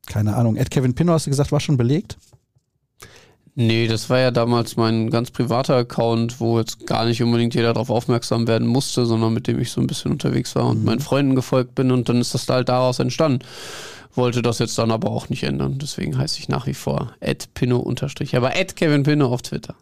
[0.06, 0.56] Keine Ahnung.
[0.56, 2.18] Kevin Pinnow, hast du gesagt, war schon belegt?
[3.58, 7.72] Nee, das war ja damals mein ganz privater Account, wo jetzt gar nicht unbedingt jeder
[7.72, 10.84] darauf aufmerksam werden musste, sondern mit dem ich so ein bisschen unterwegs war und mhm.
[10.84, 13.38] meinen Freunden gefolgt bin und dann ist das halt daraus entstanden.
[14.14, 15.78] Wollte das jetzt dann aber auch nicht ändern.
[15.78, 17.12] Deswegen heiße ich nach wie vor
[17.54, 18.36] Pinno unterstrich.
[18.36, 19.74] Aber Kevin Pinno auf Twitter.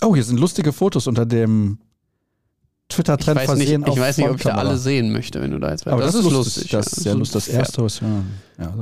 [0.00, 1.78] Oh, hier sind lustige Fotos unter dem
[2.88, 3.80] Twitter-Trend versehen.
[3.80, 6.02] Nicht, ich weiß nicht, ob ich da alle sehen möchte, wenn du da jetzt Aber
[6.02, 6.70] das, das ist lustig.
[6.70, 7.44] Das ist sehr lustig.
[7.44, 8.24] Das erste, was ja,
[8.58, 8.72] ja,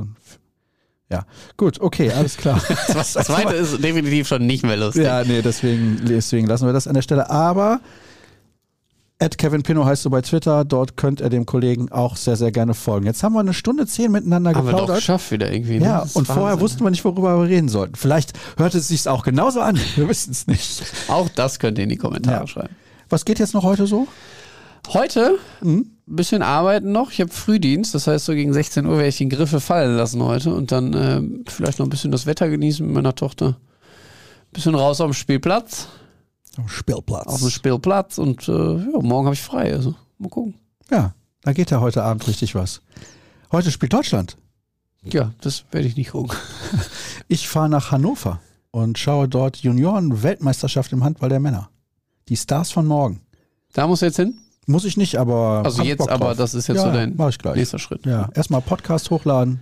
[1.11, 1.25] ja,
[1.57, 2.61] gut, okay, alles klar.
[2.93, 5.03] das zweite ist definitiv schon nicht mehr lustig.
[5.03, 7.29] Ja, nee, deswegen, deswegen lassen wir das an der Stelle.
[7.29, 7.81] Aber
[9.23, 10.65] Ed Kevin Pino heißt du bei Twitter.
[10.65, 13.05] Dort könnt ihr dem Kollegen auch sehr, sehr gerne folgen.
[13.05, 14.81] Jetzt haben wir eine Stunde zehn miteinander haben geplaudert.
[14.81, 15.79] Haben wir doch geschafft wieder irgendwie.
[15.79, 15.85] Ne?
[15.85, 16.35] Ja, und Wahnsinn.
[16.35, 17.95] vorher wussten wir nicht, worüber wir reden sollten.
[17.95, 19.79] Vielleicht hört es sich auch genauso an.
[19.95, 20.83] Wir wissen es nicht.
[21.07, 22.47] Auch das könnt ihr in die Kommentare ja.
[22.47, 22.75] schreiben.
[23.09, 24.07] Was geht jetzt noch heute so?
[24.89, 25.92] Heute mhm.
[26.05, 27.11] Bisschen arbeiten noch.
[27.11, 30.21] Ich habe Frühdienst, das heißt, so gegen 16 Uhr werde ich den Griffe fallen lassen
[30.21, 33.47] heute und dann äh, vielleicht noch ein bisschen das Wetter genießen mit meiner Tochter.
[33.47, 35.87] Ein bisschen raus auf dem Spielplatz.
[36.57, 37.27] Auf dem Spielplatz.
[37.27, 39.73] Auf dem Spielplatz und äh, ja, morgen habe ich frei.
[39.73, 40.55] Also mal gucken.
[40.91, 42.81] Ja, da geht ja heute Abend richtig was.
[43.51, 44.37] Heute spielt Deutschland.
[45.03, 46.35] Ja, das werde ich nicht gucken.
[47.29, 51.69] Ich fahre nach Hannover und schaue dort Junioren-Weltmeisterschaft im Handball der Männer.
[52.27, 53.21] Die Stars von morgen.
[53.71, 54.37] Da muss jetzt hin?
[54.65, 55.61] Muss ich nicht, aber.
[55.65, 57.55] Also jetzt, aber das ist jetzt ja, so dein mach ich gleich.
[57.55, 58.05] nächster Schritt.
[58.05, 59.61] Ja, erstmal Podcast hochladen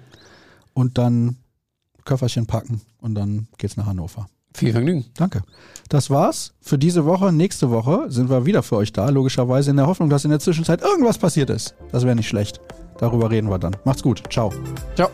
[0.74, 1.38] und dann
[2.06, 4.28] Köfferchen packen und dann geht's nach Hannover.
[4.54, 5.06] Viel Vergnügen.
[5.16, 5.44] Danke.
[5.90, 7.32] Das war's für diese Woche.
[7.32, 10.40] Nächste Woche sind wir wieder für euch da, logischerweise in der Hoffnung, dass in der
[10.40, 11.76] Zwischenzeit irgendwas passiert ist.
[11.92, 12.60] Das wäre nicht schlecht.
[12.98, 13.76] Darüber reden wir dann.
[13.86, 14.24] Macht's gut.
[14.30, 14.52] Ciao.
[14.96, 15.10] Ciao.